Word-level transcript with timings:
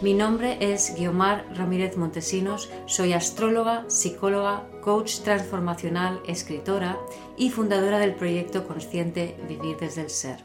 Mi 0.00 0.14
nombre 0.14 0.58
es 0.60 0.94
Guiomar 0.96 1.44
Ramírez 1.56 1.96
Montesinos, 1.96 2.70
soy 2.86 3.14
astróloga, 3.14 3.84
psicóloga, 3.88 4.64
coach 4.80 5.22
transformacional, 5.22 6.20
escritora 6.24 6.96
y 7.36 7.50
fundadora 7.50 7.98
del 7.98 8.14
proyecto 8.14 8.64
consciente 8.68 9.34
Vivir 9.48 9.76
desde 9.76 10.02
el 10.02 10.10
Ser. 10.10 10.44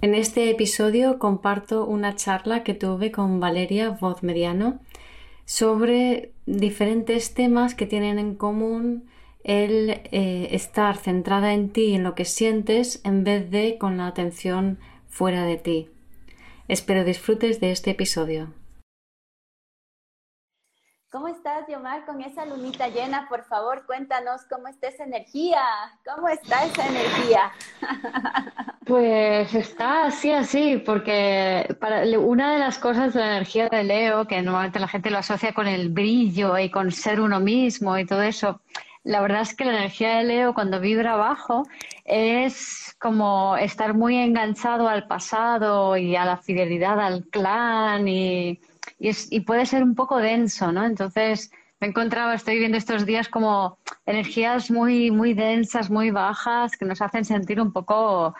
En 0.00 0.16
este 0.16 0.50
episodio 0.50 1.20
comparto 1.20 1.86
una 1.86 2.16
charla 2.16 2.64
que 2.64 2.74
tuve 2.74 3.12
con 3.12 3.38
Valeria 3.38 3.90
Voz 3.90 4.24
Mediano 4.24 4.80
sobre 5.44 6.32
diferentes 6.46 7.34
temas 7.34 7.76
que 7.76 7.86
tienen 7.86 8.18
en 8.18 8.34
común 8.34 9.04
el 9.44 9.90
eh, 9.90 10.48
estar 10.50 10.96
centrada 10.96 11.54
en 11.54 11.70
ti 11.70 11.82
y 11.82 11.94
en 11.94 12.02
lo 12.02 12.16
que 12.16 12.24
sientes 12.24 13.00
en 13.04 13.22
vez 13.22 13.48
de 13.48 13.78
con 13.78 13.96
la 13.96 14.08
atención 14.08 14.80
fuera 15.08 15.44
de 15.44 15.56
ti. 15.56 15.88
Espero 16.66 17.04
disfrutes 17.04 17.60
de 17.60 17.70
este 17.70 17.92
episodio. 17.92 18.52
¿Cómo 21.12 21.28
estás, 21.28 21.66
Yomar, 21.68 22.06
con 22.06 22.22
esa 22.22 22.46
lunita 22.46 22.88
llena? 22.88 23.28
Por 23.28 23.44
favor, 23.44 23.84
cuéntanos 23.84 24.46
cómo 24.48 24.66
está 24.68 24.88
esa 24.88 25.04
energía. 25.04 25.60
¿Cómo 26.06 26.26
está 26.28 26.64
esa 26.64 26.88
energía? 26.88 27.52
Pues 28.84 29.54
está 29.54 30.06
así, 30.06 30.32
así, 30.32 30.82
porque 30.84 31.76
para, 31.78 32.02
una 32.18 32.54
de 32.54 32.58
las 32.58 32.78
cosas 32.78 33.14
de 33.14 33.20
la 33.20 33.36
energía 33.36 33.68
de 33.68 33.84
Leo, 33.84 34.26
que 34.26 34.42
normalmente 34.42 34.80
la 34.80 34.88
gente 34.88 35.08
lo 35.08 35.18
asocia 35.18 35.54
con 35.54 35.68
el 35.68 35.88
brillo 35.88 36.58
y 36.58 36.68
con 36.68 36.90
ser 36.90 37.20
uno 37.20 37.38
mismo 37.38 37.96
y 37.96 38.04
todo 38.04 38.22
eso, 38.22 38.60
la 39.04 39.20
verdad 39.20 39.42
es 39.42 39.54
que 39.54 39.64
la 39.64 39.78
energía 39.78 40.16
de 40.16 40.24
Leo 40.24 40.52
cuando 40.52 40.80
vibra 40.80 41.12
abajo 41.12 41.62
es 42.04 42.96
como 42.98 43.56
estar 43.56 43.94
muy 43.94 44.16
enganchado 44.16 44.88
al 44.88 45.06
pasado 45.06 45.96
y 45.96 46.16
a 46.16 46.24
la 46.24 46.38
fidelidad 46.38 46.98
al 46.98 47.24
clan 47.26 48.08
y 48.08 48.60
y, 49.02 49.40
puede 49.40 49.66
ser 49.66 49.82
un 49.82 49.94
poco 49.94 50.18
denso, 50.18 50.70
¿no? 50.70 50.84
Entonces 50.86 51.50
me 51.80 51.88
he 51.88 51.90
encontrado, 51.90 52.32
estoy 52.32 52.58
viendo 52.58 52.78
estos 52.78 53.04
días 53.04 53.28
como 53.28 53.78
energías 54.06 54.70
muy, 54.70 55.10
muy 55.10 55.34
densas, 55.34 55.90
muy 55.90 56.10
bajas, 56.12 56.76
que 56.76 56.84
nos 56.84 57.02
hacen 57.02 57.24
sentir 57.24 57.60
un 57.60 57.72
poco 57.72 58.34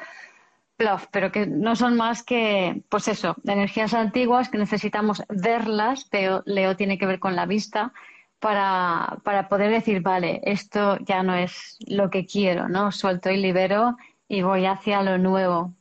plof, 0.77 1.07
pero 1.11 1.33
que 1.33 1.47
no 1.47 1.75
son 1.75 1.97
más 1.97 2.23
que, 2.23 2.83
pues 2.89 3.09
eso, 3.09 3.35
energías 3.45 3.95
antiguas 3.95 4.49
que 4.49 4.59
necesitamos 4.59 5.23
verlas, 5.29 6.07
pero 6.11 6.43
Leo 6.47 6.77
tiene 6.77 6.99
que 6.99 7.07
ver 7.07 7.19
con 7.19 7.35
la 7.35 7.47
vista, 7.47 7.93
para, 8.39 9.19
para 9.23 9.49
poder 9.49 9.71
decir, 9.71 10.03
vale, 10.03 10.41
esto 10.45 10.99
ya 11.01 11.23
no 11.23 11.35
es 11.37 11.77
lo 11.87 12.11
que 12.11 12.27
quiero, 12.27 12.69
¿no? 12.69 12.91
Suelto 12.91 13.31
y 13.31 13.37
libero 13.37 13.97
y 14.29 14.43
voy 14.43 14.67
hacia 14.67 15.03
lo 15.03 15.17
nuevo. 15.17 15.75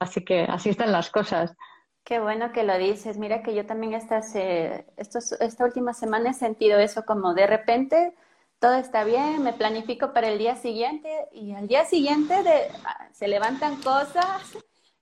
Así 0.00 0.24
que 0.24 0.42
así 0.42 0.70
están 0.70 0.90
las 0.90 1.10
cosas. 1.10 1.56
Qué 2.04 2.18
bueno 2.18 2.52
que 2.52 2.64
lo 2.64 2.76
dices. 2.78 3.18
Mira 3.18 3.42
que 3.42 3.54
yo 3.54 3.66
también 3.66 3.94
estas, 3.94 4.34
eh, 4.34 4.86
esta 4.96 5.64
última 5.64 5.94
semana 5.94 6.30
he 6.30 6.34
sentido 6.34 6.78
eso 6.78 7.04
como 7.04 7.34
de 7.34 7.46
repente 7.46 8.14
todo 8.58 8.74
está 8.74 9.04
bien, 9.04 9.42
me 9.42 9.54
planifico 9.54 10.12
para 10.12 10.28
el 10.28 10.38
día 10.38 10.54
siguiente 10.54 11.08
y 11.32 11.52
al 11.52 11.66
día 11.66 11.86
siguiente 11.86 12.34
ah, 12.84 13.08
se 13.12 13.26
levantan 13.26 13.76
cosas 13.76 14.54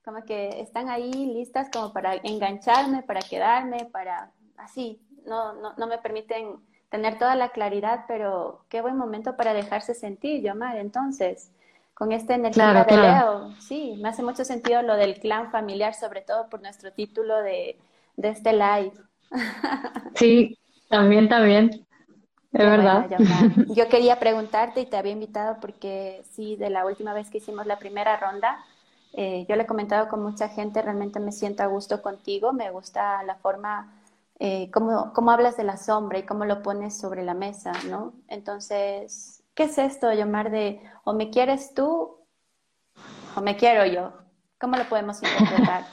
como 0.03 0.23
que 0.23 0.61
están 0.61 0.89
ahí 0.89 1.11
listas 1.11 1.69
como 1.71 1.91
para 1.91 2.15
engancharme, 2.15 3.03
para 3.03 3.19
quedarme, 3.21 3.85
para 3.85 4.31
así, 4.57 5.01
no, 5.25 5.53
no, 5.53 5.73
no 5.77 5.87
me 5.87 5.97
permiten 5.99 6.55
tener 6.89 7.19
toda 7.19 7.35
la 7.35 7.49
claridad, 7.49 8.05
pero 8.07 8.65
qué 8.69 8.81
buen 8.81 8.97
momento 8.97 9.35
para 9.37 9.53
dejarse 9.53 9.93
sentir, 9.93 10.41
Yomar. 10.41 10.77
Entonces, 10.77 11.51
con 11.99 12.13
esta 12.13 12.33
energía 12.33 12.85
de 12.85 12.97
Leo. 12.97 13.53
Sí, 13.59 13.99
me 14.01 14.07
hace 14.07 14.23
mucho 14.23 14.45
sentido 14.45 14.81
lo 14.81 14.95
del 14.95 15.19
clan 15.19 15.51
familiar, 15.51 15.93
sobre 15.93 16.21
todo 16.21 16.47
por 16.47 16.61
nuestro 16.61 16.93
título 16.93 17.37
de, 17.43 17.77
este 18.17 18.53
live. 18.53 18.93
Sí, 20.15 20.57
también, 20.89 21.27
también. 21.27 21.85
Es 22.53 22.65
verdad. 22.65 23.05
yo, 23.75 23.89
quería 23.89 24.17
preguntarte 24.17 24.79
y 24.81 24.85
te 24.85 24.95
había 24.95 25.11
invitado 25.11 25.57
porque 25.59 26.23
sí, 26.31 26.55
de 26.55 26.69
la 26.69 26.85
última 26.85 27.13
vez 27.13 27.29
que 27.29 27.39
hicimos 27.39 27.67
la 27.67 27.77
primera 27.79 28.17
ronda, 28.17 28.63
eh, 29.11 29.45
yo 29.49 29.57
le 29.57 29.63
he 29.63 29.67
comentado 29.67 30.07
con 30.07 30.23
mucha 30.23 30.47
gente, 30.47 30.81
realmente 30.81 31.19
me 31.19 31.33
siento 31.33 31.63
a 31.63 31.67
gusto 31.67 32.01
contigo, 32.01 32.53
me 32.53 32.71
gusta 32.71 33.21
la 33.23 33.35
forma, 33.35 33.93
eh, 34.39 34.71
cómo, 34.71 35.11
cómo 35.13 35.31
hablas 35.31 35.57
de 35.57 35.65
la 35.65 35.75
sombra 35.75 36.17
y 36.17 36.23
cómo 36.23 36.45
lo 36.45 36.63
pones 36.63 36.97
sobre 36.97 37.23
la 37.23 37.33
mesa, 37.33 37.73
¿no? 37.89 38.13
Entonces, 38.29 39.38
¿Qué 39.59 39.65
es 39.65 39.77
esto, 39.77 40.13
llamar 40.13 40.51
de 40.51 40.79
o 41.03 41.11
me 41.11 41.31
quieres 41.31 41.73
tú 41.73 42.15
o 43.35 43.41
me 43.41 43.57
quiero 43.57 43.85
yo? 43.85 44.13
¿Cómo 44.57 44.77
lo 44.77 44.85
podemos 44.85 45.21
interpretar? 45.21 45.83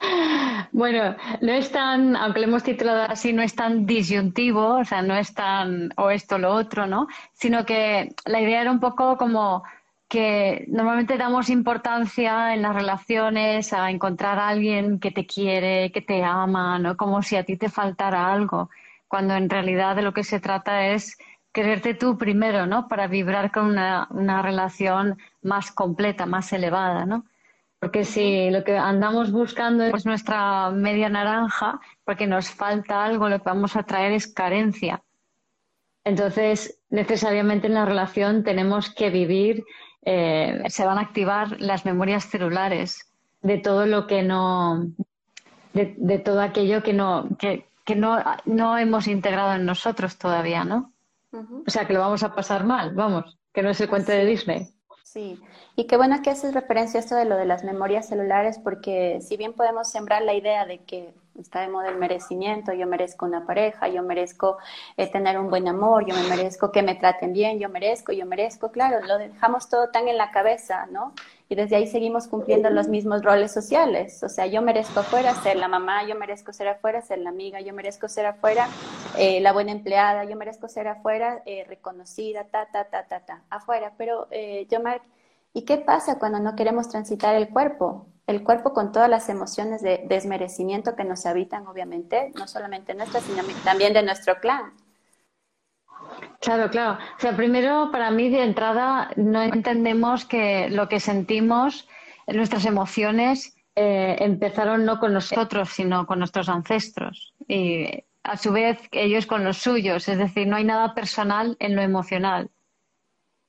Bueno, 0.72 1.16
no 1.40 1.52
es 1.52 1.70
tan, 1.70 2.14
aunque 2.16 2.40
lo 2.40 2.48
hemos 2.48 2.62
titulado 2.62 3.02
así, 3.02 3.32
no 3.32 3.40
es 3.40 3.54
tan 3.54 3.86
disyuntivo, 3.86 4.80
o 4.80 4.84
sea, 4.84 5.00
no 5.00 5.14
es 5.14 5.32
tan 5.32 5.94
o 5.96 6.10
esto 6.10 6.34
o 6.34 6.38
lo 6.38 6.52
otro, 6.52 6.86
¿no? 6.86 7.06
Sino 7.32 7.64
que 7.64 8.14
la 8.26 8.40
idea 8.40 8.60
era 8.60 8.70
un 8.70 8.80
poco 8.80 9.16
como 9.16 9.62
que 10.08 10.66
normalmente 10.68 11.16
damos 11.16 11.48
importancia 11.48 12.52
en 12.52 12.62
las 12.62 12.74
relaciones 12.74 13.72
a 13.72 13.90
encontrar 13.90 14.38
a 14.38 14.48
alguien 14.48 14.98
que 14.98 15.10
te 15.10 15.24
quiere, 15.24 15.90
que 15.92 16.02
te 16.02 16.22
ama, 16.22 16.78
¿no? 16.78 16.96
Como 16.98 17.22
si 17.22 17.36
a 17.36 17.44
ti 17.44 17.56
te 17.56 17.70
faltara 17.70 18.30
algo, 18.30 18.68
cuando 19.08 19.34
en 19.36 19.48
realidad 19.48 19.94
de 19.94 20.02
lo 20.02 20.12
que 20.12 20.24
se 20.24 20.40
trata 20.40 20.88
es 20.88 21.16
quererte 21.52 21.94
tú 21.94 22.18
primero, 22.18 22.66
¿no? 22.66 22.88
Para 22.88 23.06
vibrar 23.06 23.52
con 23.52 23.66
una, 23.66 24.08
una 24.10 24.42
relación 24.42 25.18
más 25.42 25.70
completa, 25.70 26.26
más 26.26 26.52
elevada, 26.52 27.06
¿no? 27.06 27.26
Porque 27.78 28.04
si 28.04 28.48
lo 28.50 28.62
que 28.62 28.78
andamos 28.78 29.32
buscando 29.32 29.84
es 29.84 30.06
nuestra 30.06 30.70
media 30.70 31.08
naranja, 31.08 31.80
porque 32.04 32.26
nos 32.26 32.48
falta 32.48 33.04
algo, 33.04 33.28
lo 33.28 33.38
que 33.38 33.50
vamos 33.50 33.74
a 33.76 33.82
traer 33.82 34.12
es 34.12 34.28
carencia. 34.28 35.02
Entonces, 36.04 36.78
necesariamente 36.90 37.66
en 37.66 37.74
la 37.74 37.84
relación 37.84 38.44
tenemos 38.44 38.92
que 38.94 39.10
vivir, 39.10 39.64
eh, 40.04 40.62
se 40.68 40.84
van 40.84 40.98
a 40.98 41.02
activar 41.02 41.60
las 41.60 41.84
memorias 41.84 42.24
celulares 42.24 43.12
de 43.40 43.58
todo 43.58 43.86
lo 43.86 44.06
que 44.06 44.22
no, 44.22 44.86
de, 45.74 45.94
de 45.96 46.18
todo 46.18 46.40
aquello 46.40 46.82
que 46.82 46.92
no, 46.92 47.28
que, 47.38 47.66
que 47.84 47.96
no, 47.96 48.22
no 48.44 48.78
hemos 48.78 49.06
integrado 49.08 49.54
en 49.54 49.64
nosotros 49.64 50.18
todavía, 50.18 50.64
¿no? 50.64 50.92
O 51.32 51.70
sea, 51.70 51.86
que 51.86 51.94
lo 51.94 52.00
vamos 52.00 52.22
a 52.22 52.34
pasar 52.34 52.64
mal, 52.64 52.94
vamos, 52.94 53.38
que 53.52 53.62
no 53.62 53.70
es 53.70 53.80
el 53.80 53.88
cuento 53.88 54.12
de 54.12 54.26
Disney. 54.26 54.68
Sí, 55.02 55.38
y 55.76 55.86
qué 55.86 55.96
bueno 55.96 56.22
que 56.22 56.30
haces 56.30 56.54
referencia 56.54 56.98
a 56.98 57.02
esto 57.02 57.14
de 57.16 57.24
lo 57.24 57.36
de 57.36 57.44
las 57.44 57.64
memorias 57.64 58.08
celulares, 58.08 58.58
porque 58.58 59.20
si 59.20 59.36
bien 59.36 59.52
podemos 59.52 59.90
sembrar 59.90 60.22
la 60.22 60.34
idea 60.34 60.64
de 60.64 60.84
que 60.84 61.12
está 61.38 61.60
de 61.60 61.68
moda 61.68 61.88
el 61.88 61.98
merecimiento, 61.98 62.72
yo 62.72 62.86
merezco 62.86 63.26
una 63.26 63.46
pareja, 63.46 63.88
yo 63.88 64.02
merezco 64.02 64.58
eh, 64.96 65.10
tener 65.10 65.38
un 65.38 65.48
buen 65.48 65.68
amor, 65.68 66.06
yo 66.06 66.14
me 66.14 66.28
merezco 66.28 66.72
que 66.72 66.82
me 66.82 66.94
traten 66.94 67.32
bien, 67.32 67.58
yo 67.58 67.68
merezco, 67.68 68.12
yo 68.12 68.26
merezco, 68.26 68.70
claro, 68.70 69.04
lo 69.06 69.18
dejamos 69.18 69.68
todo 69.68 69.90
tan 69.90 70.08
en 70.08 70.16
la 70.16 70.30
cabeza, 70.30 70.86
¿no? 70.86 71.12
Y 71.52 71.54
desde 71.54 71.76
ahí 71.76 71.86
seguimos 71.86 72.28
cumpliendo 72.28 72.70
los 72.70 72.88
mismos 72.88 73.22
roles 73.22 73.52
sociales, 73.52 74.22
o 74.22 74.30
sea, 74.30 74.46
yo 74.46 74.62
merezco 74.62 75.00
afuera 75.00 75.34
ser 75.34 75.56
la 75.56 75.68
mamá, 75.68 76.02
yo 76.08 76.14
merezco 76.14 76.50
ser 76.50 76.66
afuera 76.66 77.02
ser 77.02 77.18
la 77.18 77.28
amiga, 77.28 77.60
yo 77.60 77.74
merezco 77.74 78.08
ser 78.08 78.24
afuera 78.24 78.70
eh, 79.18 79.38
la 79.42 79.52
buena 79.52 79.72
empleada, 79.72 80.24
yo 80.24 80.34
merezco 80.34 80.66
ser 80.66 80.88
afuera 80.88 81.42
eh, 81.44 81.66
reconocida, 81.68 82.44
ta, 82.44 82.68
ta, 82.72 82.84
ta, 82.84 83.06
ta, 83.06 83.20
ta, 83.20 83.42
afuera, 83.50 83.92
pero 83.98 84.28
yo, 84.70 84.80
Mark, 84.80 85.02
¿y 85.52 85.66
qué 85.66 85.76
pasa 85.76 86.18
cuando 86.18 86.40
no 86.40 86.56
queremos 86.56 86.88
transitar 86.88 87.34
el 87.34 87.50
cuerpo? 87.50 88.06
el 88.26 88.44
cuerpo 88.44 88.72
con 88.72 88.90
todas 88.90 89.10
las 89.10 89.28
emociones 89.28 89.82
de 89.82 90.06
desmerecimiento 90.08 90.96
que 90.96 91.04
nos 91.04 91.26
habitan, 91.26 91.66
obviamente, 91.66 92.32
no 92.34 92.48
solamente 92.48 92.94
nuestras, 92.94 93.24
sino 93.24 93.42
también 93.62 93.92
de 93.92 94.02
nuestro 94.02 94.36
clan. 94.40 94.72
Claro, 96.42 96.70
claro. 96.70 96.98
O 97.16 97.20
sea, 97.20 97.36
primero, 97.36 97.90
para 97.92 98.10
mí, 98.10 98.28
de 98.28 98.42
entrada, 98.42 99.10
no 99.16 99.42
entendemos 99.42 100.24
que 100.24 100.68
lo 100.70 100.88
que 100.88 100.98
sentimos, 101.00 101.88
nuestras 102.26 102.64
emociones, 102.66 103.56
eh, 103.76 104.16
empezaron 104.20 104.84
no 104.84 104.98
con 104.98 105.12
nosotros, 105.14 105.70
sino 105.70 106.06
con 106.06 106.18
nuestros 106.18 106.48
ancestros. 106.48 107.34
Y 107.48 108.04
a 108.24 108.36
su 108.36 108.52
vez, 108.52 108.78
ellos 108.92 109.26
con 109.26 109.44
los 109.44 109.58
suyos. 109.58 110.08
Es 110.08 110.18
decir, 110.18 110.48
no 110.48 110.56
hay 110.56 110.64
nada 110.64 110.94
personal 110.94 111.56
en 111.60 111.76
lo 111.76 111.82
emocional. 111.82 112.50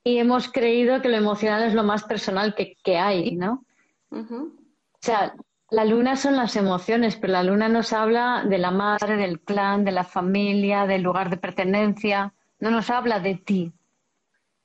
Y 0.04 0.18
hemos 0.20 0.52
creído 0.52 1.02
que 1.02 1.10
lo 1.10 1.18
emocional 1.18 1.64
es 1.64 1.74
lo 1.74 1.84
más 1.84 2.04
personal 2.04 2.56
que, 2.56 2.78
que 2.84 2.98
hay, 2.98 3.36
¿no? 3.36 3.66
O 4.94 5.06
sea, 5.06 5.34
La 5.70 5.86
luna 5.86 6.16
son 6.16 6.36
las 6.38 6.56
emociones, 6.56 7.16
pero 7.18 7.34
la 7.34 7.44
luna 7.44 7.68
nos 7.70 7.94
habla 7.94 8.44
de 8.48 8.60
la 8.60 8.72
madre, 8.72 9.18
del 9.18 9.40
clan, 9.42 9.84
de 9.86 9.92
la 9.92 10.04
familia, 10.04 10.86
del 10.86 11.02
lugar 11.04 11.30
de 11.32 11.38
pertenencia, 11.38 12.34
no 12.64 12.72
nos 12.72 12.90
habla 12.90 13.20
de 13.20 13.36
ti. 13.36 13.74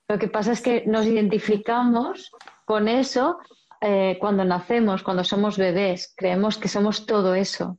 Lo 0.07 0.21
que 0.21 0.29
pasa 0.29 0.53
es 0.53 0.61
que 0.61 0.85
nos 0.87 1.05
identificamos 1.05 2.31
con 2.65 2.87
eso 2.87 3.41
eh, 3.81 4.17
cuando 4.21 4.45
nacemos, 4.45 5.03
cuando 5.03 5.25
somos 5.25 5.59
bebés, 5.59 6.15
creemos 6.17 6.59
que 6.59 6.69
somos 6.69 7.07
todo 7.07 7.35
eso. 7.35 7.77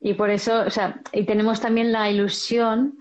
Y 0.00 0.14
por 0.14 0.30
eso, 0.30 0.62
o 0.66 0.70
sea, 0.70 1.00
y 1.12 1.22
tenemos 1.24 1.60
también 1.60 1.92
la 1.92 2.10
ilusión 2.10 2.98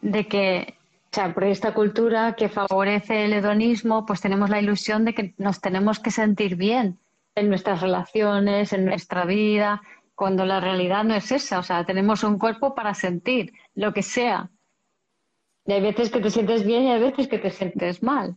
de 0.00 0.28
que, 0.28 0.78
o 1.06 1.14
sea, 1.14 1.34
por 1.34 1.42
esta 1.42 1.74
cultura 1.74 2.36
que 2.36 2.48
favorece 2.48 3.24
el 3.24 3.32
hedonismo, 3.32 4.06
pues 4.06 4.20
tenemos 4.20 4.48
la 4.48 4.60
ilusión 4.60 5.04
de 5.04 5.12
que 5.12 5.34
nos 5.38 5.60
tenemos 5.60 5.98
que 5.98 6.12
sentir 6.12 6.54
bien 6.54 7.00
en 7.34 7.48
nuestras 7.48 7.80
relaciones, 7.80 8.72
en 8.72 8.84
nuestra 8.84 9.24
vida, 9.24 9.82
cuando 10.20 10.44
la 10.44 10.60
realidad 10.60 11.02
no 11.02 11.14
es 11.14 11.32
esa. 11.32 11.58
O 11.58 11.62
sea, 11.62 11.86
tenemos 11.86 12.24
un 12.24 12.38
cuerpo 12.38 12.74
para 12.74 12.92
sentir 12.92 13.54
lo 13.74 13.94
que 13.94 14.02
sea. 14.02 14.50
Y 15.64 15.72
hay 15.72 15.80
veces 15.80 16.10
que 16.10 16.20
te 16.20 16.28
sientes 16.28 16.62
bien 16.62 16.82
y 16.82 16.90
hay 16.90 17.00
veces 17.00 17.26
que 17.26 17.38
te 17.38 17.50
sientes 17.50 18.02
mal. 18.02 18.36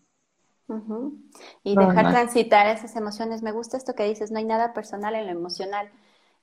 Y 1.62 1.76
dejar 1.76 2.10
transitar 2.10 2.68
esas 2.68 2.96
emociones. 2.96 3.44
Me 3.44 3.52
gusta 3.52 3.76
esto 3.76 3.96
que 3.96 4.06
dices, 4.06 4.32
no 4.32 4.40
hay 4.40 4.46
nada 4.46 4.74
personal 4.74 5.14
en 5.16 5.26
lo 5.26 5.34
emocional. 5.34 5.92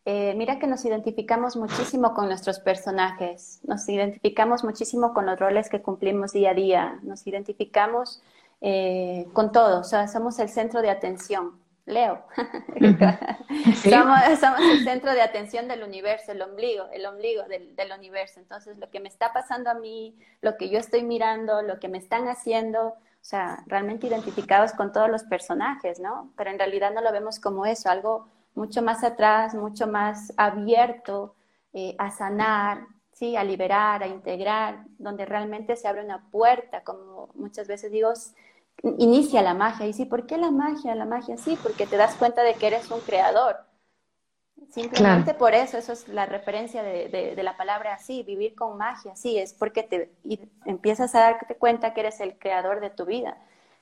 Eh, 0.04 0.34
mira 0.36 0.58
que 0.58 0.66
nos 0.66 0.84
identificamos 0.84 1.56
muchísimo 1.56 2.12
con 2.12 2.26
nuestros 2.26 2.60
personajes, 2.60 3.60
nos 3.64 3.88
identificamos 3.88 4.62
muchísimo 4.62 5.14
con 5.14 5.24
los 5.24 5.38
roles 5.38 5.70
que 5.70 5.80
cumplimos 5.80 6.32
día 6.32 6.50
a 6.50 6.54
día, 6.54 7.00
nos 7.02 7.26
identificamos 7.26 8.22
eh, 8.60 9.26
con 9.32 9.52
todo, 9.52 9.80
o 9.80 9.84
sea, 9.84 10.06
somos 10.06 10.38
el 10.38 10.50
centro 10.50 10.82
de 10.82 10.90
atención. 10.90 11.59
Leo, 11.86 12.24
somos, 13.82 14.60
el 14.60 14.84
centro 14.84 15.12
de 15.12 15.22
atención 15.22 15.66
del 15.66 15.82
universo, 15.82 16.32
el 16.32 16.42
ombligo, 16.42 16.86
el 16.92 17.04
ombligo 17.06 17.42
del, 17.44 17.74
del, 17.74 17.92
universo. 17.92 18.38
Entonces, 18.38 18.78
lo 18.78 18.90
que 18.90 19.00
me 19.00 19.08
está 19.08 19.32
pasando 19.32 19.70
a 19.70 19.74
mí, 19.74 20.16
lo 20.40 20.56
que 20.56 20.68
yo 20.68 20.78
estoy 20.78 21.02
mirando, 21.02 21.62
lo 21.62 21.80
que 21.80 21.88
me 21.88 21.98
están 21.98 22.28
haciendo, 22.28 22.88
o 22.88 23.24
sea, 23.24 23.64
realmente 23.66 24.06
identificados 24.06 24.72
con 24.72 24.92
todos 24.92 25.10
los 25.10 25.24
personajes, 25.24 26.00
¿no? 26.00 26.32
Pero 26.36 26.50
en 26.50 26.58
realidad 26.58 26.92
no 26.92 27.00
lo 27.00 27.12
vemos 27.12 27.40
como 27.40 27.66
eso, 27.66 27.90
algo 27.90 28.28
mucho 28.54 28.82
más 28.82 29.04
atrás, 29.04 29.54
mucho 29.54 29.86
más 29.86 30.32
abierto 30.36 31.34
eh, 31.72 31.94
a 31.98 32.10
sanar, 32.10 32.86
¿sí? 33.12 33.36
a 33.36 33.44
liberar, 33.44 34.02
a 34.02 34.06
integrar, 34.06 34.84
donde 34.98 35.24
realmente 35.24 35.76
se 35.76 35.86
abre 35.86 36.04
una 36.04 36.30
puerta, 36.30 36.82
como 36.82 37.28
muchas 37.34 37.68
veces 37.68 37.92
digo, 37.92 38.12
inicia 38.82 39.42
la 39.42 39.54
magia. 39.54 39.86
Y 39.86 39.92
sí, 39.92 40.04
¿por 40.04 40.26
qué 40.26 40.38
la 40.38 40.50
magia? 40.50 40.94
La 40.94 41.04
magia 41.04 41.36
sí, 41.36 41.58
porque 41.62 41.86
te 41.86 41.96
das 41.96 42.14
cuenta 42.16 42.42
de 42.42 42.54
que 42.54 42.66
eres 42.66 42.90
un 42.90 43.00
creador. 43.00 43.56
Simplemente 44.70 45.34
por 45.34 45.54
eso, 45.54 45.78
eso 45.78 45.92
es 45.92 46.06
la 46.08 46.26
referencia 46.26 46.82
de, 46.82 47.34
la 47.42 47.56
palabra 47.56 47.94
así, 47.94 48.22
vivir 48.22 48.54
con 48.54 48.76
magia, 48.76 49.16
sí, 49.16 49.36
es 49.36 49.52
porque 49.52 49.82
te 49.82 50.12
empiezas 50.64 51.14
a 51.14 51.20
darte 51.20 51.56
cuenta 51.56 51.92
que 51.92 52.00
eres 52.00 52.20
el 52.20 52.38
creador 52.38 52.80
de 52.80 52.90
tu 52.90 53.04
vida, 53.04 53.36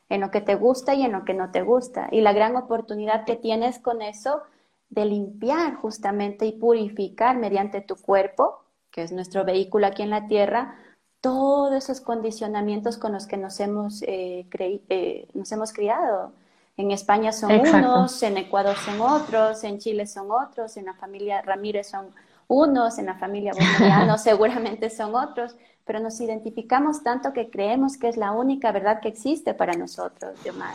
en 0.09 0.23
lo 0.23 0.31
que 0.31 0.41
te 0.41 0.55
gusta 0.55 0.95
y 0.95 1.03
en 1.03 1.13
lo 1.13 1.25
que 1.25 1.35
no 1.35 1.51
te 1.51 1.61
gusta. 1.61 2.09
Y 2.11 2.23
la 2.23 2.33
gran 2.33 2.57
oportunidad 2.57 3.27
que 3.27 3.37
tienes 3.37 3.79
con 3.79 4.01
eso 4.01 4.43
de 4.89 5.05
limpiar 5.05 5.75
justamente 5.75 6.47
y 6.47 6.53
purificar 6.53 7.37
mediante 7.37 7.83
tu 7.83 7.97
cuerpo, 7.97 8.65
que 8.91 9.03
es 9.03 9.13
nuestro 9.13 9.45
vehículo 9.45 9.87
aquí 9.87 10.03
en 10.03 10.11
la 10.11 10.27
tierra, 10.27 10.79
todos 11.21 11.73
esos 11.75 12.01
condicionamientos 12.01 12.97
con 12.97 13.13
los 13.13 13.27
que 13.27 13.37
nos 13.37 13.59
hemos, 13.61 14.03
eh, 14.03 14.47
eh, 14.59 15.29
nos 15.35 15.51
hemos 15.53 15.73
criado. 15.73 16.33
En 16.77 16.93
España 16.93 17.33
son 17.33 17.51
unos, 17.53 18.23
en 18.23 18.39
Ecuador 18.39 18.77
son 18.77 19.01
otros, 19.01 19.65
en 19.65 19.79
Chile 19.79 20.07
son 20.07 20.31
otros, 20.31 20.77
en 20.77 20.87
la 20.87 20.95
familia 20.95 21.43
Ramírez 21.43 21.89
son 21.89 22.15
unos, 22.47 22.99
en 22.99 23.07
la 23.07 23.17
familia 23.17 23.53
Boliviano 23.53 24.17
seguramente 24.19 24.89
son 24.89 25.15
otros, 25.17 25.57
pero 25.85 25.99
nos 25.99 26.21
identificamos 26.21 27.03
tanto 27.03 27.33
que 27.33 27.51
creemos 27.51 27.97
que 27.99 28.09
es 28.09 28.17
la 28.17 28.31
única 28.31 28.71
verdad 28.71 29.01
que 29.01 29.09
existe 29.09 29.55
para 29.55 29.73
nosotros, 29.73 30.41
Diomar. 30.45 30.75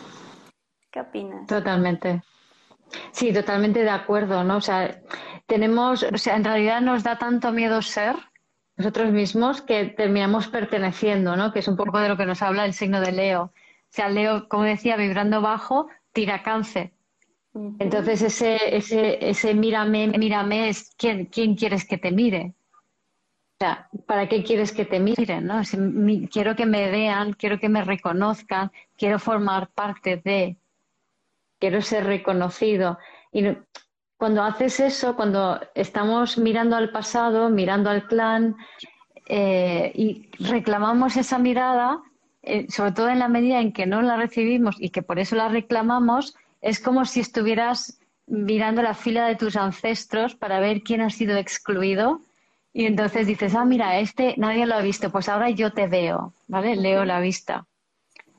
¿Qué 0.92 1.00
opinas? 1.00 1.48
Totalmente. 1.48 2.22
Sí, 3.12 3.32
totalmente 3.32 3.82
de 3.82 3.90
acuerdo, 3.90 4.44
¿no? 4.44 4.58
O 4.58 4.62
sea, 4.62 5.02
tenemos, 5.48 6.04
o 6.04 6.18
sea, 6.18 6.36
en 6.36 6.44
realidad 6.44 6.82
nos 6.82 7.04
da 7.04 7.18
tanto 7.18 7.52
miedo 7.52 7.82
ser 7.82 8.16
nosotros 8.76 9.12
mismos 9.12 9.62
que 9.62 9.86
terminamos 9.86 10.48
perteneciendo, 10.48 11.36
¿no? 11.36 11.54
Que 11.54 11.60
es 11.60 11.68
un 11.68 11.76
poco 11.76 12.00
de 12.00 12.10
lo 12.10 12.18
que 12.18 12.26
nos 12.26 12.42
habla 12.42 12.66
el 12.66 12.74
signo 12.74 13.02
de 13.02 13.12
Leo. 13.12 13.44
O 13.44 13.52
sea, 13.90 14.10
Leo, 14.10 14.48
como 14.50 14.64
decía, 14.64 14.98
vibrando 14.98 15.42
bajo, 15.42 15.88
tira 16.12 16.42
cáncer. 16.42 16.92
Entonces 17.78 18.24
ese, 18.24 18.76
ese, 18.76 19.30
ese 19.30 19.54
mírame, 19.54 20.08
mírame 20.08 20.70
es 20.70 20.92
¿quién, 20.98 21.28
quién 21.28 21.56
quieres 21.56 21.86
que 21.86 22.00
te 22.00 22.12
mire. 22.12 22.56
O 23.54 23.58
sea, 23.60 23.88
¿para 24.08 24.28
qué 24.28 24.44
quieres 24.44 24.72
que 24.72 24.86
te 24.86 25.00
miren? 25.00 25.46
¿no? 25.46 25.62
quiero 26.32 26.56
que 26.56 26.66
me 26.66 26.90
vean, 26.90 27.34
quiero 27.34 27.60
que 27.60 27.70
me 27.70 27.84
reconozcan, 27.84 28.72
quiero 28.98 29.20
formar 29.20 29.70
parte 29.70 30.18
de 30.18 30.58
quiero 31.60 31.82
ser 31.82 32.06
reconocido. 32.06 32.98
Y 33.32 33.56
cuando 34.24 34.42
haces 34.42 34.80
eso, 34.80 35.18
cuando 35.18 35.60
estamos 35.76 36.38
mirando 36.38 36.78
al 36.78 36.92
pasado, 36.92 37.50
mirando 37.50 37.90
al 37.90 38.08
clan 38.08 38.56
eh, 39.28 39.92
y 39.96 40.30
reclamamos 40.40 41.18
esa 41.18 41.40
mirada, 41.40 42.00
eh, 42.42 42.66
sobre 42.70 42.94
todo 42.94 43.10
en 43.10 43.20
la 43.20 43.28
medida 43.28 43.60
en 43.60 43.74
que 43.74 43.86
no 43.86 44.02
la 44.02 44.16
recibimos 44.16 44.78
y 44.80 44.92
que 44.92 45.02
por 45.02 45.20
eso 45.20 45.36
la 45.36 45.50
reclamamos, 45.50 46.38
es 46.62 46.80
como 46.80 47.04
si 47.04 47.20
estuvieras 47.20 48.00
mirando 48.26 48.82
la 48.82 48.94
fila 48.94 49.28
de 49.28 49.36
tus 49.36 49.58
ancestros 49.58 50.36
para 50.36 50.62
ver 50.62 50.84
quién 50.84 51.02
ha 51.02 51.10
sido 51.10 51.36
excluido. 51.36 52.22
Y 52.72 52.86
entonces 52.86 53.28
dices, 53.28 53.56
ah, 53.56 53.66
mira, 53.66 54.00
este 54.00 54.36
nadie 54.38 54.66
lo 54.66 54.76
ha 54.76 54.82
visto, 54.82 55.12
pues 55.12 55.28
ahora 55.28 55.50
yo 55.50 55.74
te 55.74 55.88
veo, 55.88 56.32
¿vale? 56.48 56.78
Leo 56.78 57.04
la 57.04 57.20
vista. 57.20 57.66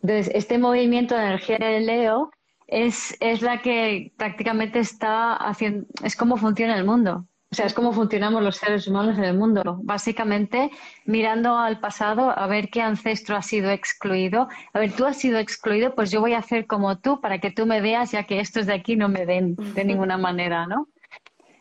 Entonces, 0.01 0.31
este 0.35 0.57
movimiento 0.57 1.15
de 1.15 1.27
energía 1.27 1.59
de 1.59 1.81
Leo 1.81 2.31
es, 2.67 3.17
es 3.21 3.43
la 3.43 3.63
que 3.63 4.13
prácticamente 4.17 4.79
está 4.79 5.35
haciendo, 5.35 5.87
es 6.03 6.17
como 6.17 6.37
funciona 6.37 6.77
el 6.77 6.85
mundo. 6.85 7.27
O 7.55 7.57
sea, 7.57 7.67
es 7.67 7.75
como 7.75 7.93
funcionamos 7.93 8.43
los 8.43 8.57
seres 8.57 8.89
humanos 8.89 9.17
en 9.17 9.23
el 9.23 9.39
mundo. 9.39 9.63
Básicamente, 9.85 10.73
mirando 11.05 11.57
al 11.57 11.79
pasado, 11.79 12.37
a 12.37 12.49
ver 12.49 12.69
qué 12.69 12.83
ancestro 12.83 13.37
ha 13.37 13.43
sido 13.43 13.71
excluido. 13.71 14.49
A 14.73 14.81
ver, 14.81 14.91
tú 14.91 15.05
has 15.05 15.19
sido 15.19 15.39
excluido, 15.39 15.95
pues 15.95 16.11
yo 16.11 16.21
voy 16.21 16.33
a 16.33 16.39
hacer 16.39 16.67
como 16.67 16.99
tú 16.99 17.21
para 17.21 17.39
que 17.39 17.53
tú 17.53 17.65
me 17.65 17.81
veas, 17.81 18.11
ya 18.11 18.25
que 18.25 18.41
estos 18.41 18.67
de 18.67 18.75
aquí 18.75 18.97
no 18.97 19.09
me 19.09 19.25
ven 19.25 19.55
de 19.55 19.85
ninguna 19.85 20.19
manera, 20.19 20.67
¿no? 20.67 20.89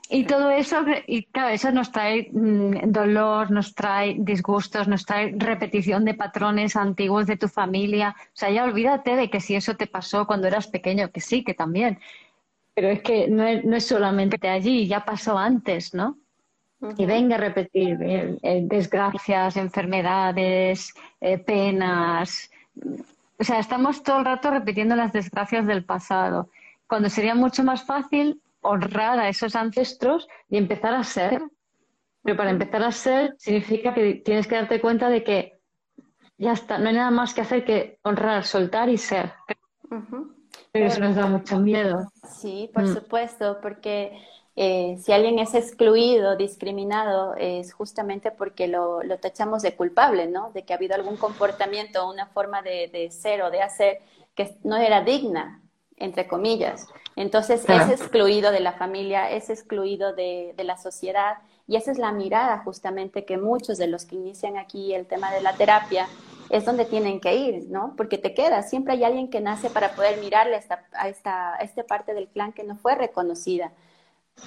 Y 0.09 0.25
todo 0.25 0.51
eso, 0.51 0.83
y 1.07 1.23
claro, 1.23 1.49
eso 1.49 1.71
nos 1.71 1.91
trae 1.91 2.29
mm, 2.31 2.91
dolor, 2.91 3.51
nos 3.51 3.73
trae 3.73 4.15
disgustos, 4.19 4.87
nos 4.87 5.05
trae 5.05 5.33
repetición 5.37 6.03
de 6.03 6.13
patrones 6.13 6.75
antiguos 6.75 7.25
de 7.25 7.37
tu 7.37 7.47
familia. 7.47 8.15
O 8.17 8.31
sea, 8.33 8.51
ya 8.51 8.65
olvídate 8.65 9.15
de 9.15 9.29
que 9.29 9.39
si 9.39 9.55
eso 9.55 9.75
te 9.75 9.87
pasó 9.87 10.27
cuando 10.27 10.47
eras 10.47 10.67
pequeño, 10.67 11.09
que 11.09 11.21
sí, 11.21 11.43
que 11.43 11.53
también. 11.53 11.99
Pero 12.75 12.89
es 12.89 13.01
que 13.01 13.27
no 13.27 13.43
es, 13.43 13.63
no 13.63 13.75
es 13.75 13.85
solamente 13.85 14.47
allí, 14.47 14.87
ya 14.87 15.05
pasó 15.05 15.37
antes, 15.37 15.93
¿no? 15.93 16.17
Y 16.97 17.05
venga 17.05 17.35
a 17.35 17.39
repetir 17.39 17.97
eh, 18.01 18.37
eh, 18.41 18.61
desgracias, 18.63 19.55
enfermedades, 19.55 20.93
eh, 21.21 21.37
penas. 21.37 22.51
O 23.39 23.43
sea, 23.43 23.59
estamos 23.59 24.03
todo 24.03 24.19
el 24.19 24.25
rato 24.25 24.51
repitiendo 24.51 24.95
las 24.95 25.13
desgracias 25.13 25.65
del 25.65 25.85
pasado, 25.85 26.49
cuando 26.87 27.09
sería 27.09 27.35
mucho 27.35 27.63
más 27.63 27.85
fácil 27.85 28.41
honrar 28.63 29.19
a 29.19 29.29
esos 29.29 29.55
ancestros 29.55 30.27
y 30.49 30.57
empezar 30.57 30.93
a 30.93 31.03
ser. 31.03 31.41
Pero 32.23 32.37
para 32.37 32.51
empezar 32.51 32.83
a 32.83 32.91
ser 32.91 33.35
significa 33.37 33.93
que 33.93 34.15
tienes 34.15 34.47
que 34.47 34.55
darte 34.55 34.79
cuenta 34.79 35.09
de 35.09 35.23
que 35.23 35.59
ya 36.37 36.53
está, 36.53 36.77
no 36.77 36.89
hay 36.89 36.95
nada 36.95 37.11
más 37.11 37.33
que 37.33 37.41
hacer 37.41 37.65
que 37.65 37.99
honrar, 38.03 38.43
soltar 38.43 38.89
y 38.89 38.97
ser. 38.97 39.33
Pero 40.71 40.85
eso 40.85 40.99
nos 41.01 41.15
da 41.15 41.27
mucho 41.27 41.59
miedo. 41.59 42.09
Sí, 42.27 42.69
por 42.73 42.83
mm. 42.83 42.93
supuesto, 42.93 43.59
porque 43.61 44.19
eh, 44.55 44.97
si 44.99 45.11
alguien 45.11 45.39
es 45.39 45.53
excluido, 45.53 46.35
discriminado, 46.35 47.35
es 47.35 47.73
justamente 47.73 48.31
porque 48.31 48.67
lo, 48.67 49.03
lo, 49.03 49.17
tachamos 49.17 49.61
de 49.61 49.75
culpable, 49.75 50.27
¿no? 50.27 50.51
De 50.51 50.63
que 50.63 50.73
ha 50.73 50.77
habido 50.77 50.95
algún 50.95 51.17
comportamiento, 51.17 52.09
una 52.09 52.27
forma 52.27 52.61
de, 52.61 52.87
de 52.87 53.11
ser 53.11 53.41
o 53.41 53.51
de 53.51 53.61
hacer 53.61 53.99
que 54.35 54.57
no 54.63 54.77
era 54.77 55.01
digna, 55.01 55.61
entre 55.97 56.27
comillas. 56.27 56.87
Entonces 57.15 57.65
es 57.67 57.89
excluido 57.89 58.51
de 58.51 58.59
la 58.59 58.73
familia, 58.73 59.29
es 59.29 59.49
excluido 59.49 60.13
de, 60.13 60.53
la 60.57 60.77
sociedad 60.77 61.37
y 61.67 61.75
esa 61.75 61.91
es 61.91 61.97
la 61.97 62.11
mirada 62.11 62.59
justamente 62.59 63.25
que 63.25 63.37
muchos 63.37 63.77
de 63.77 63.87
los 63.87 64.05
que 64.05 64.15
inician 64.15 64.57
aquí 64.57 64.93
el 64.93 65.05
tema 65.05 65.31
de 65.31 65.41
la 65.41 65.53
terapia 65.53 66.07
es 66.49 66.65
donde 66.65 66.85
tienen 66.85 67.19
que 67.19 67.35
ir, 67.35 67.69
¿no? 67.69 67.93
Porque 67.95 68.17
te 68.17 68.33
quedas, 68.33 68.69
siempre 68.69 68.93
hay 68.93 69.03
alguien 69.03 69.29
que 69.29 69.41
nace 69.41 69.69
para 69.69 69.95
poder 69.95 70.19
mirarle 70.19 70.55
a 70.55 70.59
esta, 70.59 70.85
a 70.93 71.07
esta, 71.07 71.55
a 71.55 71.59
esta 71.59 71.83
parte 71.83 72.13
del 72.13 72.27
clan 72.27 72.53
que 72.53 72.63
no 72.63 72.75
fue 72.75 72.95
reconocida. 72.95 73.71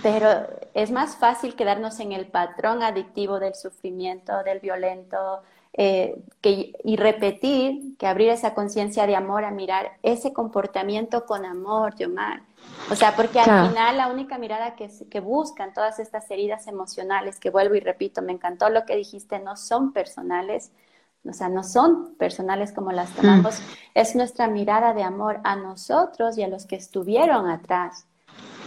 Pero 0.02 0.28
es 0.74 0.90
más 0.90 1.16
fácil 1.16 1.54
quedarnos 1.54 2.00
en 2.00 2.12
el 2.12 2.26
patrón 2.26 2.82
adictivo 2.82 3.38
del 3.38 3.54
sufrimiento, 3.54 4.42
del 4.42 4.60
violento, 4.60 5.42
eh, 5.78 6.18
que, 6.40 6.72
y 6.84 6.96
repetir, 6.96 7.96
que 7.98 8.06
abrir 8.06 8.30
esa 8.30 8.54
conciencia 8.54 9.06
de 9.06 9.14
amor 9.14 9.44
a 9.44 9.50
mirar 9.50 9.92
ese 10.02 10.32
comportamiento 10.32 11.26
con 11.26 11.44
amor, 11.44 11.94
Yomar. 11.96 12.42
O 12.90 12.96
sea, 12.96 13.14
porque 13.14 13.40
al 13.40 13.68
final 13.68 13.98
la 13.98 14.08
única 14.08 14.38
mirada 14.38 14.74
que, 14.74 14.88
que 15.10 15.20
buscan 15.20 15.74
todas 15.74 15.98
estas 15.98 16.30
heridas 16.30 16.66
emocionales, 16.66 17.38
que 17.38 17.50
vuelvo 17.50 17.74
y 17.74 17.80
repito, 17.80 18.22
me 18.22 18.32
encantó 18.32 18.70
lo 18.70 18.86
que 18.86 18.96
dijiste, 18.96 19.38
no 19.38 19.56
son 19.56 19.92
personales, 19.92 20.72
o 21.28 21.32
sea, 21.32 21.48
no 21.48 21.62
son 21.62 22.14
personales 22.14 22.72
como 22.72 22.92
las 22.92 23.10
mm. 23.10 23.16
tomamos, 23.16 23.60
es 23.94 24.16
nuestra 24.16 24.48
mirada 24.48 24.94
de 24.94 25.02
amor 25.02 25.40
a 25.44 25.56
nosotros 25.56 26.38
y 26.38 26.42
a 26.42 26.48
los 26.48 26.66
que 26.66 26.76
estuvieron 26.76 27.50
atrás. 27.50 28.06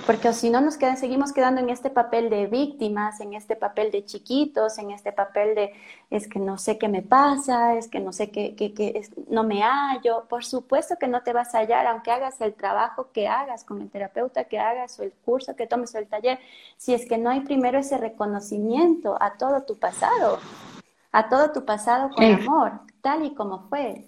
Porque 0.06 0.34
si 0.34 0.50
no 0.50 0.60
nos 0.60 0.78
quedan, 0.78 0.98
seguimos 0.98 1.34
quedando 1.34 1.62
en 1.62 1.70
este 1.70 1.92
papel 1.92 2.32
de 2.32 2.48
víctimas, 2.48 3.20
en 3.20 3.36
este 3.36 3.56
papel 3.56 3.92
de 3.92 4.06
chiquitos, 4.06 4.80
en 4.80 4.90
este 4.90 5.12
papel 5.12 5.54
de 5.54 5.74
es 6.10 6.28
que 6.28 6.40
no 6.40 6.58
sé 6.58 6.80
qué 6.80 6.88
me 6.88 7.04
pasa, 7.04 7.76
es 7.76 7.88
que 7.88 8.00
no 8.00 8.12
sé 8.12 8.32
qué, 8.32 8.56
qué, 8.56 9.08
no 9.28 9.44
me 9.44 9.62
hallo. 9.62 10.26
Por 10.28 10.44
supuesto 10.44 10.96
que 11.00 11.08
no 11.08 11.22
te 11.22 11.32
vas 11.32 11.54
a 11.54 11.60
hallar, 11.60 11.86
aunque 11.86 12.10
hagas 12.10 12.42
el 12.42 12.56
trabajo 12.56 13.12
que 13.12 13.28
hagas 13.28 13.64
con 13.64 13.82
el 13.82 13.90
terapeuta 13.92 14.46
que 14.46 14.58
hagas 14.58 15.00
o 15.00 15.04
el 15.04 15.14
curso 15.14 15.56
que 15.56 15.68
tomes 15.68 15.94
o 15.94 16.00
el 16.00 16.08
taller, 16.08 16.40
si 16.78 16.96
es 16.96 17.06
que 17.06 17.20
no 17.20 17.30
hay 17.30 17.42
primero 17.42 17.78
ese 17.78 17.98
reconocimiento 17.98 19.16
a 19.22 19.38
todo 19.38 19.62
tu 19.62 19.78
pasado 19.78 20.40
a 21.12 21.30
todo 21.30 21.52
tu 21.52 21.66
pasado 21.66 22.10
con 22.10 22.24
amor, 22.24 22.82
tal 23.02 23.26
y 23.26 23.34
como 23.34 23.68
fue. 23.70 24.08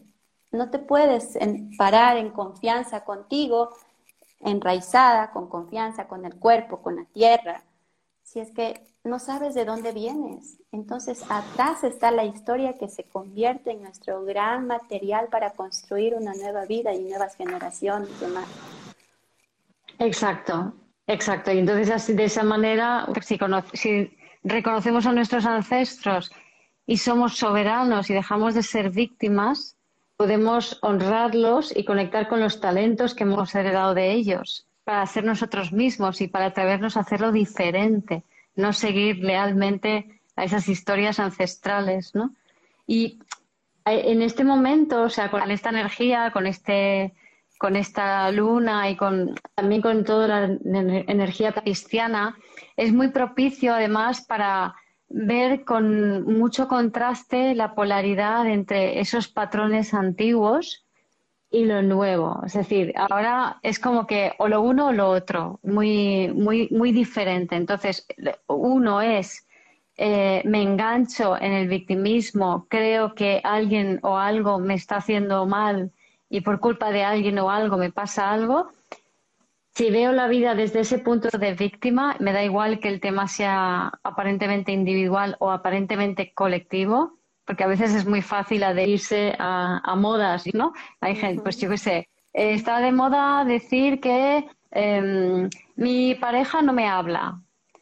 No 0.52 0.70
te 0.70 0.80
puedes 0.80 1.38
parar 1.78 2.18
en 2.18 2.30
confianza 2.30 3.06
contigo, 3.06 3.70
enraizada, 4.44 5.32
con 5.32 5.50
confianza 5.50 6.08
con 6.08 6.26
el 6.26 6.36
cuerpo, 6.36 6.82
con 6.82 6.96
la 6.96 7.06
tierra, 7.06 7.64
si 8.24 8.40
es 8.40 8.52
que 8.52 8.82
no 9.04 9.20
sabes 9.20 9.56
de 9.56 9.66
dónde 9.66 9.92
vienes. 9.92 10.60
Entonces, 10.72 11.24
atrás 11.30 11.84
está 11.84 12.12
la 12.12 12.24
historia 12.24 12.78
que 12.78 12.88
se 12.88 13.04
convierte 13.04 13.72
en 13.72 13.82
nuestro 13.82 14.24
gran 14.24 14.68
material 14.68 15.28
para 15.30 15.52
construir 15.52 16.14
una 16.16 16.34
nueva 16.34 16.66
vida 16.66 16.94
y 16.94 17.00
nuevas 17.00 17.36
generaciones 17.36 18.20
demás. 18.20 18.48
Exacto, 20.00 20.74
exacto. 21.08 21.52
Y 21.52 21.60
entonces, 21.60 21.90
así, 21.90 22.14
de 22.14 22.26
esa 22.26 22.44
manera, 22.44 23.08
si, 23.22 23.38
si 23.74 24.18
reconocemos 24.44 25.06
a 25.06 25.14
nuestros 25.14 25.46
ancestros 25.46 26.32
y 26.86 26.98
somos 26.98 27.38
soberanos 27.38 28.10
y 28.10 28.14
dejamos 28.14 28.54
de 28.54 28.64
ser 28.64 28.92
víctimas, 28.92 29.78
podemos 30.22 30.78
honrarlos 30.84 31.76
y 31.76 31.84
conectar 31.84 32.28
con 32.28 32.42
los 32.42 32.62
talentos 32.62 33.16
que 33.16 33.24
hemos 33.24 33.56
heredado 33.56 33.96
de 33.96 34.12
ellos 34.12 34.68
para 34.84 35.04
ser 35.08 35.24
nosotros 35.24 35.72
mismos 35.74 36.22
y 36.22 36.28
para 36.28 36.46
atrevernos 36.46 36.96
a 36.96 37.00
hacerlo 37.00 37.32
diferente, 37.32 38.22
no 38.56 38.72
seguir 38.72 39.18
lealmente 39.18 40.22
a 40.36 40.44
esas 40.44 40.70
historias 40.70 41.20
ancestrales, 41.20 42.14
¿no? 42.14 42.36
Y 42.86 43.18
en 43.84 44.22
este 44.22 44.44
momento, 44.44 45.02
o 45.02 45.10
sea, 45.10 45.32
con 45.32 45.50
esta 45.50 45.70
energía, 45.70 46.30
con 46.30 46.46
este 46.46 47.16
con 47.58 47.76
esta 47.76 48.32
luna 48.32 48.92
y 48.92 48.98
con 48.98 49.34
también 49.56 49.82
con 49.82 50.04
toda 50.04 50.28
la 50.28 50.58
energía 50.64 51.52
cristiana, 51.52 52.38
es 52.78 52.94
muy 52.94 53.08
propicio 53.08 53.74
además 53.74 54.22
para 54.22 54.76
ver 55.14 55.64
con 55.64 56.24
mucho 56.24 56.68
contraste 56.68 57.56
la 57.56 57.76
polaridad 57.76 58.48
entre 58.48 59.00
esos 59.00 59.28
patrones 59.28 59.94
antiguos 59.94 60.86
y 61.50 61.66
lo 61.66 61.82
nuevo. 61.82 62.42
Es 62.46 62.54
decir, 62.54 62.94
ahora 62.96 63.60
es 63.62 63.80
como 63.80 64.08
que 64.08 64.34
o 64.40 64.48
lo 64.48 64.62
uno 64.62 64.88
o 64.88 64.92
lo 64.94 65.10
otro, 65.10 65.60
muy, 65.64 66.32
muy, 66.34 66.70
muy 66.72 66.92
diferente. 66.92 67.56
Entonces, 67.56 68.08
uno 68.48 69.02
es 69.02 69.46
eh, 69.98 70.42
me 70.46 70.64
engancho 70.64 71.40
en 71.40 71.52
el 71.52 71.68
victimismo, 71.68 72.66
creo 72.70 73.14
que 73.14 73.42
alguien 73.44 74.00
o 74.02 74.18
algo 74.18 74.58
me 74.58 74.74
está 74.74 74.96
haciendo 74.96 75.46
mal 75.46 75.92
y 76.30 76.42
por 76.42 76.60
culpa 76.60 76.92
de 76.92 77.04
alguien 77.04 77.38
o 77.40 77.52
algo 77.52 77.78
me 77.78 77.92
pasa 77.92 78.32
algo 78.32 78.72
si 79.74 79.90
veo 79.90 80.12
la 80.12 80.28
vida 80.28 80.54
desde 80.54 80.82
ese 80.82 81.00
punto 81.00 81.30
de 81.30 81.54
víctima, 81.54 82.16
me 82.20 82.34
da 82.34 82.44
igual 82.44 82.80
que 82.80 82.90
el 82.90 83.00
tema 83.00 83.28
sea 83.28 83.92
aparentemente 84.04 84.72
individual 84.72 85.38
o 85.40 85.50
aparentemente 85.50 86.34
colectivo, 86.34 87.20
porque 87.46 87.64
a 87.64 87.68
veces 87.68 87.94
es 87.94 88.06
muy 88.06 88.22
fácil 88.22 88.64
adherirse 88.64 89.34
a, 89.40 89.96
modas, 89.96 90.44
¿no? 90.54 90.74
Hay 91.00 91.16
gente, 91.16 91.42
pues 91.42 91.58
yo 91.60 91.70
qué 91.70 91.78
sé, 91.78 92.10
está 92.34 92.80
de 92.80 92.92
moda 92.92 93.46
decir 93.46 94.02
que 94.02 94.46
em, 94.72 95.50
mi 95.76 96.16
pareja 96.16 96.62
no 96.62 96.74
me 96.74 96.88
habla, 96.88 97.42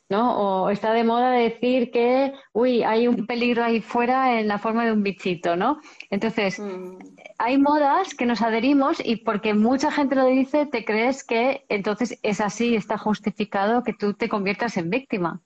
¿no? 0.09 0.37
O 0.37 0.69
está 0.69 0.93
de 0.93 1.03
moda 1.03 1.31
decir 1.31 1.91
que, 1.91 2.33
uy, 2.53 2.83
hay 2.83 3.07
un 3.07 3.25
peligro 3.25 3.63
ahí 3.63 3.81
fuera 3.81 4.39
en 4.39 4.47
la 4.47 4.57
forma 4.57 4.85
de 4.85 4.91
un 4.91 5.03
bichito, 5.03 5.55
¿no? 5.55 5.79
Entonces, 6.09 6.59
mm. 6.59 6.97
hay 7.37 7.57
modas 7.57 8.15
que 8.15 8.25
nos 8.25 8.41
adherimos 8.41 9.01
y 9.03 9.17
porque 9.17 9.53
mucha 9.53 9.91
gente 9.91 10.15
lo 10.15 10.25
dice, 10.25 10.65
te 10.65 10.83
crees 10.83 11.23
que 11.23 11.65
entonces 11.69 12.19
es 12.23 12.41
así, 12.41 12.75
está 12.75 12.97
justificado 12.97 13.83
que 13.83 13.93
tú 13.93 14.13
te 14.13 14.29
conviertas 14.29 14.77
en 14.77 14.89
víctima. 14.89 15.41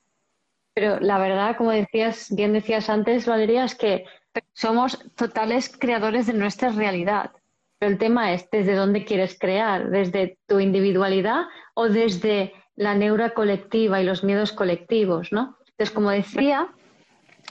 Pero 0.73 0.99
la 0.99 1.19
verdad, 1.19 1.55
como 1.57 1.71
decías, 1.71 2.33
bien 2.33 2.53
decías 2.53 2.89
antes, 2.89 3.27
Valeria, 3.27 3.65
es 3.65 3.75
que 3.75 4.05
somos 4.53 4.99
totales 5.15 5.75
creadores 5.77 6.25
de 6.27 6.33
nuestra 6.33 6.69
realidad. 6.69 7.31
Pero 7.77 7.91
el 7.91 7.97
tema 7.99 8.33
es 8.33 8.49
desde 8.49 8.73
dónde 8.73 9.05
quieres 9.05 9.37
crear, 9.37 9.89
desde 9.89 10.37
tu 10.47 10.59
individualidad 10.59 11.43
o 11.75 11.89
desde 11.89 12.53
la 12.75 12.95
neura 12.95 13.31
colectiva 13.31 14.01
y 14.01 14.05
los 14.05 14.23
miedos 14.23 14.51
colectivos, 14.51 15.31
¿no? 15.31 15.57
Entonces, 15.67 15.91
como 15.91 16.09
decía, 16.09 16.69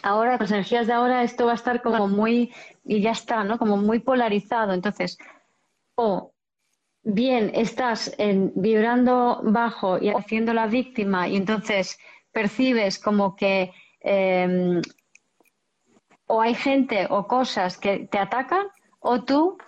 ahora, 0.03 0.39
con 0.39 0.45
las 0.45 0.53
energías 0.53 0.87
de 0.87 0.93
ahora, 0.93 1.23
esto 1.23 1.47
va 1.47 1.53
a 1.53 1.57
estar 1.57 1.83
como 1.83 2.09
muy, 2.09 2.53
y 2.85 3.01
ya 3.01 3.13
está, 3.13 3.45
¿no? 3.45 3.59
Como 3.59 3.77
muy 3.77 4.01
polarizado. 4.01 4.73
Entonces, 4.73 5.19
o 5.95 6.33
bien 7.03 7.51
estás 7.55 8.15
en, 8.19 8.53
vibrando 8.55 9.41
bajo 9.45 9.99
y 9.99 10.11
haciendo 10.11 10.55
la 10.55 10.67
víctima 10.67 11.29
y 11.29 11.37
entonces 11.37 11.99
percibes 12.33 12.99
como 12.99 13.35
que 13.35 13.73
em, 14.01 14.81
o 16.27 16.41
hay 16.41 16.55
gente 16.55 17.07
o 17.11 17.27
cosas 17.27 17.77
que 17.77 18.09
te 18.11 18.19
atacan 18.19 18.67
o 19.01 19.23
tú 19.25 19.59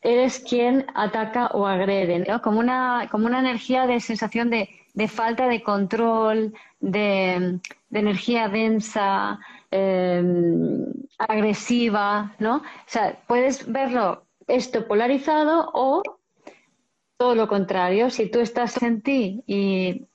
eres 0.00 0.38
quien 0.38 0.86
ataca 0.94 1.48
o 1.48 1.66
agrede, 1.66 2.20
¿no? 2.20 2.40
como, 2.40 2.60
una, 2.60 3.08
como 3.10 3.26
una 3.26 3.40
energía 3.40 3.86
de 3.86 3.98
sensación 4.00 4.50
de 4.50 4.68
de 4.96 5.08
falta 5.08 5.46
de 5.46 5.62
control, 5.62 6.54
de, 6.80 7.60
energía 7.92 8.48
densa, 8.48 9.38
em, 9.70 10.84
agresiva, 11.18 12.34
¿no? 12.38 12.56
O 12.56 12.62
sea, 12.86 13.22
puedes 13.26 13.70
verlo 13.70 14.26
esto 14.46 14.86
polarizado 14.86 15.70
o 15.74 16.02
todo 17.16 17.34
lo 17.34 17.48
contrario. 17.48 18.10
Si 18.10 18.30
tú 18.30 18.40
estás 18.40 18.82
en 18.82 19.02
ti 19.02 19.42
y 19.46 20.06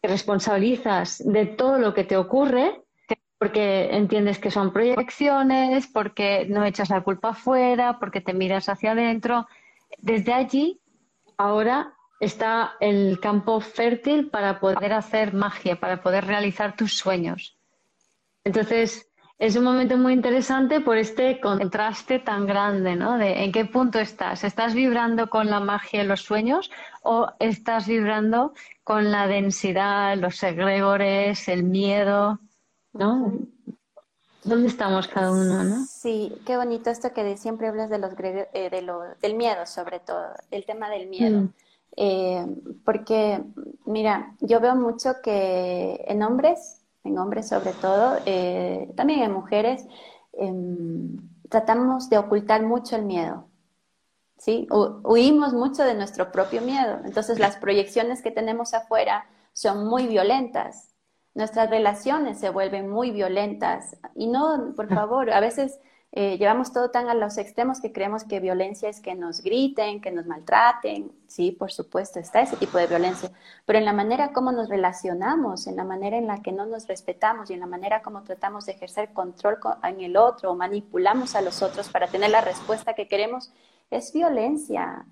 te 0.00 0.08
responsabilizas 0.08 1.22
de 1.24 1.46
todo 1.46 1.78
lo 1.78 1.94
que 1.94 2.04
te 2.04 2.16
ocurre, 2.16 2.82
porque 3.38 3.94
entiendes 3.94 4.38
que 4.38 4.50
son 4.50 4.72
proyecciones, 4.72 5.86
porque 5.86 6.46
no 6.48 6.64
echas 6.64 6.90
la 6.90 7.02
culpa 7.02 7.30
afuera, 7.30 7.98
porque 7.98 8.20
te 8.20 8.32
miras 8.32 8.68
hacia 8.68 8.92
adentro, 8.92 9.46
desde 9.98 10.32
allí 10.32 10.80
ahora 11.36 11.94
está 12.18 12.76
el 12.80 13.20
campo 13.20 13.60
fértil 13.60 14.30
para 14.30 14.58
poder 14.58 14.92
hacer 14.94 15.34
magia, 15.34 15.78
para 15.78 16.02
poder 16.02 16.24
realizar 16.24 16.76
tus 16.76 16.96
sueños. 16.96 17.55
Entonces, 18.46 19.08
es 19.40 19.56
un 19.56 19.64
momento 19.64 19.98
muy 19.98 20.12
interesante 20.12 20.80
por 20.80 20.96
este 20.98 21.40
contraste 21.40 22.20
tan 22.20 22.46
grande, 22.46 22.94
¿no? 22.94 23.18
De 23.18 23.42
en 23.42 23.50
qué 23.50 23.64
punto 23.64 23.98
estás. 23.98 24.44
¿Estás 24.44 24.72
vibrando 24.72 25.28
con 25.28 25.50
la 25.50 25.58
magia 25.58 26.04
y 26.04 26.06
los 26.06 26.20
sueños 26.20 26.70
o 27.02 27.26
estás 27.40 27.88
vibrando 27.88 28.54
con 28.84 29.10
la 29.10 29.26
densidad, 29.26 30.16
los 30.16 30.40
egregores, 30.44 31.48
el 31.48 31.64
miedo, 31.64 32.38
¿no? 32.92 33.32
¿Dónde 34.44 34.68
estamos 34.68 35.08
cada 35.08 35.32
uno, 35.32 35.64
no? 35.64 35.84
Sí, 35.84 36.32
qué 36.46 36.56
bonito 36.56 36.88
esto 36.88 37.12
que 37.12 37.36
siempre 37.36 37.66
hablas 37.66 37.90
de 37.90 37.98
los 37.98 38.12
eh, 38.20 38.70
de 38.70 38.82
lo, 38.82 39.00
del 39.20 39.34
miedo, 39.34 39.66
sobre 39.66 39.98
todo, 39.98 40.24
el 40.52 40.64
tema 40.64 40.88
del 40.88 41.08
miedo. 41.08 41.40
Mm. 41.40 41.52
Eh, 41.96 42.46
porque, 42.84 43.42
mira, 43.86 44.36
yo 44.38 44.60
veo 44.60 44.76
mucho 44.76 45.14
que 45.20 46.04
en 46.06 46.22
hombres, 46.22 46.75
en 47.06 47.18
hombres 47.18 47.48
sobre 47.48 47.72
todo, 47.72 48.18
eh, 48.26 48.92
también 48.96 49.22
en 49.22 49.32
mujeres, 49.32 49.86
em, 50.32 51.16
tratamos 51.48 52.10
de 52.10 52.18
ocultar 52.18 52.62
mucho 52.62 52.96
el 52.96 53.04
miedo. 53.04 53.48
¿sí? 54.38 54.68
huimos 54.70 55.54
mucho 55.54 55.82
de 55.82 55.94
nuestro 55.94 56.30
propio 56.30 56.60
miedo. 56.62 57.00
Entonces 57.04 57.38
las 57.38 57.56
proyecciones 57.56 58.22
que 58.22 58.30
tenemos 58.30 58.74
afuera 58.74 59.26
son 59.52 59.86
muy 59.86 60.06
violentas. 60.06 60.94
Nuestras 61.34 61.70
relaciones 61.70 62.38
se 62.38 62.50
vuelven 62.50 62.88
muy 62.88 63.10
violentas. 63.10 63.96
Y 64.14 64.26
no, 64.26 64.72
por 64.74 64.88
favor, 64.88 65.30
a 65.30 65.40
veces 65.40 65.78
Eh, 66.12 66.38
llevamos 66.38 66.72
todo 66.72 66.90
tan 66.90 67.08
a 67.08 67.14
los 67.14 67.36
extremos 67.36 67.80
que 67.80 67.92
creemos 67.92 68.24
que 68.24 68.40
violencia 68.40 68.88
es 68.88 69.00
que 69.00 69.14
nos 69.14 69.42
griten, 69.42 70.00
que 70.00 70.10
nos 70.10 70.26
maltraten. 70.26 71.12
Sí, 71.26 71.50
por 71.52 71.72
supuesto, 71.72 72.18
está 72.18 72.40
ese 72.40 72.56
tipo 72.56 72.78
de 72.78 72.86
violencia. 72.86 73.30
Pero 73.66 73.78
en 73.78 73.84
la 73.84 73.92
manera 73.92 74.32
como 74.32 74.52
nos 74.52 74.68
relacionamos, 74.68 75.66
en 75.66 75.76
la 75.76 75.84
manera 75.84 76.16
en 76.16 76.26
la 76.26 76.40
que 76.40 76.52
no 76.52 76.64
nos 76.64 76.86
respetamos 76.86 77.50
y 77.50 77.54
en 77.54 77.60
la 77.60 77.66
manera 77.66 78.02
como 78.02 78.22
tratamos 78.22 78.66
de 78.66 78.72
ejercer 78.72 79.12
control 79.12 79.58
en 79.82 80.00
el 80.00 80.16
otro 80.16 80.52
o 80.52 80.56
manipulamos 80.56 81.34
a 81.34 81.42
los 81.42 81.60
otros 81.62 81.88
para 81.90 82.06
tener 82.06 82.30
la 82.30 82.40
respuesta 82.40 82.94
que 82.94 83.08
queremos, 83.08 83.52
es 83.90 84.12
violencia, 84.12 85.04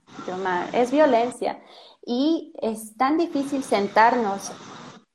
es 0.73 0.91
violencia. 0.91 1.61
Y 2.07 2.55
es 2.61 2.97
tan 2.97 3.19
difícil 3.19 3.63
sentarnos 3.63 4.53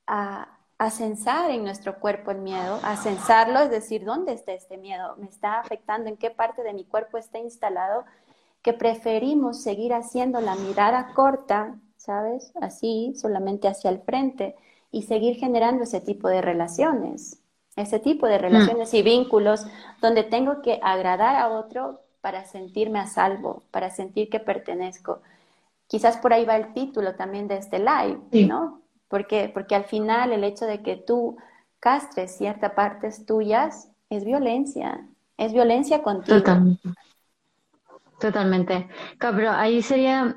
a, 0.06 0.59
a 0.80 0.88
censar 0.88 1.50
en 1.50 1.62
nuestro 1.62 1.98
cuerpo 2.00 2.30
el 2.30 2.38
miedo, 2.38 2.80
a 2.82 2.96
censarlo, 2.96 3.60
es 3.60 3.70
decir, 3.70 4.02
¿dónde 4.02 4.32
está 4.32 4.54
este 4.54 4.78
miedo? 4.78 5.14
¿Me 5.18 5.26
está 5.26 5.60
afectando? 5.60 6.08
¿En 6.08 6.16
qué 6.16 6.30
parte 6.30 6.62
de 6.62 6.72
mi 6.72 6.84
cuerpo 6.84 7.18
está 7.18 7.38
instalado? 7.38 8.06
Que 8.62 8.72
preferimos 8.72 9.62
seguir 9.62 9.92
haciendo 9.92 10.40
la 10.40 10.54
mirada 10.54 11.12
corta, 11.14 11.74
¿sabes? 11.98 12.50
Así, 12.62 13.12
solamente 13.14 13.68
hacia 13.68 13.90
el 13.90 14.00
frente, 14.00 14.56
y 14.90 15.02
seguir 15.02 15.36
generando 15.36 15.84
ese 15.84 16.00
tipo 16.00 16.28
de 16.28 16.40
relaciones, 16.40 17.42
ese 17.76 17.98
tipo 17.98 18.26
de 18.26 18.38
relaciones 18.38 18.94
y 18.94 19.02
vínculos 19.02 19.66
donde 20.00 20.22
tengo 20.22 20.62
que 20.62 20.80
agradar 20.82 21.36
a 21.36 21.50
otro 21.50 22.00
para 22.22 22.46
sentirme 22.46 23.00
a 23.00 23.06
salvo, 23.06 23.64
para 23.70 23.90
sentir 23.90 24.30
que 24.30 24.40
pertenezco. 24.40 25.20
Quizás 25.88 26.16
por 26.16 26.32
ahí 26.32 26.46
va 26.46 26.56
el 26.56 26.72
título 26.72 27.16
también 27.16 27.48
de 27.48 27.58
este 27.58 27.80
live, 27.80 28.18
¿no? 28.46 28.80
Porque, 29.10 29.50
porque 29.52 29.74
al 29.74 29.84
final 29.84 30.32
el 30.32 30.44
hecho 30.44 30.64
de 30.64 30.82
que 30.82 30.96
tú 30.96 31.36
castres 31.80 32.38
ciertas 32.38 32.72
partes 32.72 33.26
tuyas 33.26 33.90
es 34.08 34.24
violencia, 34.24 35.06
es 35.36 35.52
violencia 35.52 36.02
contigo. 36.02 36.38
Totalmente. 36.38 36.88
Totalmente. 38.20 38.88
Claro, 39.18 39.36
pero 39.36 39.50
ahí 39.50 39.82
sería, 39.82 40.36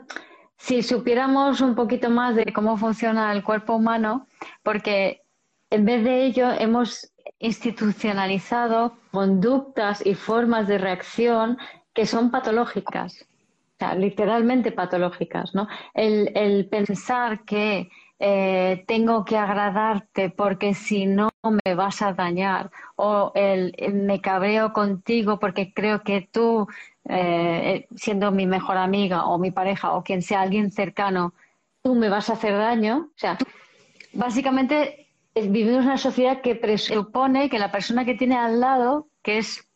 si 0.58 0.82
supiéramos 0.82 1.62
un 1.62 1.75
poquito 1.75 2.10
más 2.10 2.36
de 2.36 2.51
cómo 2.51 2.77
funciona 2.77 3.32
el 3.32 3.44
cuerpo 3.44 3.75
humano, 3.75 4.27
porque 4.63 5.22
en 5.70 5.86
vez 5.86 6.03
de 6.03 6.25
ello 6.25 6.50
hemos 6.51 7.12
institucionalizado 7.39 8.98
conductas 9.12 10.06
y 10.06 10.15
formas 10.15 10.68
de 10.68 10.77
reacción 10.77 11.58
que 11.94 12.06
son 12.06 12.32
patológicas, 12.32 13.22
o 13.22 13.77
sea, 13.80 13.96
literalmente 13.96 14.72
patológicas, 14.72 15.53
¿no? 15.53 15.68
El, 15.94 16.32
el 16.36 16.70
pensar 16.70 17.44
que 17.44 17.89
eh, 18.25 18.86
tengo 18.88 19.25
que 19.25 19.38
agradarte 19.38 20.30
porque 20.30 20.74
si 20.74 21.06
no 21.06 21.30
me 21.44 21.75
vas 21.75 22.01
a 22.01 22.13
dañar 22.13 22.72
o 22.96 23.34
el, 23.36 23.75
me 23.92 24.22
cabreo 24.22 24.72
contigo 24.72 25.39
porque 25.39 25.74
creo 25.74 26.03
que 26.03 26.30
tú, 26.32 26.65
eh, 27.10 27.86
siendo 27.98 28.32
mi 28.32 28.48
mejor 28.48 28.77
amiga 28.77 29.25
o 29.25 29.38
mi 29.39 29.51
pareja 29.51 29.92
o 29.92 30.06
quien 30.06 30.22
sea 30.22 30.39
alguien 30.39 30.72
cercano, 30.72 31.34
tú 31.82 31.96
me 31.96 32.08
vas 32.08 32.30
a 32.30 32.34
hacer 32.34 32.58
daño. 32.58 33.10
O 33.13 33.20
sea, 33.20 33.38
básicamente 34.13 35.10
vivimos 35.36 35.84
una 35.84 35.98
sociedad 35.98 36.39
que 36.39 36.56
presupone 36.56 37.50
que 37.50 37.60
la 37.60 37.74
persona 37.74 38.06
que 38.06 38.15
tiene 38.15 38.38
al 38.38 38.62
lado, 38.62 39.10
que 39.22 39.39
es 39.39 39.68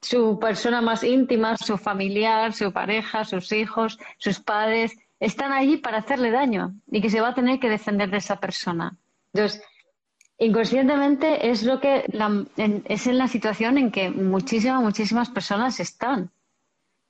su 0.00 0.38
persona 0.38 0.80
más 0.80 1.04
íntima, 1.04 1.58
su 1.58 1.76
familiar, 1.76 2.54
su 2.54 2.72
pareja, 2.72 3.26
sus 3.26 3.52
hijos, 3.52 3.98
sus 4.16 4.40
padres, 4.40 4.96
están 5.24 5.52
allí 5.52 5.78
para 5.78 5.98
hacerle 5.98 6.30
daño 6.30 6.74
y 6.90 7.00
que 7.00 7.08
se 7.08 7.20
va 7.20 7.28
a 7.28 7.34
tener 7.34 7.58
que 7.58 7.70
defender 7.70 8.10
de 8.10 8.18
esa 8.18 8.36
persona. 8.36 8.98
Entonces, 9.32 9.62
inconscientemente 10.38 11.50
es 11.50 11.62
lo 11.62 11.80
que 11.80 12.04
es 12.86 13.06
en 13.06 13.18
la 13.18 13.28
situación 13.28 13.78
en 13.78 13.90
que 13.90 14.10
muchísimas, 14.10 14.82
muchísimas 14.82 15.30
personas 15.30 15.80
están. 15.80 16.30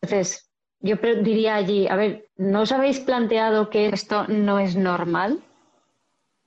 Entonces, 0.00 0.49
yo 0.80 0.97
diría 0.97 1.56
allí, 1.56 1.88
a 1.88 1.97
ver, 1.97 2.28
¿no 2.37 2.61
os 2.61 2.73
habéis 2.73 3.00
planteado 3.00 3.68
que 3.68 3.88
esto 3.88 4.26
no 4.28 4.59
es 4.59 4.76
normal? 4.76 5.42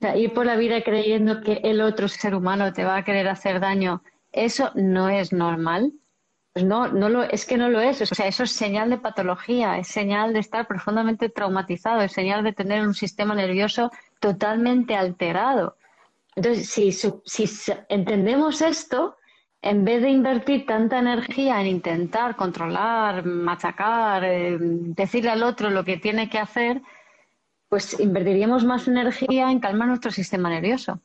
sea, 0.00 0.16
ir 0.16 0.32
por 0.32 0.46
la 0.46 0.56
vida 0.56 0.82
creyendo 0.82 1.42
que 1.42 1.60
el 1.64 1.80
otro 1.80 2.08
ser 2.08 2.34
humano 2.34 2.72
te 2.72 2.84
va 2.84 2.96
a 2.96 3.04
querer 3.04 3.28
hacer 3.28 3.60
daño, 3.60 4.02
eso 4.32 4.70
no 4.74 5.08
es 5.10 5.32
normal. 5.32 5.92
Pues 6.52 6.64
no, 6.64 6.88
no 6.88 7.08
lo, 7.08 7.22
es 7.22 7.46
que 7.46 7.56
no 7.56 7.68
lo 7.68 7.80
es. 7.80 8.00
O 8.02 8.06
sea, 8.06 8.26
eso 8.26 8.44
es 8.44 8.52
señal 8.52 8.90
de 8.90 8.98
patología, 8.98 9.78
es 9.78 9.88
señal 9.88 10.32
de 10.32 10.40
estar 10.40 10.66
profundamente 10.66 11.28
traumatizado, 11.28 12.00
es 12.00 12.12
señal 12.12 12.44
de 12.44 12.52
tener 12.52 12.86
un 12.86 12.94
sistema 12.94 13.34
nervioso 13.34 13.90
totalmente 14.20 14.96
alterado. 14.96 15.76
Entonces, 16.34 16.68
si, 16.68 16.92
si 16.92 17.44
entendemos 17.88 18.62
esto, 18.62 19.16
en 19.62 19.84
vez 19.84 20.02
de 20.02 20.10
invertir 20.10 20.66
tanta 20.66 20.98
energía 21.00 21.60
en 21.60 21.66
intentar 21.66 22.36
controlar, 22.36 23.24
machacar, 23.24 24.24
eh, 24.24 24.56
decirle 24.60 25.30
al 25.30 25.42
otro 25.42 25.70
lo 25.70 25.84
que 25.84 25.96
tiene 25.96 26.30
que 26.30 26.38
hacer, 26.38 26.80
pues 27.68 27.98
invertiríamos 28.00 28.64
más 28.64 28.88
energía 28.88 29.50
en 29.50 29.60
calmar 29.60 29.88
nuestro 29.88 30.10
sistema 30.10 30.48
nervioso 30.48 31.00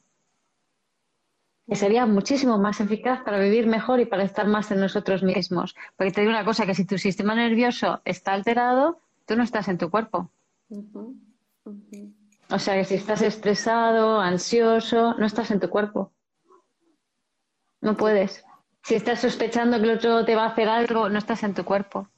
que 1.68 1.76
sería 1.76 2.06
muchísimo 2.06 2.58
más 2.58 2.82
eficaz 2.82 3.22
para 3.24 3.40
vivir 3.40 3.68
mejor 3.68 4.00
y 4.00 4.06
para 4.06 4.24
estar 4.24 4.48
más 4.48 4.72
en 4.72 4.82
nosotros 4.82 5.24
mismos. 5.24 5.76
Porque 5.96 6.12
te 6.12 6.22
digo 6.22 6.32
una 6.32 6.46
cosa, 6.46 6.66
que 6.66 6.76
si 6.76 6.86
tu 6.86 6.98
sistema 6.98 7.36
nervioso 7.36 8.02
está 8.04 8.34
alterado, 8.34 9.00
tú 9.26 9.36
no 9.36 9.44
estás 9.44 9.68
en 9.70 9.78
tu 9.78 9.90
cuerpo. 9.90 10.30
O 12.50 12.60
sea, 12.60 12.76
que 12.76 12.84
si 12.84 12.96
estás 12.96 13.22
estresado, 13.22 14.20
ansioso, 14.20 15.16
no 15.18 15.26
estás 15.26 15.52
en 15.52 15.60
tu 15.60 15.70
cuerpo. 15.70 16.12
No 17.80 17.96
puedes. 17.96 18.44
Si 18.84 18.96
estás 18.96 19.22
sospechando 19.22 19.78
que 19.78 19.84
el 19.84 19.98
otro 19.98 20.26
te 20.26 20.36
va 20.36 20.44
a 20.44 20.50
hacer 20.50 20.68
algo, 20.68 21.08
no 21.08 21.18
estás 21.18 21.44
en 21.44 21.54
tu 21.54 21.64
cuerpo. 21.64 22.10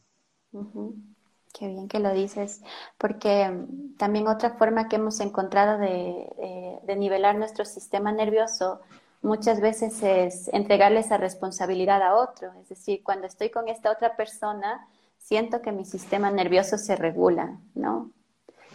Qué 1.53 1.67
bien 1.67 1.87
que 1.87 1.99
lo 1.99 2.13
dices, 2.13 2.63
porque 2.97 3.49
mm, 3.49 3.95
también 3.97 4.27
otra 4.27 4.51
forma 4.51 4.89
que 4.89 4.97
hemos 4.97 5.19
encontrado 5.19 5.77
de, 5.77 6.81
de 6.83 6.95
nivelar 6.95 7.37
nuestro 7.37 7.63
sistema 7.63 8.11
nervioso 8.11 8.81
muchas 9.25 9.59
veces 9.59 10.01
es 10.03 10.47
entregarle 10.53 10.99
esa 10.99 11.17
responsabilidad 11.17 12.01
a 12.01 12.15
otro. 12.15 12.53
Es 12.61 12.69
decir, 12.69 13.03
cuando 13.03 13.25
estoy 13.27 13.49
con 13.49 13.67
esta 13.67 13.91
otra 13.91 14.15
persona, 14.15 14.87
siento 15.17 15.61
que 15.61 15.71
mi 15.71 15.83
sistema 15.83 16.29
nervioso 16.29 16.77
se 16.77 16.95
regula, 16.95 17.57
¿no? 17.73 18.11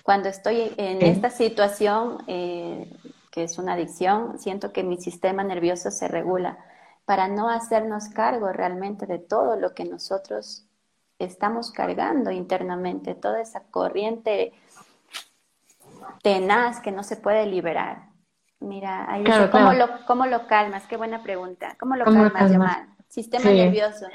Cuando 0.03 0.29
estoy 0.29 0.75
en 0.77 1.03
esta 1.03 1.31
situación, 1.31 2.19
eh, 2.27 2.93
que 3.31 3.45
es 3.45 3.59
una 3.59 3.75
adicción, 3.75 4.39
siento 4.39 4.73
que 4.73 4.83
mi 4.83 4.97
sistema 4.97 5.45
nervioso 5.45 5.91
se 5.93 6.09
regula 6.09 6.59
para 7.05 7.29
no 7.29 7.49
hacernos 7.49 8.09
cargo 8.09 8.53
realmente 8.53 9.07
de 9.07 9.19
todo 9.19 9.57
lo 9.57 9.73
que 9.73 9.85
nosotros 9.85 10.67
estamos 11.19 11.71
cargando 11.71 12.33
internamente, 12.33 13.15
toda 13.15 13.41
esa 13.41 13.63
corriente 13.71 14.53
tenaz 16.23 16.81
que 16.81 16.91
no 16.91 17.05
se 17.05 17.17
puede 17.17 17.47
liberar. 17.47 18.10
Mira, 18.61 19.11
ahí 19.11 19.25
dice, 19.25 19.49
¿cómo, 19.51 19.73
Lo, 19.73 19.89
¿cómo, 20.07 20.27
Lo, 20.27 20.47
calmas? 20.47 20.87
Qué 20.87 20.97
buena 20.97 21.23
pregunta. 21.23 21.77
¿Cómo 21.79 21.97
lo 21.97 22.05
calmas, 22.05 22.87
Sistema 23.09 23.51
nervioso. 23.51 24.07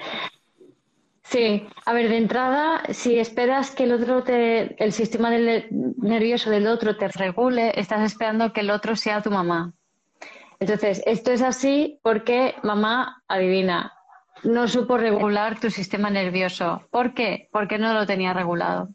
Sí, 1.23 1.67
a 1.86 1.91
ver, 1.91 2.08
de 2.08 2.17
entrada, 2.17 2.84
si 2.91 3.17
esperas 3.19 3.71
que 3.71 3.84
el 3.84 3.93
otro 3.93 4.23
te, 4.23 4.81
el 4.81 4.93
sistema 4.93 5.31
nervioso 5.31 6.51
del 6.51 6.67
otro 6.67 6.95
te 6.95 7.08
regule, 7.08 7.73
estás 7.75 8.01
esperando 8.03 8.53
que 8.53 8.62
el 8.62 8.69
otro 8.69 8.95
sea 8.95 9.21
tu 9.21 9.31
mamá. 9.31 9.73
Entonces, 10.60 11.01
esto 11.05 11.31
es 11.31 11.41
así 11.41 11.99
porque 12.03 12.55
mamá, 12.63 13.23
adivina, 13.27 13.93
no 14.43 14.67
supo 14.67 14.97
regular 14.97 15.60
tu 15.60 15.71
sistema 15.71 16.10
nervioso. 16.10 16.88
¿Por 16.91 17.13
qué? 17.13 17.49
Porque 17.51 17.79
no 17.79 17.93
lo 17.93 18.05
tenía 18.05 18.34
regulado. 18.34 18.89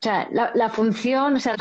O 0.00 0.02
sea, 0.02 0.28
la, 0.30 0.70
función, 0.70 1.36
o 1.36 1.40
sea, 1.40 1.54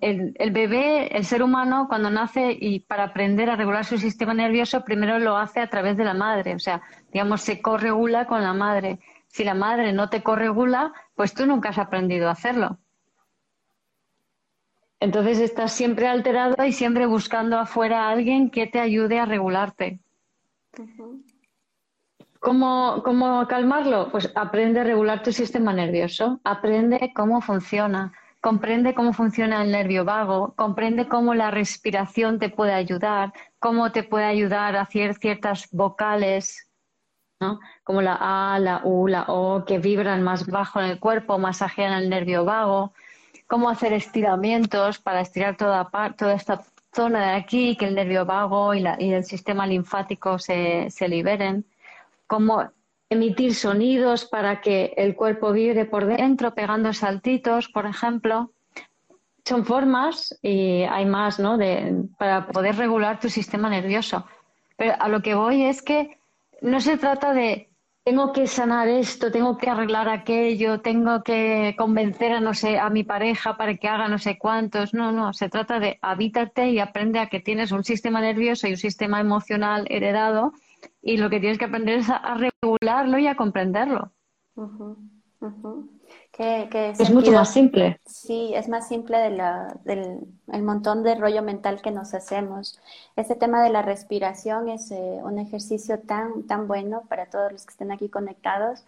el, 0.00 0.34
el, 0.38 0.50
bebé, 0.52 1.14
el 1.14 1.26
ser 1.26 1.42
humano, 1.42 1.86
cuando 1.86 2.08
nace 2.08 2.56
y 2.58 2.80
para 2.80 3.04
aprender 3.04 3.50
a 3.50 3.56
regular 3.56 3.84
su 3.84 3.98
sistema 3.98 4.32
nervioso, 4.32 4.82
primero 4.84 5.18
lo 5.18 5.36
hace 5.36 5.60
a 5.60 5.68
través 5.68 5.98
de 5.98 6.04
la 6.04 6.14
madre. 6.14 6.54
O 6.54 6.58
sea, 6.58 6.80
digamos, 7.12 7.42
se 7.42 7.60
corregula 7.60 8.26
con 8.26 8.42
la 8.42 8.54
madre. 8.54 9.00
Si 9.26 9.44
la 9.44 9.52
madre 9.52 9.92
no 9.92 10.08
te 10.08 10.22
corregula, 10.22 10.94
pues 11.14 11.34
tú 11.34 11.44
nunca 11.44 11.68
has 11.68 11.78
aprendido 11.78 12.28
a 12.28 12.32
hacerlo. 12.32 12.78
Entonces 14.98 15.38
estás 15.38 15.72
siempre 15.72 16.06
alterado 16.06 16.64
y 16.64 16.72
siempre 16.72 17.04
buscando 17.04 17.58
afuera 17.58 18.04
a 18.04 18.10
alguien 18.12 18.48
que 18.48 18.66
te 18.66 18.80
ayude 18.80 19.18
a 19.18 19.26
regularte. 19.26 20.00
¿Cómo, 22.42 23.04
¿Cómo 23.04 23.46
calmarlo? 23.46 24.10
Pues 24.10 24.32
aprende 24.34 24.80
a 24.80 24.84
regular 24.84 25.22
tu 25.22 25.30
sistema 25.30 25.72
nervioso, 25.72 26.40
aprende 26.42 27.12
cómo 27.14 27.40
funciona, 27.40 28.12
comprende 28.40 28.94
cómo 28.94 29.12
funciona 29.12 29.62
el 29.62 29.70
nervio 29.70 30.04
vago, 30.04 30.52
comprende 30.56 31.06
cómo 31.06 31.34
la 31.34 31.52
respiración 31.52 32.40
te 32.40 32.48
puede 32.48 32.72
ayudar, 32.72 33.32
cómo 33.60 33.92
te 33.92 34.02
puede 34.02 34.24
ayudar 34.24 34.74
a 34.74 34.80
hacer 34.80 35.14
ciertas 35.14 35.68
vocales, 35.70 36.68
¿no? 37.40 37.60
como 37.84 38.02
la 38.02 38.18
A, 38.20 38.58
la 38.58 38.80
U, 38.82 39.06
la 39.06 39.26
O, 39.28 39.64
que 39.64 39.78
vibran 39.78 40.24
más 40.24 40.44
bajo 40.44 40.80
en 40.80 40.86
el 40.86 40.98
cuerpo, 40.98 41.38
masajean 41.38 41.92
el 41.92 42.10
nervio 42.10 42.44
vago, 42.44 42.92
cómo 43.46 43.70
hacer 43.70 43.92
estiramientos 43.92 44.98
para 44.98 45.20
estirar 45.20 45.56
toda, 45.56 45.88
toda 46.18 46.34
esta 46.34 46.64
zona 46.92 47.20
de 47.20 47.36
aquí, 47.36 47.76
que 47.76 47.84
el 47.84 47.94
nervio 47.94 48.26
vago 48.26 48.74
y, 48.74 48.80
la, 48.80 49.00
y 49.00 49.12
el 49.12 49.22
sistema 49.22 49.64
linfático 49.64 50.40
se, 50.40 50.90
se 50.90 51.06
liberen 51.06 51.66
cómo 52.32 52.70
emitir 53.10 53.54
sonidos 53.54 54.24
para 54.24 54.62
que 54.62 54.94
el 54.96 55.14
cuerpo 55.14 55.52
vibre 55.52 55.84
por 55.84 56.06
dentro, 56.06 56.54
pegando 56.54 56.94
saltitos, 56.94 57.68
por 57.68 57.84
ejemplo. 57.84 58.52
Son 59.44 59.66
formas 59.66 60.38
y 60.40 60.84
hay 60.84 61.04
más, 61.04 61.38
¿no? 61.38 61.58
De, 61.58 62.06
para 62.16 62.46
poder 62.46 62.76
regular 62.76 63.20
tu 63.20 63.28
sistema 63.28 63.68
nervioso. 63.68 64.24
Pero 64.78 64.94
a 64.98 65.10
lo 65.10 65.20
que 65.20 65.34
voy 65.34 65.64
es 65.64 65.82
que 65.82 66.16
no 66.62 66.80
se 66.80 66.96
trata 66.96 67.34
de 67.34 67.68
tengo 68.02 68.32
que 68.32 68.46
sanar 68.46 68.88
esto, 68.88 69.30
tengo 69.30 69.58
que 69.58 69.68
arreglar 69.68 70.08
aquello, 70.08 70.80
tengo 70.80 71.22
que 71.22 71.74
convencer 71.76 72.32
a 72.32 72.40
no 72.40 72.54
sé 72.54 72.78
a 72.78 72.88
mi 72.88 73.04
pareja 73.04 73.58
para 73.58 73.76
que 73.76 73.88
haga 73.88 74.08
no 74.08 74.16
sé 74.16 74.38
cuántos. 74.38 74.94
No, 74.94 75.12
no, 75.12 75.34
se 75.34 75.50
trata 75.50 75.80
de 75.80 75.98
habítate 76.00 76.70
y 76.70 76.78
aprende 76.78 77.18
a 77.18 77.28
que 77.28 77.40
tienes 77.40 77.72
un 77.72 77.84
sistema 77.84 78.22
nervioso 78.22 78.66
y 78.68 78.70
un 78.70 78.78
sistema 78.78 79.20
emocional 79.20 79.86
heredado 79.90 80.54
y 81.02 81.16
lo 81.16 81.28
que 81.28 81.40
tienes 81.40 81.58
que 81.58 81.64
aprender 81.64 81.98
es 81.98 82.08
a, 82.08 82.36
regularlo 82.62 83.18
y 83.18 83.26
a 83.26 83.36
comprenderlo. 83.36 84.12
es 86.38 87.10
mucho 87.10 87.32
más 87.32 87.52
simple. 87.52 88.00
Sí, 88.06 88.52
es 88.54 88.68
más 88.68 88.88
simple 88.88 89.18
de 89.18 89.30
la, 89.30 89.76
del 89.84 90.20
el 90.52 90.62
montón 90.62 91.02
de 91.02 91.16
rollo 91.16 91.42
mental 91.42 91.82
que 91.82 91.90
nos 91.90 92.14
hacemos. 92.14 92.78
Este 93.16 93.34
tema 93.34 93.62
de 93.62 93.70
la 93.70 93.82
respiración 93.82 94.68
es 94.68 94.92
eh, 94.92 95.20
un 95.22 95.38
ejercicio 95.38 95.98
tan, 95.98 96.46
tan 96.46 96.68
bueno 96.68 97.02
para 97.08 97.26
todos 97.26 97.50
los 97.50 97.66
que 97.66 97.72
estén 97.72 97.90
aquí 97.90 98.08
conectados. 98.08 98.84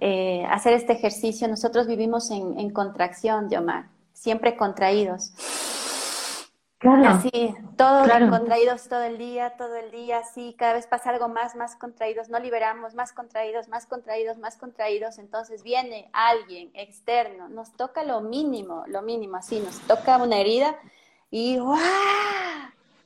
Eh, 0.00 0.46
hacer 0.48 0.72
este 0.72 0.94
ejercicio, 0.94 1.46
nosotros 1.46 1.86
vivimos 1.86 2.30
en, 2.30 2.58
en 2.58 2.70
contracción, 2.70 3.50
Yomar, 3.50 3.88
siempre 4.14 4.56
contraídos 4.56 5.34
Claro. 6.80 7.06
Así, 7.10 7.54
todos 7.76 8.08
contraídos 8.30 8.88
todo 8.88 9.02
el 9.02 9.18
día, 9.18 9.50
todo 9.58 9.76
el 9.76 9.90
día, 9.90 10.20
así, 10.20 10.56
cada 10.58 10.72
vez 10.72 10.86
pasa 10.86 11.10
algo 11.10 11.28
más, 11.28 11.54
más 11.54 11.76
contraídos, 11.76 12.30
no 12.30 12.38
liberamos, 12.38 12.94
más 12.94 13.12
contraídos, 13.12 13.68
más 13.68 13.84
contraídos, 13.84 14.38
más 14.38 14.56
contraídos, 14.56 15.18
entonces 15.18 15.62
viene 15.62 16.08
alguien 16.14 16.70
externo, 16.72 17.50
nos 17.50 17.70
toca 17.76 18.02
lo 18.02 18.22
mínimo, 18.22 18.84
lo 18.86 19.02
mínimo, 19.02 19.36
así, 19.36 19.60
nos 19.60 19.78
toca 19.80 20.16
una 20.16 20.38
herida 20.38 20.74
y 21.30 21.58
¡guau! 21.58 21.78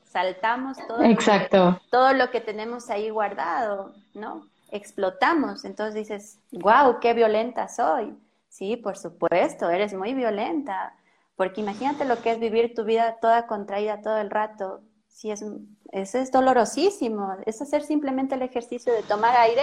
saltamos 0.04 0.78
todo, 0.86 1.02
Exacto. 1.02 1.80
todo 1.90 2.12
lo 2.12 2.30
que 2.30 2.40
tenemos 2.40 2.90
ahí 2.90 3.10
guardado, 3.10 3.92
¿no? 4.14 4.46
Explotamos, 4.70 5.64
entonces 5.64 5.94
dices, 5.96 6.38
wow, 6.52 7.00
qué 7.00 7.12
violenta 7.12 7.66
soy. 7.66 8.16
Sí, 8.48 8.76
por 8.76 8.96
supuesto, 8.96 9.68
eres 9.68 9.94
muy 9.94 10.14
violenta 10.14 10.94
porque 11.36 11.60
imagínate 11.60 12.04
lo 12.04 12.20
que 12.20 12.32
es 12.32 12.38
vivir 12.38 12.74
tu 12.74 12.84
vida 12.84 13.18
toda 13.20 13.46
contraída 13.46 14.00
todo 14.00 14.18
el 14.18 14.30
rato. 14.30 14.82
Si 15.08 15.30
es, 15.30 15.44
eso 15.92 16.18
es 16.18 16.30
dolorosísimo. 16.30 17.36
Es 17.46 17.60
hacer 17.60 17.82
simplemente 17.82 18.34
el 18.34 18.42
ejercicio 18.42 18.92
de 18.92 19.02
tomar 19.02 19.36
aire 19.36 19.62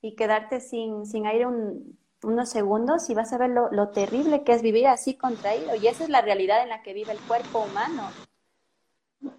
y 0.00 0.14
quedarte 0.14 0.60
sin, 0.60 1.06
sin 1.06 1.26
aire 1.26 1.46
unos 2.22 2.48
segundos 2.48 3.10
y 3.10 3.14
vas 3.14 3.32
a 3.32 3.38
ver 3.38 3.50
lo, 3.50 3.70
lo, 3.70 3.88
terrible 3.88 4.44
que 4.44 4.52
es 4.52 4.62
vivir 4.62 4.86
así 4.86 5.16
contraído. 5.16 5.74
Y 5.74 5.86
esa 5.88 6.04
es 6.04 6.10
la 6.10 6.20
realidad 6.20 6.62
en 6.62 6.68
la 6.68 6.82
que 6.82 6.94
vive 6.94 7.12
el 7.12 7.20
cuerpo 7.20 7.60
humano. 7.60 8.10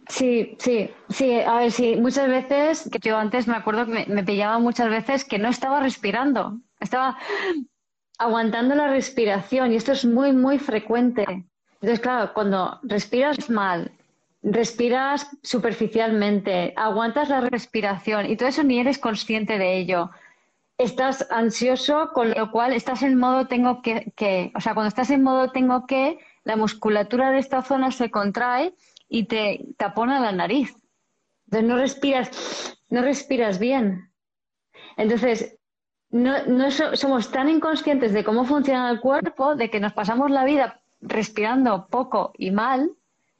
Sí, 0.09 0.57
sí, 0.59 0.89
sí. 1.09 1.39
A 1.39 1.59
ver, 1.59 1.71
sí, 1.71 1.95
muchas 1.95 2.27
veces, 2.27 2.89
que 2.91 2.99
yo 2.99 3.17
antes 3.17 3.47
me 3.47 3.55
acuerdo 3.55 3.85
que 3.85 3.91
me, 3.91 4.05
me 4.07 4.23
pillaba 4.23 4.59
muchas 4.59 4.89
veces 4.89 5.23
que 5.23 5.39
no 5.39 5.47
estaba 5.47 5.79
respirando. 5.79 6.59
Estaba 6.81 7.17
aguantando 8.17 8.75
la 8.75 8.89
respiración 8.89 9.71
y 9.71 9.77
esto 9.77 9.93
es 9.93 10.03
muy, 10.05 10.33
muy 10.33 10.59
frecuente. 10.59 11.48
Entonces, 11.81 12.01
claro, 12.01 12.33
cuando 12.33 12.79
respiras 12.83 13.49
mal, 13.49 13.91
respiras 14.43 15.27
superficialmente, 15.43 16.73
aguantas 16.75 17.29
la 17.29 17.41
respiración 17.41 18.25
y 18.25 18.35
todo 18.35 18.49
eso 18.49 18.63
ni 18.63 18.79
eres 18.79 18.97
consciente 18.97 19.57
de 19.57 19.77
ello. 19.77 20.11
Estás 20.77 21.27
ansioso, 21.29 22.11
con 22.13 22.31
lo 22.31 22.51
cual 22.51 22.73
estás 22.73 23.01
en 23.03 23.17
modo 23.17 23.47
tengo 23.47 23.81
que, 23.81 24.11
que, 24.15 24.51
o 24.55 24.61
sea, 24.61 24.73
cuando 24.73 24.89
estás 24.89 25.09
en 25.09 25.23
modo 25.23 25.51
tengo 25.51 25.85
que, 25.87 26.19
la 26.43 26.55
musculatura 26.55 27.31
de 27.31 27.39
esta 27.39 27.61
zona 27.61 27.91
se 27.91 28.11
contrae 28.11 28.73
y 29.07 29.25
te 29.25 29.65
tapona 29.77 30.19
la 30.19 30.31
nariz. 30.31 30.75
Entonces 31.45 31.69
no 31.69 31.77
respiras, 31.77 32.77
no 32.89 33.01
respiras 33.01 33.59
bien. 33.59 34.11
Entonces, 34.97 35.57
no, 36.11 36.45
no 36.45 36.71
somos 36.71 37.31
tan 37.31 37.49
inconscientes 37.49 38.13
de 38.13 38.23
cómo 38.23 38.45
funciona 38.45 38.89
el 38.89 38.99
cuerpo, 38.99 39.55
de 39.55 39.69
que 39.69 39.79
nos 39.79 39.93
pasamos 39.93 40.31
la 40.31 40.43
vida 40.43 40.81
respirando 41.01 41.87
poco 41.87 42.33
y 42.37 42.51
mal 42.51 42.91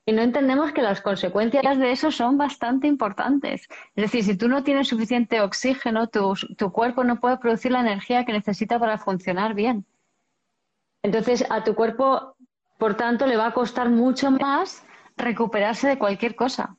y 0.10 0.12
no 0.12 0.24
entendemos 0.24 0.72
que 0.72 0.82
las 0.82 1.02
consecuencias 1.02 1.78
de 1.78 1.91
eso 1.91 2.12
son 2.12 2.36
bastante 2.36 2.88
importantes. 2.88 3.67
Es 3.95 4.04
decir, 4.06 4.24
si 4.24 4.36
tú 4.36 4.48
no 4.48 4.63
tienes 4.63 4.88
suficiente 4.88 5.39
oxígeno, 5.39 6.08
tu, 6.08 6.34
tu 6.58 6.72
cuerpo 6.72 7.04
no 7.04 7.19
puede 7.19 7.38
producir 7.38 7.72
la 7.72 7.82
energía 7.82 8.26
que 8.26 8.34
necesita 8.34 8.80
para 8.80 8.98
funcionar 8.98 9.54
bien. 9.54 9.86
Entonces, 11.04 11.45
a 11.52 11.63
tu 11.63 11.76
cuerpo, 11.76 12.36
por 12.80 12.95
tanto, 12.95 13.28
le 13.28 13.38
va 13.38 13.48
a 13.48 13.54
costar 13.54 13.89
mucho 13.89 14.32
más 14.32 14.84
recuperarse 15.15 15.88
de 15.88 16.00
cualquier 16.00 16.36
cosa. 16.36 16.76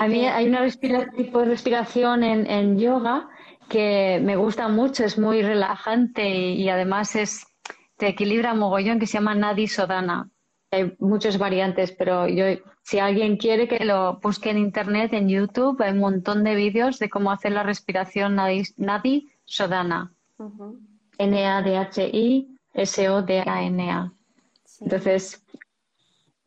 A 0.00 0.08
mí 0.08 0.26
hay 0.26 0.48
un 0.48 1.10
tipo 1.14 1.40
de 1.40 1.44
respiración 1.44 2.24
en, 2.24 2.50
en 2.50 2.78
yoga 2.78 3.28
que 3.68 4.18
me 4.22 4.36
gusta 4.36 4.68
mucho, 4.68 5.04
es 5.04 5.18
muy 5.18 5.42
relajante 5.42 6.26
y 6.26 6.70
además 6.70 7.14
es 7.16 7.51
te 8.02 8.08
equilibra 8.08 8.52
mogollón 8.52 8.98
que 8.98 9.06
se 9.06 9.18
llama 9.18 9.36
Nadi 9.36 9.68
Sodana. 9.68 10.28
Hay 10.72 10.96
muchas 10.98 11.38
variantes, 11.38 11.92
pero 11.92 12.26
yo, 12.26 12.46
si 12.82 12.98
alguien 12.98 13.36
quiere 13.36 13.68
que 13.68 13.84
lo 13.84 14.18
busque 14.18 14.50
en 14.50 14.58
internet, 14.58 15.12
en 15.12 15.28
YouTube, 15.28 15.80
hay 15.80 15.92
un 15.92 16.00
montón 16.00 16.42
de 16.42 16.56
vídeos 16.56 16.98
de 16.98 17.08
cómo 17.08 17.30
hacer 17.30 17.52
la 17.52 17.62
respiración 17.62 18.34
Nadi, 18.34 19.28
Sodana. 19.44 20.12
N-A-D-H-I 21.16 22.58
S-O-D-A-N-A. 22.74 24.12
Entonces, 24.80 25.46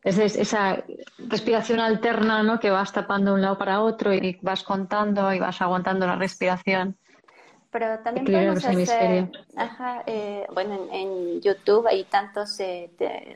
es 0.02 0.18
esa 0.18 0.84
respiración 1.16 1.80
alterna, 1.80 2.42
¿no? 2.42 2.60
Que 2.60 2.68
vas 2.68 2.92
tapando 2.92 3.30
de 3.30 3.36
un 3.36 3.40
lado 3.40 3.56
para 3.56 3.80
otro 3.80 4.12
y 4.12 4.38
vas 4.42 4.62
contando 4.62 5.32
y 5.32 5.38
vas 5.38 5.62
aguantando 5.62 6.06
la 6.06 6.16
respiración 6.16 6.98
pero 7.78 7.98
también 7.98 8.24
podemos 8.24 8.64
hacer, 8.64 9.30
ajá, 9.54 10.02
eh, 10.06 10.46
bueno, 10.54 10.88
en, 10.90 11.42
YouTube 11.42 11.86
hay 11.86 12.04
tantas 12.04 12.58
eh, 12.58 12.88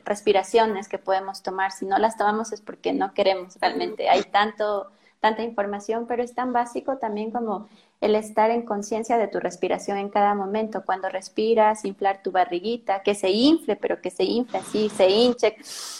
respiraciones 0.03 0.87
que 0.87 0.97
podemos 0.97 1.43
tomar. 1.43 1.71
Si 1.71 1.85
no 1.85 1.99
las 1.99 2.17
tomamos 2.17 2.51
es 2.51 2.59
porque 2.59 2.91
no 2.91 3.13
queremos 3.13 3.55
realmente. 3.61 4.09
Hay 4.09 4.23
tanto, 4.23 4.89
tanta 5.19 5.43
información, 5.43 6.07
pero 6.07 6.23
es 6.23 6.33
tan 6.33 6.53
básico 6.53 6.97
también 6.97 7.29
como 7.29 7.69
el 8.01 8.15
estar 8.15 8.49
en 8.49 8.63
conciencia 8.63 9.19
de 9.19 9.27
tu 9.27 9.39
respiración 9.39 9.99
en 9.99 10.09
cada 10.09 10.33
momento. 10.33 10.81
Cuando 10.87 11.07
respiras, 11.07 11.85
inflar 11.85 12.23
tu 12.23 12.31
barriguita, 12.31 13.03
que 13.03 13.13
se 13.13 13.29
infle, 13.29 13.75
pero 13.75 14.01
que 14.01 14.09
se 14.09 14.23
infle 14.23 14.57
así, 14.57 14.89
se 14.89 15.07
hinche, 15.07 15.55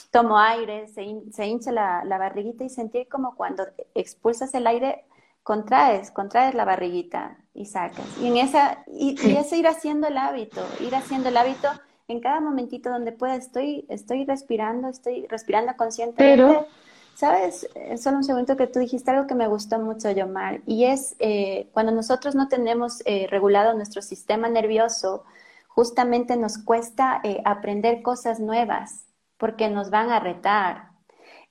tomo 0.10 0.40
aire, 0.40 0.88
se, 0.88 1.06
se 1.32 1.46
hinche 1.46 1.72
la, 1.72 2.04
la 2.06 2.18
barriguita 2.18 2.64
y 2.64 2.70
sentir 2.70 3.08
como 3.08 3.36
cuando 3.36 3.68
expulsas 3.94 4.52
el 4.56 4.66
aire 4.66 5.06
contraes, 5.44 6.12
contraes 6.12 6.54
la 6.54 6.66
barriguita 6.66 7.38
y 7.54 7.66
sacas. 7.66 8.06
Y 8.22 8.28
en 8.28 8.38
esa, 8.38 8.84
y, 8.88 9.16
eso 9.36 9.56
ir 9.56 9.68
haciendo 9.68 10.08
el 10.08 10.18
hábito, 10.18 10.62
ir 10.80 10.96
haciendo 10.96 11.30
el 11.30 11.38
hábito 11.38 11.70
en 12.08 12.20
cada 12.20 12.40
momentito 12.42 12.90
donde 12.90 13.12
pueda, 13.12 13.36
estoy, 13.36 13.86
estoy 13.90 14.26
respirando, 14.26 14.90
estoy 14.90 15.26
respirando 15.28 15.76
conscientemente. 15.78 16.44
Pero, 16.44 16.68
¿sabes? 17.16 17.68
Eh, 17.76 17.98
solo 17.98 18.18
un 18.18 18.24
segundo 18.24 18.58
que 18.58 18.68
tú 18.68 18.80
dijiste 18.80 19.12
algo 19.12 19.28
que 19.28 19.36
me 19.36 19.48
gustó 19.48 19.80
mucho, 19.80 20.12
Yomar, 20.12 20.62
y 20.66 20.86
es 20.86 21.16
eh, 21.20 21.70
cuando 21.74 21.92
nosotros 21.92 22.36
no 22.36 22.48
tenemos 22.48 23.02
eh, 23.06 23.28
regulado 23.30 23.74
nuestro 23.74 24.02
sistema 24.02 24.50
nervioso, 24.50 25.24
justamente 25.68 26.36
nos 26.36 26.58
cuesta 26.58 27.22
aprender 27.46 28.02
cosas 28.02 28.42
nuevas, 28.42 29.06
porque 29.38 29.70
nos 29.70 29.90
van 29.90 30.10
a 30.10 30.20
retar, 30.20 30.91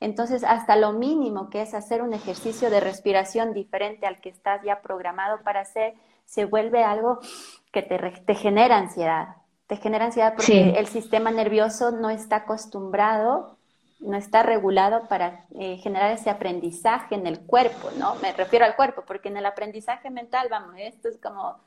entonces, 0.01 0.45
hasta 0.45 0.77
lo 0.77 0.93
mínimo 0.93 1.51
que 1.51 1.61
es 1.61 1.75
hacer 1.75 2.01
un 2.01 2.15
ejercicio 2.15 2.71
de 2.71 2.81
respiración 2.81 3.53
diferente 3.53 4.07
al 4.07 4.21
que 4.21 4.31
estás 4.31 4.63
ya 4.65 4.81
programado 4.81 5.43
para 5.43 5.61
hacer, 5.61 5.93
se 6.25 6.47
vuelve 6.47 6.83
algo 6.83 7.21
que 7.71 7.83
te, 7.83 8.35
genera 8.35 8.79
ansiedad. 8.79 9.37
Te 9.67 9.77
genera 9.77 10.07
ansiedad 10.07 10.35
porque 10.35 10.71
el 10.71 10.87
sistema 10.87 11.31
nervioso 11.31 11.91
no 11.91 12.09
está 12.09 12.37
acostumbrado, 12.37 13.57
no 14.01 14.17
está 14.17 14.43
regulado 14.43 15.07
para 15.07 15.45
eh, 15.59 15.77
generar 15.77 16.13
ese 16.13 16.31
aprendizaje 16.31 17.15
en 17.15 17.27
el 17.27 17.41
cuerpo, 17.41 17.91
¿no? 17.99 18.15
Me 18.17 18.33
refiero 18.33 18.65
al 18.65 18.77
cuerpo, 18.77 19.05
porque 19.07 19.29
en 19.29 19.37
el 19.37 19.45
aprendizaje 19.45 20.09
mental, 20.09 20.49
vamos, 20.51 20.75
esto 20.79 21.09
es 21.09 21.19
como 21.19 21.59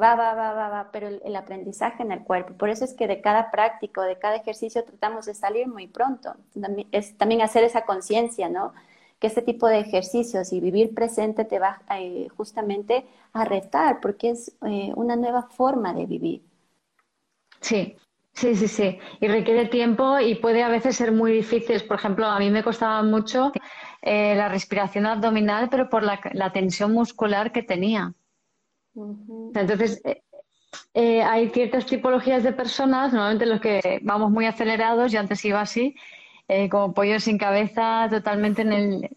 va, 0.00 0.14
va, 0.14 0.34
va, 0.34 0.52
va, 0.52 0.68
va, 0.68 0.90
pero 0.92 1.08
el, 1.08 1.36
aprendizaje 1.36 2.02
en 2.02 2.12
el 2.12 2.20
cuerpo. 2.22 2.54
Por 2.54 2.70
eso 2.70 2.84
es 2.84 2.94
que 2.94 3.06
de 3.06 3.20
cada 3.20 3.50
práctica, 3.50 4.02
de 4.02 4.18
cada 4.18 4.36
ejercicio 4.36 4.84
tratamos 4.84 5.26
de 5.26 5.34
salir 5.34 5.68
muy 5.68 5.86
pronto. 5.86 6.34
Es 6.92 7.16
también 7.18 7.42
hacer 7.42 7.64
esa 7.64 7.84
conciencia, 7.84 8.48
¿no? 8.48 8.72
Que 9.18 9.26
este 9.26 9.42
tipo 9.42 9.66
de 9.66 9.80
ejercicios 9.80 10.52
y 10.52 10.60
vivir 10.60 10.94
presente 10.94 11.44
te 11.44 11.58
va 11.58 11.82
eh, 11.90 12.28
justamente 12.36 13.06
a 13.32 13.44
retar, 13.44 14.00
porque 14.00 14.30
es 14.30 14.56
eh, 14.66 14.92
una 14.94 15.16
nueva 15.16 15.42
forma 15.42 15.92
de 15.92 16.06
vivir. 16.06 16.42
Sí, 17.60 17.96
Sí, 18.38 18.54
sí, 18.54 18.68
sí. 18.68 18.98
Y 19.20 19.26
requiere 19.26 19.66
tiempo 19.66 20.20
y 20.20 20.36
puede 20.36 20.62
a 20.62 20.68
veces 20.68 20.94
ser 20.94 21.10
muy 21.10 21.32
difícil. 21.32 21.82
Por 21.88 21.96
ejemplo, 21.98 22.24
a 22.26 22.38
mí 22.38 22.50
me 22.50 22.62
costaba 22.62 23.02
mucho 23.02 23.50
eh, 24.00 24.36
la 24.36 24.48
respiración 24.48 25.06
abdominal, 25.06 25.68
pero 25.68 25.88
por 25.90 26.04
la, 26.04 26.52
tensión 26.52 26.92
muscular 26.92 27.50
que 27.50 27.64
tenía. 27.64 28.14
Entonces, 29.54 30.00
eh, 30.04 30.22
eh, 30.94 31.22
hay 31.22 31.50
ciertas 31.50 31.86
tipologías 31.86 32.42
de 32.42 32.52
personas, 32.52 33.12
normalmente 33.12 33.46
los 33.46 33.60
que 33.60 34.00
vamos 34.02 34.30
muy 34.30 34.46
acelerados, 34.46 35.12
yo 35.12 35.20
antes 35.20 35.44
iba 35.44 35.60
así, 35.60 35.94
eh, 36.50 36.68
como 36.70 36.94
pollo 36.94 37.20
sin 37.20 37.36
cabeza, 37.36 38.08
totalmente 38.10 38.62
en 38.62 38.72
el, 38.72 39.10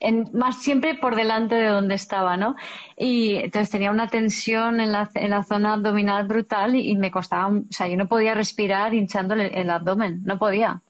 en, 0.00 0.30
más 0.32 0.62
siempre 0.62 0.94
por 0.94 1.16
delante 1.16 1.54
de 1.54 1.66
donde 1.68 1.94
estaba, 1.94 2.38
¿no? 2.38 2.56
Y 2.96 3.36
entonces 3.36 3.70
tenía 3.70 3.90
una 3.90 4.08
tensión 4.08 4.80
en 4.80 4.92
la, 4.92 5.10
en 5.14 5.30
la 5.30 5.44
zona 5.44 5.74
abdominal 5.74 6.26
brutal 6.26 6.74
y, 6.76 6.96
me 6.96 7.10
costaba, 7.10 7.48
o 7.48 7.62
sea, 7.70 7.88
yo 7.88 7.96
no 7.98 8.08
podía 8.08 8.34
respirar 8.34 8.94
hinchando 8.94 9.34
el, 9.34 9.70
abdomen, 9.70 10.22
no 10.24 10.38
podía. 10.38 10.82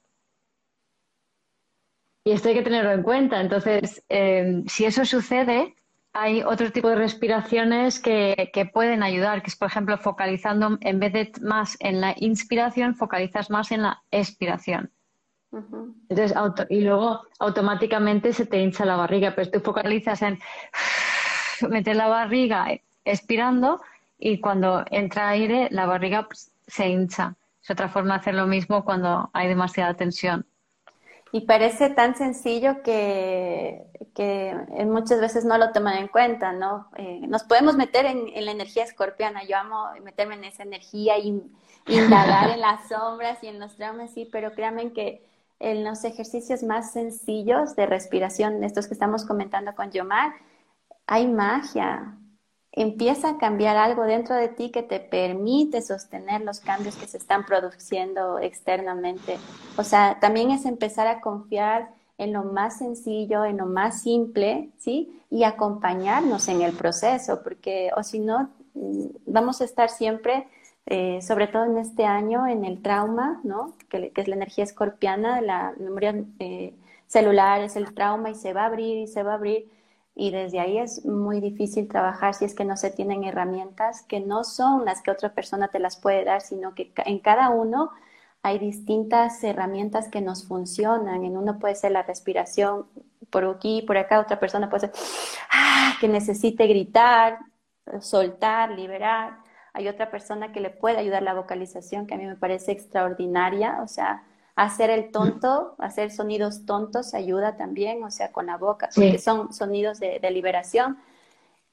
Y 2.25 2.31
esto 2.33 2.49
hay 2.49 2.55
que 2.55 2.63
tenerlo 2.63 2.93
en 2.93 3.03
cuenta. 3.03 3.41
Entonces, 3.41 4.05
eh, 4.09 4.63
si 4.69 4.85
eso 4.85 5.05
sucede, 5.05 5.75
hay 6.12 6.42
otro 6.42 6.71
tipo 6.73 6.88
de 6.88 6.97
respiraciones 6.97 8.01
que, 8.01 8.51
que, 8.53 8.66
pueden 8.66 9.03
ayudar, 9.03 9.42
que 9.42 9.49
es, 9.49 9.57
por 9.57 9.68
ejemplo, 9.68 9.99
focalizando, 9.99 10.79
en 10.81 10.99
vez 10.99 11.12
de 11.12 11.33
más 11.42 11.77
en 11.81 12.01
la 12.01 12.14
inspiración, 12.16 12.94
focalizas 12.94 13.51
más 13.51 13.71
en 13.73 13.83
la 13.83 14.03
expiración. 14.11 14.90
Entonces, 15.51 16.37
y 16.68 16.83
luego 16.83 17.23
automáticamente 17.38 18.33
se 18.33 18.47
te 18.47 18.61
hincha 18.61 18.85
la 18.85 18.97
barriga, 18.97 19.35
pero 19.35 19.51
tú 19.51 19.61
focalizas 19.61 20.21
en 20.23 20.38
meter 21.71 21.97
la 21.97 22.09
barriga 22.09 22.68
expirando 23.05 23.81
y 24.18 24.40
cuando 24.40 24.85
entra 24.90 25.31
aire, 25.31 25.68
la 25.71 25.87
barriga 25.87 26.27
pues, 26.27 26.53
se 26.66 26.88
hincha. 26.88 27.37
Es 27.62 27.71
otra 27.71 27.88
forma 27.88 28.14
de 28.14 28.21
hacer 28.21 28.35
lo 28.35 28.47
mismo 28.47 28.85
cuando 28.85 29.31
hay 29.33 29.49
demasiada 29.49 29.94
tensión. 29.94 30.47
Y 31.31 31.43
parece 31.43 31.91
tan 31.91 32.17
sencillo 32.17 32.83
que, 32.83 33.87
que 34.14 34.55
muchas 34.87 35.21
veces 35.21 35.45
no 35.45 35.59
lo 35.59 35.73
toman 35.73 35.99
en 35.99 36.09
cuenta, 36.09 36.53
¿no? 36.53 36.88
Eh, 36.97 37.21
nos 37.29 37.45
podemos 37.45 37.77
meter 37.77 38.07
en, 38.07 38.45
la 38.45 38.51
energía 38.51 38.85
escorpiana. 38.85 39.45
Yo 39.45 39.57
amo 39.57 39.88
meterme 40.03 40.35
en 40.35 40.45
esa 40.45 40.62
energía 40.62 41.19
y 41.19 41.43
indagar 41.87 42.51
en 42.55 42.61
las 42.61 42.88
sombras 42.88 43.43
y 43.43 43.49
en 43.49 43.61
los 43.61 43.77
traumas, 43.77 44.11
sí, 44.12 44.29
pero 44.31 44.53
créanme 44.53 44.93
que 44.93 45.25
en 45.61 45.85
los 45.85 46.05
ejercicios 46.05 46.62
más 46.62 46.93
sencillos 46.93 47.77
de 47.77 47.87
respiración, 47.87 48.64
estos 48.64 48.87
que 48.87 48.95
estamos 48.95 49.25
comentando 49.25 49.75
con 49.75 49.91
Yomar, 49.91 50.33
hay 51.07 51.27
magia, 51.27 52.17
empieza 52.83 53.31
a 53.31 53.38
cambiar 53.38 53.77
algo 53.77 54.05
dentro 54.05 54.37
de 54.37 54.49
ti 54.49 54.71
que 54.71 54.83
te 54.83 55.01
permite 55.01 55.83
sostener 55.83 56.43
los 56.43 56.61
cambios 56.61 56.97
que 56.97 57.07
se 57.07 57.17
están 57.17 57.45
produciendo 57.45 58.38
externamente. 58.38 59.38
O 59.77 59.85
sea, 59.85 60.19
también 60.21 60.51
es 60.51 60.64
empezar 60.64 61.07
a 61.09 61.21
confiar 61.21 61.91
en 62.19 62.33
lo 62.33 62.45
más 62.45 62.79
sencillo, 62.79 63.45
en 63.45 63.59
lo 63.59 63.67
más 63.67 64.03
simple, 64.03 64.71
¿sí? 64.79 65.23
Y 65.31 65.45
acompañarnos 65.45 66.49
en 66.49 66.62
el 66.62 66.73
proceso, 66.73 67.43
porque 67.43 67.91
o 67.97 68.03
si 68.03 68.19
no, 68.21 68.51
mm, 68.75 69.07
vamos 69.27 69.61
a 69.61 69.64
estar 69.64 69.88
siempre, 69.88 70.47
eh, 70.87 71.21
sobre 71.23 71.49
todo 71.49 71.64
en 71.64 71.79
este 71.79 72.05
año, 72.05 72.47
en 72.47 72.64
el 72.64 72.83
trauma, 72.83 73.41
¿no? 73.45 73.75
Que, 73.88 74.12
es 74.14 74.29
la 74.29 74.37
energía 74.37 74.64
escorpiana, 74.64 75.41
la 75.41 75.75
memoria 75.79 76.14
eh, 76.38 76.75
celular 77.07 77.61
es 77.62 77.77
el 77.77 77.95
trauma 77.95 78.31
y 78.31 78.35
se 78.35 78.53
va 78.53 78.62
a 78.62 78.67
abrir 78.67 78.99
y 78.99 79.07
se 79.07 79.23
va 79.23 79.33
a 79.33 79.37
abrir 79.37 79.69
y 80.20 80.33
desde 80.33 80.59
ahí 80.59 80.78
es 80.78 81.07
muy 81.07 81.40
difícil 81.40 81.87
trabajar 81.87 82.35
si 82.35 82.44
es 82.44 82.52
que 82.52 82.64
no 82.64 82.76
se 82.76 82.90
tienen 82.90 83.22
herramientas 83.22 84.02
que 84.02 84.18
no 84.18 84.42
son 84.42 84.85
las 84.85 85.00
que 85.00 85.12
otra 85.12 85.33
persona 85.33 85.68
te 85.68 85.78
las 85.78 85.96
puede 85.96 86.24
dar, 86.24 86.40
sino 86.40 86.74
que 86.74 86.92
en 87.07 87.20
cada 87.20 87.50
uno 87.50 87.92
hay 88.42 88.59
distintas 88.59 89.44
herramientas 89.44 90.09
que 90.09 90.20
nos 90.20 90.44
funcionan. 90.48 91.24
En 91.24 91.37
uno 91.37 91.61
puede 91.61 91.76
ser 91.76 91.92
la 91.92 92.02
respiración 92.02 92.87
por 93.31 93.44
aquí, 93.44 93.83
por 93.83 93.96
acá, 93.96 94.18
otra 94.18 94.40
persona 94.40 94.68
puede 94.68 94.88
ser 94.88 94.92
ah, 95.52 95.94
que 96.00 96.09
necesite 96.09 96.66
gritar, 96.66 97.38
soltar, 98.00 98.72
liberar. 98.72 99.38
Hay 99.72 99.87
otra 99.87 100.11
persona 100.11 100.50
que 100.50 100.59
le 100.59 100.70
puede 100.70 100.98
ayudar 100.98 101.22
la 101.22 101.35
vocalización, 101.35 102.09
que 102.09 102.14
a 102.14 102.18
mí 102.18 102.26
me 102.26 102.35
parece 102.35 102.72
extraordinaria, 102.72 103.78
o 103.85 103.87
sea, 103.87 104.24
hacer 104.59 104.90
el 104.90 105.12
tonto, 105.12 105.77
hacer 105.79 106.11
sonidos 106.11 106.66
tontos 106.66 107.14
ayuda 107.14 107.57
también, 107.57 108.03
o 108.03 108.11
sea, 108.11 108.33
con 108.33 108.47
la 108.47 108.57
boca, 108.57 108.88
porque 108.92 109.18
son 109.21 109.53
sonidos 109.53 110.01
de, 110.01 110.21
liberación. 110.33 110.99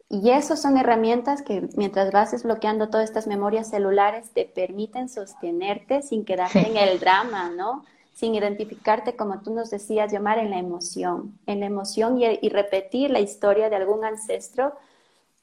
Y 0.07 0.29
esas 0.29 0.61
son 0.61 0.77
herramientas 0.77 1.41
que 1.41 1.67
mientras 1.75 2.11
vas 2.11 2.31
desbloqueando 2.31 2.89
todas 2.89 3.05
estas 3.05 3.25
memorias 3.25 3.71
celulares 3.71 4.29
te 4.29 4.45
permiten 4.45 5.09
sostenerte 5.09 6.03
sin 6.03 6.25
quedarte 6.25 6.59
en 6.59 6.77
el 6.77 6.99
drama, 6.99 7.49
¿no? 7.49 7.83
Sin 8.13 8.35
identificarte, 8.35 9.15
como 9.15 9.41
tú 9.41 9.51
nos 9.51 9.71
decías, 9.71 10.11
llamar 10.11 10.37
en 10.37 10.51
la 10.51 10.59
emoción, 10.59 11.39
en 11.47 11.61
la 11.61 11.65
emoción 11.65 12.19
y 12.21 12.49
repetir 12.49 13.09
la 13.09 13.19
historia 13.19 13.71
de 13.71 13.77
algún 13.77 14.05
ancestro 14.05 14.75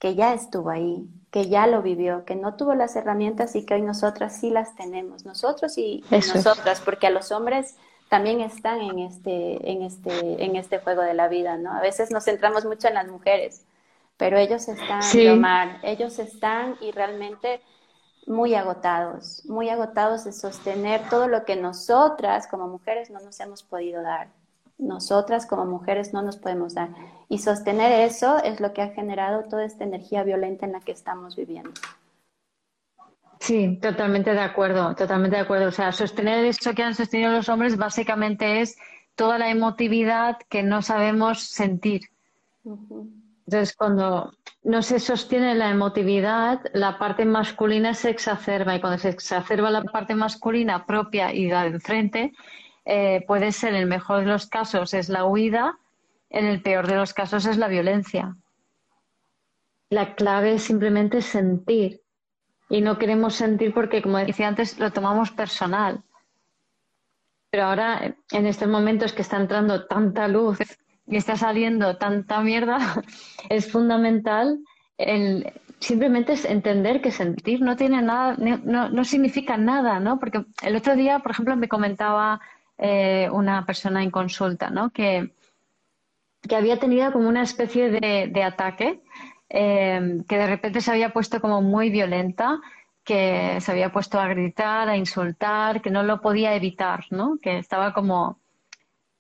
que 0.03 0.17
ya 0.17 0.35
estuvo 0.35 0.69
ahí, 0.69 1.07
que 1.31 1.49
ya 1.49 1.69
lo 1.69 1.81
vivió, 1.81 2.25
que 2.25 2.35
no 2.35 2.57
tuvo 2.57 2.75
las 2.75 2.97
herramientas 2.97 3.55
y 3.55 3.65
que 3.65 3.75
hoy 3.75 3.83
nosotras 3.83 4.37
sí 4.37 4.51
las 4.51 4.75
tenemos, 4.75 5.25
nosotros 5.25 5.79
y, 5.79 6.05
nosotras, 6.11 6.81
porque 6.81 7.07
a 7.07 7.11
los 7.11 7.31
hombres 7.31 7.77
también 8.09 8.41
están 8.41 8.81
en 8.81 8.99
este, 8.99 9.71
en 9.71 9.83
este, 9.83 10.45
en 10.45 10.57
este 10.57 10.81
juego 10.81 11.03
de 11.03 11.15
la 11.15 11.29
vida, 11.29 11.57
¿no? 11.57 11.73
A 11.73 11.81
veces 11.81 12.11
nos 12.11 12.25
centramos 12.25 12.65
mucho 12.65 12.89
en 12.89 12.95
las 12.95 13.07
mujeres, 13.07 13.65
pero 14.17 14.39
ellos 14.39 14.67
están, 14.67 15.05
sí. 15.05 15.29
ellos 15.85 16.19
están 16.19 16.75
y 16.81 16.91
realmente 16.91 17.61
muy 18.27 18.57
agotados, 18.57 19.45
muy 19.47 19.69
agotados 19.69 20.25
de 20.25 20.33
sostener 20.33 21.09
todo 21.11 21.29
lo 21.29 21.45
que 21.45 21.55
nosotras 21.55 22.49
como 22.49 22.67
mujeres 22.67 23.09
no 23.09 23.21
nos 23.21 23.39
hemos 23.39 23.63
podido 23.63 24.03
dar 24.03 24.31
nosotras 24.83 25.47
como 25.47 25.65
mujeres 25.65 26.13
no 26.13 26.23
nos 26.23 26.37
podemos 26.37 26.75
dar. 26.75 26.91
Y 27.29 27.39
sostener 27.39 27.93
eso 27.93 28.43
es 28.43 28.61
lo 28.61 28.73
que 28.73 28.83
ha 28.83 28.89
generado 28.89 29.45
toda 29.45 29.65
esta 29.65 29.85
energía 29.85 30.23
violenta 30.25 30.67
en 30.67 30.73
la 30.73 30.81
que 30.81 30.93
estamos 30.93 31.37
viviendo. 31.37 31.73
Sí, 33.41 33.79
totalmente 33.83 34.33
de 34.33 34.41
acuerdo, 34.41 34.95
totalmente 34.95 35.37
de 35.37 35.43
acuerdo. 35.43 35.69
O 35.69 35.73
sea, 35.73 35.91
sostener 35.91 36.45
eso 36.45 36.75
que 36.75 36.83
han 36.83 36.95
sostenido 36.95 37.33
los 37.33 37.49
hombres 37.49 37.77
básicamente 37.77 38.61
es 38.61 38.77
toda 39.17 39.39
la 39.39 39.51
emotividad 39.51 40.39
que 40.49 40.63
no 40.63 40.81
sabemos 40.83 41.43
sentir. 41.43 42.03
Entonces, 42.65 43.75
cuando 43.77 44.33
no 44.63 44.83
se 44.83 45.01
sostiene 45.01 45.57
la 45.57 45.71
emotividad, 45.71 46.61
la 46.73 46.99
parte 46.99 47.25
masculina 47.25 47.95
se 47.95 48.11
exacerba 48.11 48.77
y 48.77 48.81
cuando 48.81 48.99
se 48.99 49.09
exacerba 49.09 49.71
la 49.71 49.83
parte 49.83 50.15
masculina 50.15 50.87
propia 50.87 51.35
y 51.35 51.49
la 51.49 51.65
de 51.65 51.71
enfrente, 51.71 52.33
eh, 52.85 53.25
puede 53.27 53.53
ser, 53.53 53.71
en 53.71 53.81
el 53.81 53.87
mejor 53.87 54.21
de 54.21 54.27
los 54.27 54.47
casos, 54.47 54.95
es 54.95 55.09
la 55.09 55.25
huida, 55.25 55.79
en 56.31 56.47
el 56.47 56.63
peor 56.63 56.87
de 56.87 56.97
los 56.97 57.13
casos 57.13 57.47
es 57.47 57.57
la 57.57 57.69
violencia. 57.69 58.37
La 59.91 60.15
clave 60.15 60.55
es 60.55 60.63
simplemente 60.63 61.21
sentir. 61.21 62.01
Y 62.69 62.81
no 62.81 62.99
queremos 62.99 63.35
sentir 63.35 63.75
porque, 63.75 64.01
como 64.01 64.19
decía 64.19 64.49
antes, 64.49 64.79
lo 64.79 64.91
tomamos 64.91 65.31
personal. 65.31 66.03
Pero 67.51 67.65
ahora, 67.65 68.15
en 68.31 68.47
estos 68.47 68.69
momentos 68.69 69.13
que 69.13 69.21
está 69.21 69.37
entrando 69.37 69.87
tanta 69.87 70.27
luz 70.27 70.59
y 71.07 71.17
está 71.17 71.37
saliendo 71.37 71.99
tanta 71.99 72.41
mierda, 72.41 72.79
es 73.51 73.71
fundamental 73.71 74.59
el, 74.97 75.53
simplemente 75.83 76.33
es 76.33 76.45
entender 76.45 77.01
que 77.01 77.11
sentir 77.11 77.61
no 77.61 77.77
tiene 77.77 78.03
nada, 78.03 78.37
no, 78.39 78.89
no 78.89 79.05
significa 79.05 79.57
nada, 79.57 80.01
¿no? 80.01 80.19
Porque 80.19 80.45
el 80.63 80.77
otro 80.77 80.97
día, 80.97 81.19
por 81.19 81.33
ejemplo, 81.33 81.57
me 81.57 81.69
comentaba 81.69 82.41
eh, 82.79 83.29
una 83.31 83.65
persona 83.67 84.03
en 84.03 84.11
consulta, 84.11 84.71
¿no? 84.71 84.91
Que, 84.91 85.33
que 86.49 86.57
había 86.57 86.79
tenido 86.79 87.13
como 87.13 87.29
una 87.29 87.43
especie 87.43 87.91
de, 87.91 88.43
ataque, 88.43 89.03
eh, 89.49 90.19
que 90.29 90.39
de 90.39 90.47
repente 90.47 90.81
se 90.81 90.91
había 90.91 91.13
puesto 91.13 91.41
como 91.41 91.63
muy 91.63 91.91
violenta, 91.91 92.61
que 93.05 93.61
se 93.61 93.71
había 93.73 93.93
puesto 93.93 94.21
a 94.21 94.29
gritar, 94.29 94.89
a 94.89 94.97
insultar, 94.97 95.83
que 95.83 95.91
no 95.91 96.03
lo 96.03 96.21
podía 96.21 96.55
evitar, 96.55 97.05
¿no? 97.11 97.39
Que 97.43 97.59
estaba 97.59 97.93
como 97.93 98.39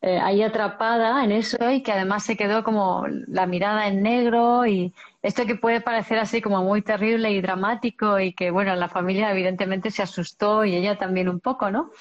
eh, 0.04 0.18
ahí 0.18 0.42
atrapada 0.42 1.24
en 1.24 1.30
eso 1.30 1.70
y 1.70 1.82
que 1.82 1.92
además 1.92 2.24
se 2.24 2.36
quedó 2.36 2.64
como 2.64 3.06
la 3.08 3.46
mirada 3.46 3.86
en 3.86 4.02
negro 4.02 4.66
y 4.66 4.92
esto 5.22 5.46
que 5.46 5.54
puede 5.54 5.80
parecer 5.80 6.18
así 6.18 6.42
como 6.42 6.64
muy 6.64 6.82
terrible 6.82 7.30
y 7.30 7.40
dramático 7.40 8.18
y 8.18 8.32
que, 8.32 8.50
bueno, 8.50 8.74
la 8.74 8.88
familia 8.88 9.30
evidentemente 9.30 9.92
se 9.92 10.02
asustó 10.02 10.64
y 10.64 10.74
ella 10.74 10.98
también 10.98 11.28
un 11.28 11.38
poco, 11.38 11.70
¿no? 11.70 11.92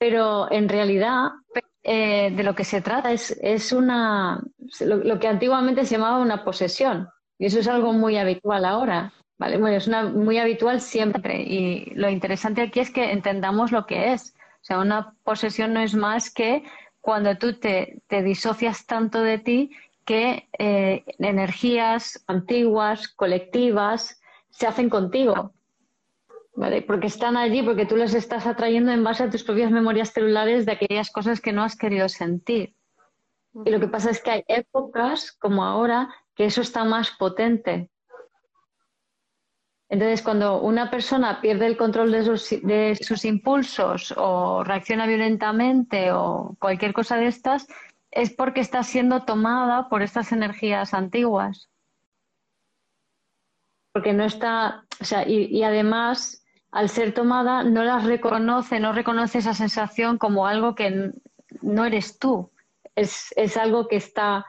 Pero 0.00 0.50
en 0.50 0.66
realidad 0.70 1.32
eh, 1.82 2.32
de 2.34 2.42
lo 2.42 2.54
que 2.54 2.64
se 2.64 2.80
trata 2.80 3.12
es, 3.12 3.38
es 3.42 3.70
una, 3.70 4.42
lo, 4.80 5.18
que 5.18 5.28
antiguamente 5.28 5.84
se 5.84 5.96
llamaba 5.96 6.22
una 6.22 6.42
posesión, 6.42 7.10
y 7.38 7.44
eso 7.44 7.60
es 7.60 7.68
algo 7.68 7.92
muy 7.92 8.16
habitual 8.16 8.64
ahora. 8.64 9.12
¿vale? 9.38 9.58
Bueno, 9.58 9.76
es 9.76 9.86
una, 9.86 10.04
muy 10.04 10.38
habitual 10.38 10.80
siempre, 10.80 11.42
y 11.42 11.92
lo 11.94 12.08
interesante 12.08 12.62
aquí 12.62 12.80
es 12.80 12.90
que 12.90 13.12
entendamos 13.12 13.72
lo 13.72 13.84
que 13.84 14.14
es. 14.14 14.34
O 14.62 14.64
sea, 14.64 14.78
una 14.78 15.14
posesión 15.22 15.74
no 15.74 15.80
es 15.80 15.94
más 15.94 16.30
que 16.30 16.64
cuando 17.02 17.36
tú 17.36 17.58
te, 17.58 18.00
te 18.06 18.22
disocias 18.22 18.86
tanto 18.86 19.20
de 19.20 19.38
ti 19.38 19.70
que 20.06 20.48
eh, 20.58 21.04
energías 21.18 22.24
antiguas, 22.26 23.08
colectivas, 23.08 24.18
se 24.48 24.66
hacen 24.66 24.88
contigo. 24.88 25.52
Porque 26.86 27.06
están 27.06 27.36
allí, 27.36 27.62
porque 27.62 27.86
tú 27.86 27.96
los 27.96 28.12
estás 28.12 28.46
atrayendo 28.46 28.92
en 28.92 29.02
base 29.02 29.22
a 29.22 29.30
tus 29.30 29.44
propias 29.44 29.70
memorias 29.70 30.12
celulares 30.12 30.66
de 30.66 30.72
aquellas 30.72 31.10
cosas 31.10 31.40
que 31.40 31.52
no 31.52 31.62
has 31.62 31.76
querido 31.76 32.08
sentir. 32.08 32.74
Y 33.64 33.70
lo 33.70 33.80
que 33.80 33.88
pasa 33.88 34.10
es 34.10 34.22
que 34.22 34.30
hay 34.30 34.44
épocas 34.46 35.32
como 35.32 35.64
ahora 35.64 36.14
que 36.34 36.44
eso 36.44 36.60
está 36.60 36.84
más 36.84 37.12
potente. 37.12 37.90
Entonces, 39.88 40.22
cuando 40.22 40.60
una 40.60 40.88
persona 40.90 41.40
pierde 41.40 41.66
el 41.66 41.76
control 41.76 42.12
de 42.12 42.24
sus, 42.24 42.50
de 42.62 42.96
sus, 43.00 43.24
impulsos 43.24 44.14
o 44.16 44.62
reacciona 44.62 45.06
violentamente 45.06 46.12
o 46.12 46.56
cualquier 46.60 46.92
cosa 46.92 47.16
de 47.16 47.26
estas, 47.26 47.66
es 48.12 48.30
porque 48.30 48.60
está 48.60 48.84
siendo 48.84 49.24
tomada 49.24 49.88
por 49.88 50.02
estas 50.02 50.30
energías 50.30 50.94
antiguas. 50.94 51.70
Porque 53.92 54.12
no 54.12 54.24
está, 54.24 54.84
o 55.00 55.04
sea, 55.04 55.26
y, 55.28 55.46
y 55.46 55.64
además, 55.64 56.39
al 56.72 56.88
ser 56.88 57.12
tomada, 57.12 57.64
no 57.64 57.82
las 57.84 58.04
reconoce, 58.04 58.80
no 58.80 58.92
reconoce 58.92 59.38
esa 59.38 59.54
sensación 59.54 60.18
como 60.18 60.46
algo 60.46 60.74
que 60.74 61.12
no 61.62 61.84
eres 61.84 62.18
tú, 62.18 62.50
es, 62.94 63.32
es 63.36 63.56
algo 63.56 63.88
que 63.88 63.96
está, 63.96 64.46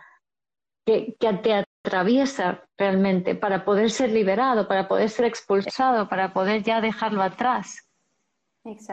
que, 0.85 1.15
que 1.19 1.33
te 1.33 1.65
atraviesa 1.83 2.63
realmente 2.77 3.35
para 3.35 3.65
poder 3.65 3.89
ser 3.89 4.11
liberado, 4.11 4.67
para 4.67 4.87
poder 4.87 5.09
ser 5.09 5.25
expulsado, 5.25 6.07
para 6.09 6.33
poder 6.33 6.63
ya 6.63 6.81
dejarlo 6.81 7.23
atrás. 7.23 7.87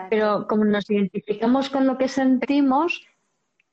Pero 0.09 0.47
como 0.49 0.65
nos 0.65 0.89
identificamos 0.89 1.69
con 1.69 1.87
lo 1.87 1.99
que 1.99 2.09
sentimos, 2.09 3.07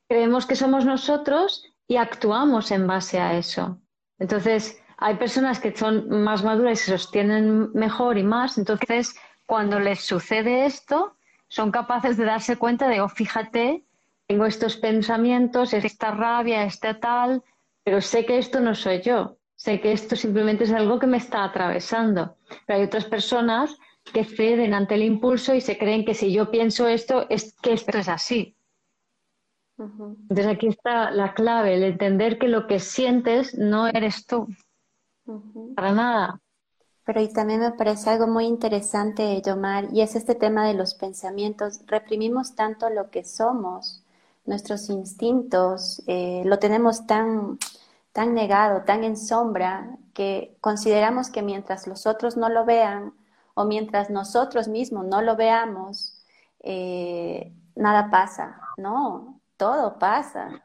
creemos 0.10 0.46
que 0.46 0.56
somos 0.56 0.86
nosotros 0.86 1.65
y 1.88 1.96
actuamos 1.96 2.72
en 2.72 2.88
base 2.88 3.20
a 3.20 3.38
eso. 3.38 3.80
Entonces, 4.20 4.82
hay 4.98 5.15
personas 5.15 5.60
que 5.60 5.76
son 5.76 6.10
más 6.24 6.44
maduras 6.44 6.82
y 6.82 6.84
se 6.84 6.98
sostienen 6.98 7.72
mejor 7.74 8.18
y 8.18 8.24
más, 8.24 8.58
entonces 8.58 9.15
cuando 9.45 9.79
les 9.79 10.01
sucede 10.01 10.65
esto, 10.65 11.15
son 11.47 11.71
capaces 11.71 12.17
de 12.17 12.25
darse 12.25 12.58
cuenta 12.58 12.88
de, 12.88 13.01
oh, 13.01 13.10
fíjate, 13.10 13.86
tengo 14.27 14.45
estos 14.45 14.77
pensamientos, 14.77 15.73
esta 15.73 16.12
rabia, 16.12 16.63
este 16.63 16.93
tal, 16.95 17.43
pero 17.84 18.01
sé 18.01 18.25
que 18.25 18.38
esto 18.38 18.60
no 18.60 18.73
soy 18.73 19.01
yo, 19.01 19.38
sé 19.55 19.79
que 19.79 19.91
esto 19.91 20.15
simplemente 20.15 20.63
es 20.63 20.71
algo 20.71 20.99
que 20.99 21.08
me 21.08 21.17
está 21.17 21.43
atravesando. 21.43 22.38
Pero 22.65 22.79
hay 22.79 22.86
otras 22.86 23.05
personas 23.05 23.77
que 24.12 24.23
ceden 24.23 24.73
ante 24.73 24.95
el 24.95 25.03
impulso 25.03 25.53
y 25.53 25.62
se 25.62 25.77
creen 25.77 26.05
que 26.05 26.13
si 26.13 26.34
yo 26.34 26.49
pienso 26.49 26.88
esto, 26.88 27.27
es 27.29 27.55
que 27.62 27.73
esto 27.73 27.97
es 27.97 28.10
así. 28.10 28.55
Entonces 29.77 30.47
aquí 30.47 30.67
está 30.67 31.12
la 31.12 31.34
clave, 31.34 31.75
el 31.75 31.84
entender 31.84 32.39
que 32.39 32.47
lo 32.47 32.65
que 32.65 32.79
sientes 32.79 33.58
no 33.58 33.88
eres 33.88 34.25
tú, 34.25 34.47
para 35.75 35.91
nada. 35.91 36.41
Pero 37.06 37.22
y 37.22 37.30
también 37.30 37.60
me 37.62 37.72
parece 37.72 38.10
algo 38.10 38.28
muy 38.28 38.46
interesante, 38.46 39.41
Yomar, 39.41 39.88
y 39.94 40.02
es 40.02 40.15
este 40.15 40.36
tema 40.36 40.65
de 40.68 40.74
los 40.74 40.96
pensamientos. 40.96 41.82
Reprimimos 41.86 42.56
tanto 42.56 42.89
lo 42.89 43.12
que 43.12 43.24
somos 43.24 44.04
nuestros 44.46 44.89
instintos, 44.89 46.02
eh, 46.08 46.41
lo 46.46 46.60
tenemos 46.60 47.06
tan, 47.08 47.60
tan 48.12 48.34
negado, 48.34 48.84
tan 48.84 49.04
en 49.04 49.18
sombra, 49.18 49.98
que 50.13 50.58
consideramos 50.62 51.30
que 51.30 51.44
mientras 51.44 51.88
los 51.88 52.08
otros 52.08 52.38
no 52.38 52.50
lo 52.50 52.65
vean 52.65 53.13
o 53.54 53.65
mientras 53.65 54.10
nosotros 54.10 54.68
mismos 54.68 55.06
no 55.06 55.22
lo 55.22 55.36
veamos, 55.36 56.18
eh, 56.63 57.54
nada 57.76 58.10
pasa. 58.10 58.62
No, 58.78 59.41
todo 59.58 60.00
pasa. 60.00 60.64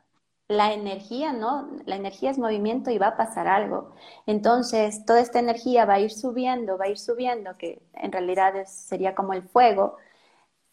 La 0.50 0.72
energía, 0.74 1.32
¿no? 1.32 1.68
La 1.86 1.94
energía 1.94 2.30
es 2.30 2.38
movimiento 2.38 2.90
y 2.90 2.98
va 2.98 3.08
a 3.08 3.16
pasar 3.16 3.46
algo. 3.46 3.92
Entonces, 4.26 5.04
toda 5.06 5.20
esta 5.20 5.38
energía 5.38 5.84
va 5.84 5.94
a 5.94 6.00
ir 6.00 6.10
subiendo, 6.10 6.76
va 6.76 6.86
a 6.86 6.88
ir 6.88 6.98
subiendo, 6.98 7.56
que 7.56 7.80
en 7.94 8.10
realidad 8.10 8.54
sería 8.66 9.14
como 9.14 9.32
el 9.32 9.44
fuego, 9.44 9.96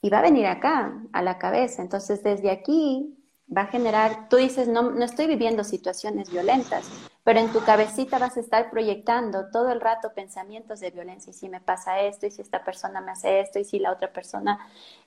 y 0.01 0.09
va 0.09 0.19
a 0.19 0.23
venir 0.23 0.47
acá, 0.47 0.99
a 1.13 1.21
la 1.21 1.37
cabeza. 1.37 1.81
Entonces, 1.83 2.23
desde 2.23 2.51
aquí 2.51 3.16
va 3.55 3.63
a 3.63 3.67
generar, 3.67 4.27
tú 4.29 4.37
dices, 4.37 4.67
no, 4.67 4.91
no 4.91 5.05
estoy 5.05 5.27
viviendo 5.27 5.63
situaciones 5.63 6.29
violentas, 6.29 6.89
pero 7.23 7.39
en 7.39 7.51
tu 7.51 7.61
cabecita 7.61 8.19
vas 8.19 8.37
a 8.37 8.39
estar 8.39 8.69
proyectando 8.69 9.49
todo 9.51 9.71
el 9.71 9.81
rato 9.81 10.13
pensamientos 10.13 10.79
de 10.79 10.91
violencia. 10.91 11.31
Y 11.31 11.33
si 11.33 11.49
me 11.49 11.59
pasa 11.59 11.99
esto, 11.99 12.25
y 12.25 12.31
si 12.31 12.41
esta 12.41 12.63
persona 12.63 13.01
me 13.01 13.11
hace 13.11 13.41
esto, 13.41 13.59
y 13.59 13.65
si 13.65 13.79
la 13.79 13.91
otra 13.91 14.11
persona 14.13 14.59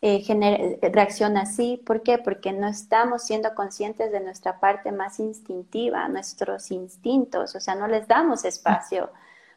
eh, 0.03 0.79
reacciona 0.93 1.43
así. 1.43 1.83
¿Por 1.85 2.03
qué? 2.03 2.19
Porque 2.19 2.53
no 2.53 2.69
estamos 2.69 3.23
siendo 3.23 3.55
conscientes 3.55 4.13
de 4.13 4.21
nuestra 4.21 4.61
parte 4.61 4.93
más 4.93 5.19
instintiva, 5.19 6.09
nuestros 6.09 6.71
instintos, 6.71 7.55
o 7.55 7.61
sea, 7.61 7.75
no 7.75 7.87
les 7.89 8.07
damos 8.07 8.45
espacio 8.45 9.11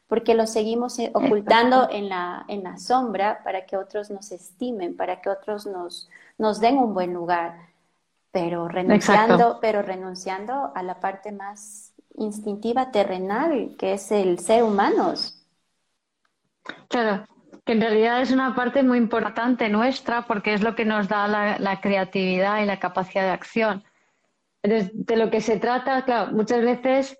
porque 0.07 0.35
lo 0.35 0.45
seguimos 0.45 0.99
eh, 0.99 1.11
ocultando 1.15 1.89
en 1.89 2.07
la, 2.07 2.45
en 2.47 2.63
la 2.63 2.77
sombra 2.77 3.41
para 3.43 3.65
que 3.65 3.77
otros 3.77 4.11
nos 4.11 4.31
estimen, 4.31 4.95
para 4.95 5.21
que 5.21 5.29
otros 5.29 5.65
nos, 5.65 6.07
nos 6.37 6.59
den 6.59 6.77
un 6.77 6.93
buen 6.93 7.13
lugar, 7.13 7.72
pero 8.33 8.67
renunciando, 8.67 9.59
pero 9.61 9.83
renunciando 9.83 10.71
a 10.73 10.81
la 10.81 10.99
parte 10.99 11.31
más 11.31 11.93
instintiva, 12.15 12.91
terrenal, 12.91 13.75
que 13.77 13.93
es 13.93 14.11
el 14.11 14.39
ser 14.39 14.63
humanos. 14.63 15.47
Claro, 16.89 17.27
que 17.63 17.73
en 17.73 17.81
realidad 17.81 18.21
es 18.21 18.31
una 18.31 18.55
parte 18.55 18.81
muy 18.81 18.97
importante 18.97 19.69
nuestra 19.69 20.23
porque 20.23 20.55
es 20.55 20.63
lo 20.63 20.75
que 20.75 20.83
nos 20.83 21.07
da 21.07 21.27
la, 21.27 21.59
la 21.59 21.79
creatividad 21.79 22.61
y 22.61 22.65
la 22.65 22.79
capacidad 22.79 23.23
de 23.23 23.29
acción. 23.29 23.83
de 24.63 25.15
lo 25.15 25.29
que 25.29 25.39
se 25.39 25.59
trata, 25.59 26.03
claro, 26.03 26.31
muchas 26.31 26.63
veces 26.63 27.19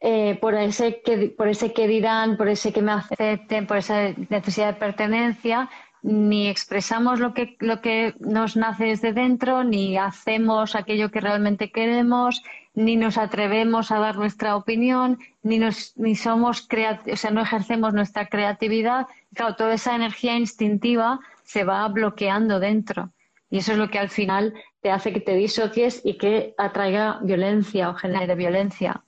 eh, 0.00 0.38
por, 0.40 0.54
ese 0.54 1.02
que, 1.02 1.34
por 1.36 1.48
ese 1.48 1.74
que 1.74 1.86
dirán, 1.86 2.38
por 2.38 2.48
ese 2.48 2.72
que 2.72 2.80
me 2.80 2.92
acepten, 2.92 3.66
por 3.66 3.76
esa 3.76 4.14
necesidad 4.30 4.68
de 4.68 4.80
pertenencia, 4.80 5.68
ni 6.02 6.48
expresamos 6.48 7.20
lo 7.20 7.34
que, 7.34 7.56
lo 7.60 7.80
que 7.80 8.14
nos 8.20 8.56
nace 8.56 8.86
desde 8.86 9.12
dentro, 9.12 9.64
ni 9.64 9.96
hacemos 9.96 10.74
aquello 10.74 11.10
que 11.10 11.20
realmente 11.20 11.70
queremos, 11.70 12.42
ni 12.74 12.96
nos 12.96 13.18
atrevemos 13.18 13.90
a 13.90 13.98
dar 13.98 14.16
nuestra 14.16 14.56
opinión, 14.56 15.18
ni, 15.42 15.58
nos, 15.58 15.96
ni 15.96 16.14
somos 16.14 16.68
o 17.12 17.16
sea, 17.16 17.30
no 17.30 17.42
ejercemos 17.42 17.94
nuestra 17.94 18.26
creatividad. 18.26 19.06
Claro, 19.34 19.56
toda 19.56 19.74
esa 19.74 19.96
energía 19.96 20.36
instintiva 20.36 21.20
se 21.42 21.64
va 21.64 21.86
bloqueando 21.88 22.60
dentro. 22.60 23.12
Y 23.50 23.58
eso 23.58 23.72
es 23.72 23.78
lo 23.78 23.88
que 23.88 23.98
al 23.98 24.10
final 24.10 24.54
te 24.80 24.90
hace 24.90 25.12
que 25.12 25.20
te 25.20 25.34
disocies 25.34 26.02
y 26.04 26.18
que 26.18 26.54
atraiga 26.58 27.18
violencia 27.22 27.90
o 27.90 27.94
genere 27.94 28.34
violencia 28.34 29.02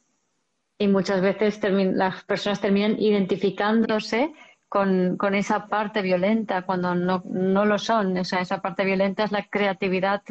y 0.81 0.89
muchas 0.89 1.21
veces 1.21 1.61
las 1.63 2.25
personas 2.25 2.63
terminan 2.63 2.99
identificándose 2.99 4.33
con, 4.71 5.35
esa 5.35 5.67
parte 5.67 6.01
violenta 6.01 6.63
cuando 6.63 6.95
no, 6.95 7.23
no, 7.27 7.65
lo 7.67 7.77
son. 7.77 8.17
O 8.17 8.25
sea, 8.25 8.41
esa 8.41 8.63
parte 8.63 8.85
violenta 8.85 9.25
es 9.25 9.33
la 9.33 9.43
creatividad 9.43 10.23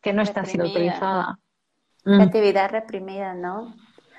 que 0.00 0.12
no 0.14 0.22
está 0.22 0.44
siendo 0.46 0.70
utilizada. 0.70 1.38
Mm. 2.04 2.16
Creatividad 2.16 2.70
reprimida, 2.70 3.34
¿no? 3.34 3.74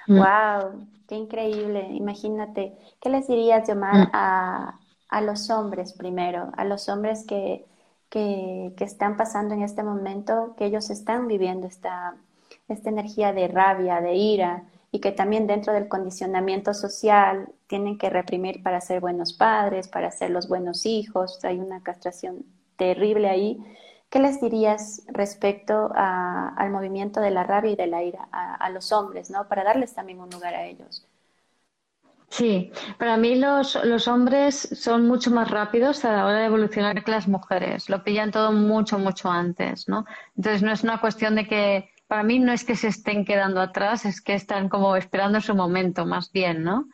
¡Wow! 0.08 0.74
Mm. 0.74 0.88
¡Qué 1.08 1.16
increíble! 1.16 1.88
Imagínate. 1.94 2.78
¿Qué 3.02 3.10
les 3.10 3.28
dirías, 3.28 3.68
Yomar, 3.68 4.08
mm. 4.08 4.10
a, 4.14 4.80
a 5.10 5.22
los 5.22 5.50
hombres 5.50 5.94
primero? 5.94 6.52
A 6.56 6.64
los 6.64 6.88
hombres 6.88 7.26
que, 7.28 7.66
que, 8.10 8.72
que, 8.78 8.84
están 8.84 9.18
pasando 9.18 9.56
en 9.56 9.64
este 9.64 9.82
momento, 9.82 10.54
que 10.60 10.66
ellos 10.66 10.92
están 10.92 11.28
viviendo 11.28 11.66
esta, 11.66 12.14
esta 12.68 12.90
energía 12.92 13.34
de 13.34 13.48
rabia, 13.48 14.00
de 14.00 14.14
ira, 14.14 14.64
y 14.96 15.02
que 15.02 15.12
también 15.12 15.46
dentro 15.46 15.74
del 15.74 15.90
condicionamiento 15.90 16.74
social 16.74 17.50
tienen 17.68 17.98
que 17.98 18.10
reprimir 18.10 18.64
para 18.64 18.80
ser 18.80 19.02
buenos 19.02 19.34
padres, 19.34 19.90
para 19.90 20.10
ser 20.10 20.30
los 20.30 20.48
buenos 20.48 20.86
hijos, 20.86 21.44
hay 21.44 21.60
una 21.60 21.84
castración 21.84 22.46
terrible 22.78 23.30
ahí. 23.30 23.58
¿Qué 24.10 24.20
les 24.20 24.40
dirías 24.40 25.02
respecto 25.08 25.92
al 25.94 26.70
movimiento 26.70 27.20
de 27.20 27.30
la 27.30 27.44
rabia 27.44 27.72
y 27.72 27.76
de 27.76 27.88
la 27.88 28.04
ira 28.04 28.30
a, 28.32 28.70
los 28.70 28.94
hombres, 28.94 29.30
¿no? 29.30 29.50
para 29.50 29.66
darles 29.66 29.94
también 29.94 30.22
un 30.22 30.30
lugar 30.30 30.54
a 30.54 30.66
ellos? 30.66 31.06
Sí, 32.30 32.72
para 32.98 33.18
mí 33.18 33.36
los, 33.36 33.76
los, 33.84 34.08
hombres 34.08 34.56
son 34.56 35.10
mucho 35.10 35.30
más 35.30 35.52
rápidos 35.52 36.06
a 36.06 36.14
la 36.14 36.26
hora 36.26 36.40
de 36.40 36.46
evolucionar 36.46 37.04
que 37.04 37.12
las 37.12 37.28
mujeres. 37.28 37.90
Lo 37.90 38.02
pillan 38.02 38.32
todo 38.32 38.54
mucho, 38.54 38.98
mucho 38.98 39.30
antes, 39.30 39.90
¿no? 39.90 40.06
Entonces 40.38 40.64
no 40.64 40.72
es 40.72 40.84
una 40.84 41.02
cuestión 41.02 41.36
de 41.36 41.48
que 41.48 41.90
para 42.08 42.24
mí 42.24 42.40
no 42.40 42.52
es 42.52 42.64
que 42.64 42.76
se 42.76 42.88
estén 42.88 43.26
quedando 43.26 43.62
atrás, 43.62 44.06
es 44.06 44.22
que 44.22 44.34
están 44.34 44.70
como 44.70 44.96
esperando 44.96 45.42
su 45.42 45.56
momento, 45.56 46.06
más 46.06 46.32
bien, 46.32 46.64
¿no? 46.64 46.88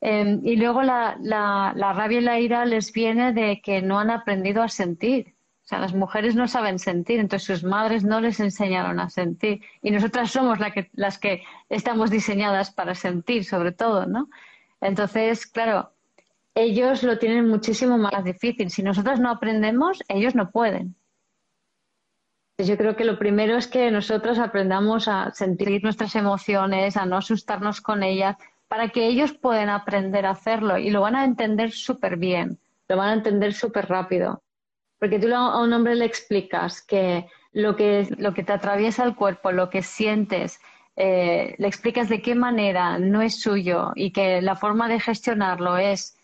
Em, 0.00 0.40
y 0.44 0.56
luego 0.56 0.82
la, 0.82 1.16
la, 1.20 1.72
la, 1.76 1.92
rabia 1.92 2.18
y 2.18 2.22
la 2.22 2.40
ira 2.40 2.64
les 2.64 2.92
viene 2.92 3.32
de 3.32 3.60
que 3.60 3.82
no 3.82 3.98
han 3.98 4.10
aprendido 4.10 4.62
a 4.62 4.68
sentir. 4.68 5.34
O 5.64 5.68
sea, 5.68 5.80
las 5.80 5.92
mujeres 5.94 6.34
no 6.34 6.48
saben 6.48 6.78
sentir, 6.78 7.20
entonces 7.20 7.46
sus 7.46 7.64
madres 7.64 8.04
no 8.04 8.20
les 8.20 8.40
enseñaron 8.40 9.00
a 9.00 9.10
sentir. 9.10 9.60
Y 9.82 9.90
nosotras 9.90 10.30
somos 10.30 10.58
que, 10.72 10.88
las 10.94 11.18
que 11.18 11.42
estamos 11.68 12.10
diseñadas 12.10 12.70
para 12.70 12.94
sentir, 12.94 13.44
sobre 13.44 13.72
todo, 13.72 14.06
¿no? 14.06 14.30
Entonces, 14.80 15.46
claro, 15.46 15.92
ellos 16.54 17.02
lo 17.02 17.18
tienen 17.18 17.48
muchísimo 17.48 17.98
más 17.98 18.24
difícil. 18.24 18.70
Si 18.70 18.82
nosotras 18.82 19.20
no 19.20 19.30
aprendemos, 19.30 20.02
ellos 20.08 20.34
no 20.34 20.50
pueden. 20.50 20.96
Yo 22.58 22.76
creo 22.76 22.96
que 22.96 23.04
lo 23.04 23.20
primero 23.20 23.56
es 23.56 23.68
que 23.68 23.88
nosotros 23.92 24.40
aprendamos 24.40 25.06
a 25.06 25.30
sentir 25.32 25.80
nuestras 25.84 26.16
emociones, 26.16 26.96
a 26.96 27.06
no 27.06 27.16
asustarnos 27.16 27.80
con 27.80 28.02
ellas, 28.02 28.36
para 28.66 28.88
que 28.88 29.06
ellos 29.06 29.32
puedan 29.32 29.68
aprender 29.68 30.26
a 30.26 30.30
hacerlo 30.30 30.76
y 30.76 30.90
lo 30.90 31.00
van 31.00 31.14
a 31.14 31.24
entender 31.24 31.70
súper 31.70 32.16
bien, 32.16 32.58
lo 32.88 32.96
van 32.96 33.10
a 33.10 33.14
entender 33.14 33.54
súper 33.54 33.88
rápido. 33.88 34.42
Porque 34.98 35.20
tú 35.20 35.32
a 35.32 35.62
un 35.62 35.72
hombre 35.72 35.94
le 35.94 36.04
explicas 36.04 36.82
que 36.82 37.28
lo 37.52 37.76
que, 37.76 38.08
lo 38.18 38.34
que 38.34 38.42
te 38.42 38.52
atraviesa 38.52 39.04
el 39.04 39.14
cuerpo, 39.14 39.52
lo 39.52 39.70
que 39.70 39.82
sientes, 39.82 40.58
eh, 40.96 41.54
le 41.58 41.68
explicas 41.68 42.08
de 42.08 42.20
qué 42.20 42.34
manera 42.34 42.98
no 42.98 43.22
es 43.22 43.40
suyo 43.40 43.92
y 43.94 44.10
que 44.10 44.42
la 44.42 44.56
forma 44.56 44.88
de 44.88 44.98
gestionarlo 44.98 45.76
es, 45.78 46.17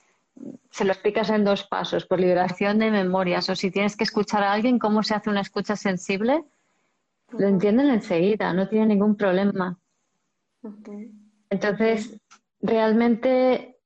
se 0.70 0.84
lo 0.84 0.92
explicas 0.92 1.30
en 1.30 1.44
dos 1.44 1.64
pasos, 1.64 2.06
por 2.06 2.18
liberación 2.20 2.78
de 2.78 2.90
memorias, 2.90 3.48
o 3.48 3.54
si 3.54 3.70
tienes 3.70 3.96
que 3.96 4.04
escuchar 4.04 4.42
a 4.42 4.52
alguien, 4.52 4.78
cómo 4.78 5.02
se 5.02 5.14
hace 5.14 5.30
una 5.30 5.40
escucha 5.40 5.76
sensible, 5.76 6.44
lo 7.30 7.46
entienden 7.46 7.88
enseguida, 7.88 8.52
no 8.52 8.68
tiene 8.68 8.86
ningún 8.86 9.16
problema. 9.16 9.78
Entonces, 11.50 12.20
realmente, 12.60 13.78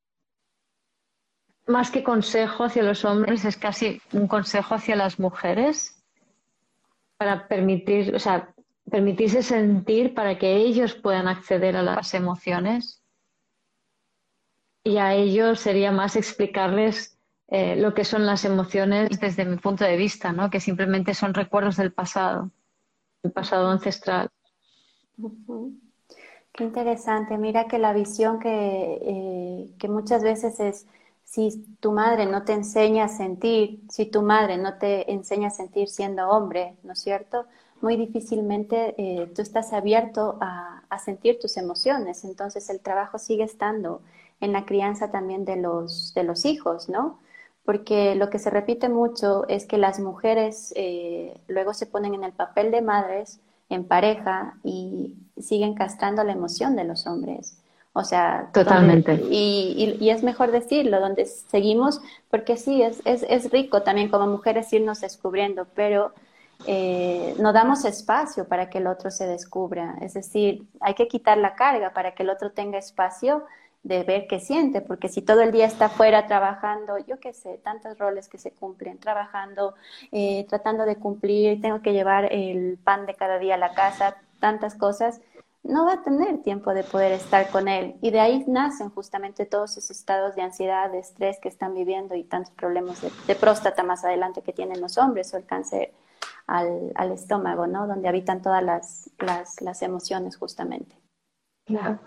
más 1.66 1.90
que 1.90 2.03
consejo 2.03 2.64
hacia 2.64 2.82
los 2.82 3.05
hombres, 3.05 3.44
es 3.44 3.57
casi 3.57 4.01
un 4.12 4.26
consejo 4.26 4.74
hacia 4.74 4.96
las 4.96 5.18
mujeres 5.18 6.03
para 7.16 7.49
permitir, 7.49 8.14
o 8.14 8.18
sea, 8.18 8.55
permitirse 8.90 9.42
sentir 9.42 10.14
para 10.14 10.38
que 10.38 10.57
ellos 10.57 10.94
puedan 10.94 11.28
acceder 11.28 11.76
a 11.76 11.82
las 11.82 12.14
emociones. 12.14 12.97
Y 14.89 14.97
a 14.97 15.12
ellos 15.12 15.61
sería 15.61 15.93
más 15.93 16.16
explicarles 16.16 17.18
eh, 17.49 17.76
lo 17.76 17.93
que 17.93 18.05
son 18.05 18.24
las 18.24 18.47
emociones 18.47 19.20
desde 19.20 19.45
mi 19.45 19.59
punto 19.59 19.84
de 19.84 19.99
vista, 19.99 20.32
¿no? 20.32 20.49
que 20.49 20.61
simplemente 20.61 21.12
son 21.12 21.34
recuerdos 21.34 21.76
del 21.76 21.93
pasado, 21.93 22.51
el 23.22 23.30
pasado 23.30 23.68
ancestral. 23.68 24.30
Qué 26.53 26.64
interesante. 26.64 27.36
Mira 27.36 27.66
que 27.68 27.78
la 27.78 27.93
visión 27.93 28.39
que, 28.39 28.99
eh, 29.03 29.74
que 29.78 29.89
muchas 29.89 30.22
veces 30.22 30.59
es, 30.59 30.86
si 31.22 31.62
tu 31.80 31.93
madre 31.93 32.24
no 32.24 32.45
te 32.45 32.55
enseña 32.55 33.05
a 33.05 33.09
sentir, 33.09 33.82
si 33.91 34.07
tu 34.07 34.22
madre 34.22 34.57
no 34.57 34.78
te 34.78 35.12
enseña 35.12 35.49
a 35.49 35.51
sentir 35.51 35.89
siendo 35.89 36.30
hombre, 36.30 36.76
¿no 36.82 36.95
es 36.95 37.01
cierto? 37.01 37.45
Muy 37.82 37.99
difícilmente 37.99 38.95
eh, 38.97 39.30
tú 39.36 39.43
estás 39.43 39.74
abierto 39.74 40.39
a, 40.41 40.76
sentir 41.05 41.39
tus 41.39 41.59
emociones. 41.59 42.24
Entonces 42.24 42.70
el 42.70 42.80
trabajo 42.80 43.18
sigue 43.18 43.45
estando 43.45 44.01
en 44.41 44.53
la 44.53 44.64
crianza 44.64 45.11
también 45.11 45.45
de 45.45 45.57
los, 45.57 46.12
de 46.14 46.24
los 46.24 46.45
hijos, 46.45 46.89
¿no? 46.89 47.18
Porque 47.64 48.14
lo 48.14 48.30
que 48.30 48.39
se 48.39 48.51
repite 48.51 48.89
mucho 48.89 49.47
es 49.49 49.66
que 49.66 49.78
las 49.78 50.01
mujeres 50.01 50.72
eh, 50.76 51.39
luego 51.49 51.74
se 51.74 51.86
ponen 51.86 52.14
en 52.14 52.24
el 52.24 52.32
papel 52.32 52.70
de 52.70 52.80
madres 52.80 53.41
en 53.68 53.84
pareja 53.84 54.55
y 54.64 55.16
siguen 55.39 55.74
castrando 55.74 56.24
la 56.24 56.32
emoción 56.32 56.76
de 56.76 56.84
los 56.84 57.07
hombres. 57.07 57.59
O 57.93 58.05
sea, 58.05 58.51
totalmente. 58.53 59.20
y, 59.28 59.97
y, 60.01 60.11
es 60.11 60.22
mejor 60.22 60.53
decirlo, 60.53 61.01
donde 61.01 61.26
seguimos, 61.26 62.01
porque 62.30 62.57
sí, 62.57 62.80
es, 62.80 63.03
es, 63.05 63.24
es 63.28 63.51
rico 63.51 63.82
también 63.82 64.09
como 64.09 64.26
mujeres 64.28 64.72
irnos 64.72 65.01
descubriendo, 65.01 65.66
pero 65.74 66.12
eh, 66.66 67.34
no 67.39 67.53
damos 67.53 67.84
espacio 67.84 68.47
para 68.47 68.70
que 68.70 68.78
el 68.78 68.86
otro 68.86 69.11
se 69.11 69.26
descubra. 69.26 69.97
Es 70.01 70.14
decir, 70.14 70.64
hay 70.80 70.95
que 70.95 71.09
quitar 71.09 71.39
la 71.39 71.55
carga 71.55 71.93
para 71.93 72.14
que 72.14 72.22
el 72.22 72.30
otro 72.30 72.53
tenga 72.53 72.78
espacio 72.78 73.45
de 73.82 74.02
ver 74.02 74.26
qué 74.26 74.40
siente, 74.40 74.80
porque 74.80 75.08
si 75.08 75.22
todo 75.22 75.40
el 75.40 75.52
día 75.52 75.66
está 75.66 75.86
afuera 75.86 76.26
trabajando, 76.26 76.98
yo 76.98 77.18
qué 77.20 77.32
sé, 77.32 77.58
tantos 77.58 77.98
roles 77.98 78.28
que 78.28 78.38
se 78.38 78.50
cumplen, 78.50 78.98
trabajando, 78.98 79.74
eh, 80.12 80.46
tratando 80.48 80.84
de 80.84 80.96
cumplir, 80.96 81.60
tengo 81.60 81.80
que 81.80 81.92
llevar 81.92 82.32
el 82.32 82.78
pan 82.82 83.06
de 83.06 83.14
cada 83.14 83.38
día 83.38 83.54
a 83.54 83.58
la 83.58 83.74
casa, 83.74 84.16
tantas 84.40 84.74
cosas, 84.74 85.20
no 85.62 85.84
va 85.84 85.94
a 85.94 86.02
tener 86.02 86.42
tiempo 86.42 86.72
de 86.72 86.84
poder 86.84 87.12
estar 87.12 87.50
con 87.50 87.68
él. 87.68 87.96
Y 88.00 88.10
de 88.10 88.20
ahí 88.20 88.44
nacen 88.46 88.90
justamente 88.90 89.46
todos 89.46 89.76
esos 89.76 89.90
estados 89.90 90.34
de 90.34 90.42
ansiedad, 90.42 90.90
de 90.90 90.98
estrés 90.98 91.38
que 91.40 91.48
están 91.48 91.74
viviendo 91.74 92.14
y 92.14 92.24
tantos 92.24 92.52
problemas 92.54 93.02
de, 93.26 93.34
próstata 93.34 93.82
más 93.82 94.04
adelante 94.04 94.42
que 94.42 94.52
tienen 94.52 94.80
los 94.80 94.98
hombres 94.98 95.32
o 95.34 95.36
el 95.36 95.44
cáncer 95.44 95.92
al, 96.46 96.92
al 96.94 97.12
estómago, 97.12 97.66
¿no? 97.66 97.86
Donde 97.86 98.08
habitan 98.08 98.40
todas 98.40 98.62
las, 98.62 99.10
las, 99.18 99.60
las 99.60 99.82
emociones 99.82 100.36
justamente. 100.36 100.96
Claro. 101.66 101.98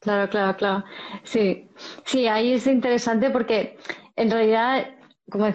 Claro, 0.00 0.30
claro, 0.30 0.56
claro. 0.56 0.84
Sí, 1.24 1.68
sí, 2.04 2.28
ahí 2.28 2.52
es 2.52 2.66
interesante 2.66 3.30
porque 3.30 3.76
en 4.16 4.30
realidad, 4.30 4.90
como, 5.30 5.46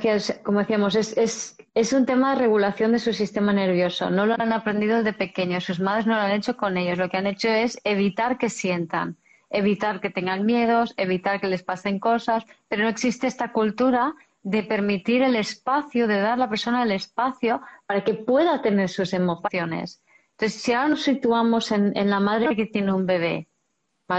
como 0.43 0.59
decíamos, 0.59 0.95
es, 0.95 1.17
es, 1.17 1.57
es, 1.73 1.93
un 1.93 2.05
tema 2.05 2.31
de 2.33 2.41
regulación 2.41 2.91
de 2.91 2.99
su 2.99 3.13
sistema 3.13 3.53
nervioso. 3.53 4.09
No 4.09 4.25
lo 4.25 4.35
han 4.37 4.51
aprendido 4.51 4.97
desde 4.97 5.13
pequeños, 5.13 5.63
sus 5.63 5.79
madres 5.79 6.05
no 6.07 6.15
lo 6.15 6.21
han 6.21 6.31
hecho 6.31 6.57
con 6.57 6.77
ellos. 6.77 6.97
Lo 6.97 7.09
que 7.09 7.17
han 7.17 7.27
hecho 7.27 7.47
es 7.47 7.79
evitar 7.85 8.37
que 8.37 8.49
sientan, 8.49 9.17
evitar 9.49 10.01
que 10.01 10.09
tengan 10.09 10.45
miedos, 10.45 10.93
evitar 10.97 11.39
que 11.39 11.47
les 11.47 11.63
pasen 11.63 11.99
cosas, 11.99 12.45
pero 12.67 12.83
no 12.83 12.89
existe 12.89 13.27
esta 13.27 13.53
cultura 13.53 14.13
de 14.41 14.63
permitir 14.63 15.23
el 15.23 15.37
espacio, 15.37 16.05
de 16.05 16.19
dar 16.19 16.33
a 16.33 16.37
la 16.37 16.49
persona 16.49 16.83
el 16.83 16.91
espacio 16.91 17.61
para 17.85 18.03
que 18.03 18.13
pueda 18.13 18.61
tener 18.61 18.89
sus 18.89 19.13
emociones. 19.13 20.03
Entonces, 20.31 20.61
si 20.61 20.73
ahora 20.73 20.89
nos 20.89 21.03
situamos 21.03 21.71
en, 21.71 21.95
en 21.95 22.09
la 22.09 22.19
madre 22.19 22.55
que 22.57 22.65
tiene 22.65 22.91
un 22.91 23.05
bebé, 23.05 23.47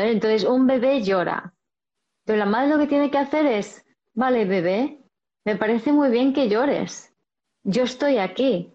entonces, 0.03 0.45
un 0.45 0.67
bebé 0.67 1.03
llora. 1.03 1.55
Pero 2.25 2.39
la 2.39 2.47
madre 2.47 2.69
lo 2.69 2.79
que 2.79 2.87
tiene 2.87 3.11
que 3.11 3.19
hacer 3.19 3.47
es, 3.47 3.85
vale, 4.15 4.45
bebé, 4.45 5.05
me 5.45 5.57
parece 5.57 5.93
muy 5.93 6.11
bien 6.11 6.33
que 6.33 6.49
llores. 6.49 7.15
Yo 7.63 7.85
estoy 7.85 8.19
aquí. 8.19 8.75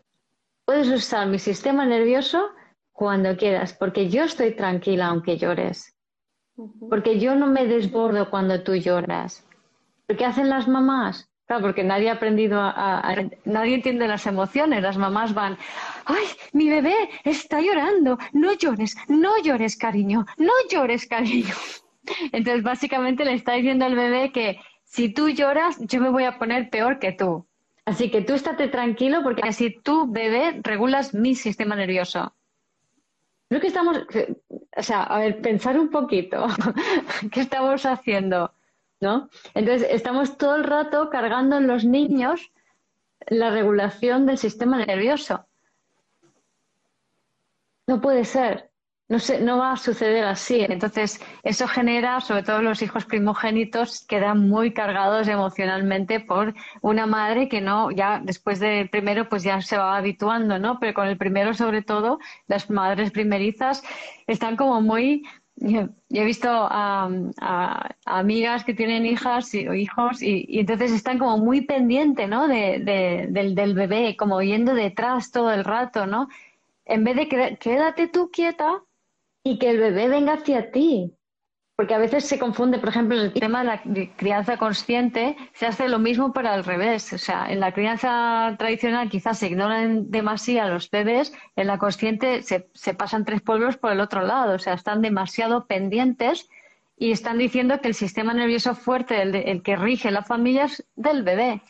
Puedes 0.65 0.89
usar 0.89 1.27
mi 1.27 1.39
sistema 1.39 1.85
nervioso 1.85 2.49
cuando 2.91 3.37
quieras, 3.37 3.73
porque 3.73 4.09
yo 4.09 4.23
estoy 4.23 4.55
tranquila 4.55 5.07
aunque 5.07 5.37
llores. 5.37 5.95
Porque 6.89 7.19
yo 7.19 7.35
no 7.35 7.47
me 7.47 7.65
desbordo 7.65 8.29
cuando 8.29 8.61
tú 8.63 8.75
lloras. 8.75 9.47
¿Qué 10.07 10.25
hacen 10.25 10.49
las 10.49 10.67
mamás? 10.67 11.28
Claro, 11.49 11.63
porque 11.63 11.83
nadie 11.83 12.11
ha 12.11 12.13
aprendido 12.13 12.61
a, 12.61 13.15
Nadie 13.43 13.73
entiende 13.73 14.07
las 14.07 14.27
emociones. 14.27 14.83
Las 14.83 14.99
mamás 14.99 15.33
van, 15.33 15.57
¡ay, 16.05 16.25
mi 16.53 16.69
bebé 16.69 16.93
está 17.23 17.59
llorando! 17.59 18.19
No 18.33 18.53
llores, 18.53 18.95
no 19.07 19.31
llores, 19.41 19.75
cariño, 19.75 20.27
no 20.37 20.53
llores, 20.69 21.07
cariño. 21.07 21.55
Entonces, 22.33 22.61
básicamente 22.61 23.25
le 23.25 23.33
está 23.33 23.53
diciendo 23.53 23.85
al 23.85 23.95
bebé 23.95 24.31
que 24.31 24.59
si 24.83 25.09
tú 25.11 25.29
lloras, 25.29 25.77
yo 25.79 25.99
me 25.99 26.11
voy 26.11 26.25
a 26.25 26.37
poner 26.37 26.69
peor 26.69 26.99
que 26.99 27.13
tú. 27.13 27.47
Así 27.83 28.11
que 28.11 28.21
tú 28.21 28.33
estate 28.35 28.67
tranquilo 28.67 29.23
porque 29.23 29.41
así 29.49 29.75
tú, 29.81 30.05
bebé, 30.07 30.59
regulas 30.61 31.15
mi 31.15 31.33
sistema 31.33 31.75
nervioso. 31.75 32.31
Creo 33.47 33.59
que 33.59 33.67
estamos, 33.67 33.97
o 34.77 34.83
sea, 34.83 35.01
a 35.01 35.17
ver, 35.17 35.41
pensar 35.41 35.79
un 35.79 35.89
poquito. 35.89 36.45
¿Qué 37.31 37.39
estamos 37.41 37.87
haciendo? 37.87 38.53
¿No? 39.01 39.29
Entonces, 39.53 39.87
estamos 39.91 40.37
todo 40.37 40.55
el 40.55 40.63
rato 40.63 41.09
cargando 41.09 41.57
en 41.57 41.67
los 41.67 41.85
niños 41.85 42.51
la 43.27 43.49
regulación 43.49 44.25
del 44.25 44.37
sistema 44.37 44.85
nervioso. 44.85 45.45
No 47.87 48.01
puede 48.01 48.23
ser, 48.25 48.69
no, 49.09 49.17
no 49.41 49.57
va 49.57 49.71
a 49.71 49.77
suceder 49.77 50.23
así. 50.23 50.61
Entonces, 50.61 51.19
eso 51.43 51.67
genera, 51.67 52.21
sobre 52.21 52.43
todo 52.43 52.61
los 52.61 52.81
hijos 52.83 53.05
primogénitos, 53.05 54.05
quedan 54.05 54.47
muy 54.47 54.73
cargados 54.73 55.27
emocionalmente 55.27 56.19
por 56.19 56.53
una 56.81 57.07
madre 57.07 57.49
que 57.49 57.59
no, 57.59 57.89
ya 57.89 58.21
después 58.23 58.59
del 58.59 58.89
primero, 58.89 59.27
pues 59.27 59.43
ya 59.43 59.61
se 59.61 59.77
va 59.77 59.97
habituando, 59.97 60.59
¿no? 60.59 60.79
Pero 60.79 60.93
con 60.93 61.07
el 61.07 61.17
primero, 61.17 61.55
sobre 61.55 61.81
todo, 61.81 62.19
las 62.47 62.69
madres 62.69 63.09
primerizas 63.11 63.81
están 64.27 64.55
como 64.55 64.79
muy 64.81 65.23
yo 66.09 66.21
he 66.21 66.25
visto 66.25 66.47
a, 66.49 67.09
amigas 68.05 68.63
que 68.63 68.73
tienen 68.73 69.05
hijas 69.05 69.53
o 69.53 69.73
hijos 69.73 70.21
y, 70.21 70.45
entonces 70.59 70.91
están 70.91 71.19
como 71.19 71.37
muy 71.37 71.61
pendientes 71.61 72.29
¿no? 72.29 72.47
De, 72.47 72.79
del, 73.29 73.55
del, 73.55 73.73
bebé, 73.73 74.15
como 74.15 74.41
yendo 74.41 74.73
detrás 74.73 75.31
todo 75.31 75.51
el 75.51 75.63
rato, 75.63 76.05
¿no? 76.05 76.29
En 76.85 77.03
vez 77.03 77.15
de 77.17 77.57
quédate 77.59 78.07
tú 78.07 78.31
quieta 78.31 78.83
y 79.43 79.59
que 79.59 79.69
el 79.69 79.79
bebé 79.79 80.07
venga 80.07 80.33
hacia 80.33 80.71
ti. 80.71 81.13
Porque 81.79 81.95
a 81.95 81.97
veces 81.97 82.25
se 82.25 82.37
confunde, 82.37 82.77
por 82.77 82.89
ejemplo, 82.89 83.15
en 83.15 83.27
el 83.27 83.31
tema 83.31 83.59
de 83.59 83.65
la 83.65 83.81
crianza 84.17 84.57
consciente, 84.57 85.37
se 85.53 85.65
hace 85.65 85.87
lo 85.87 85.97
mismo 85.97 86.33
para 86.33 86.53
el 86.55 86.65
revés. 86.65 87.13
O 87.13 87.17
sea, 87.17 87.49
en 87.49 87.61
la 87.61 87.71
crianza 87.71 88.53
tradicional 88.59 89.09
quizás 89.09 89.39
se 89.39 89.47
ignoran 89.47 90.11
demasiado 90.11 90.73
los 90.73 90.91
bebés, 90.91 91.31
en 91.55 91.67
la 91.67 91.77
consciente 91.77 92.43
se, 92.43 92.93
pasan 92.95 93.23
tres 93.23 93.41
pueblos 93.41 93.77
por 93.77 93.93
el 93.93 94.01
otro 94.01 94.23
lado. 94.23 94.55
O 94.55 94.59
sea, 94.59 94.73
están 94.73 95.01
demasiado 95.01 95.67
pendientes 95.67 96.49
y 96.97 97.13
están 97.13 97.37
diciendo 97.37 97.79
que 97.79 97.87
el 97.87 97.95
sistema 97.95 98.33
nervioso 98.33 98.75
fuerte, 98.75 99.21
el, 99.21 99.63
que 99.63 99.77
rige 99.77 100.11
la 100.11 100.23
familia, 100.23 100.65
es 100.65 100.85
del 100.97 101.23
bebé. 101.23 101.61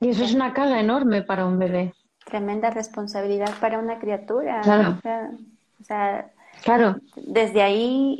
Y 0.00 0.08
eso 0.08 0.24
es 0.24 0.32
una 0.32 0.54
carga 0.54 0.80
enorme 0.80 1.20
para 1.20 1.44
un 1.44 1.58
bebé. 1.58 1.92
Tremenda 2.24 2.70
responsabilidad 2.70 3.52
para 3.60 3.78
una 3.78 3.98
criatura. 3.98 4.62
Claro. 4.62 4.96
o 5.02 5.84
sea 5.84 6.30
Claro. 6.62 6.96
Desde 7.16 7.62
ahí, 7.62 8.18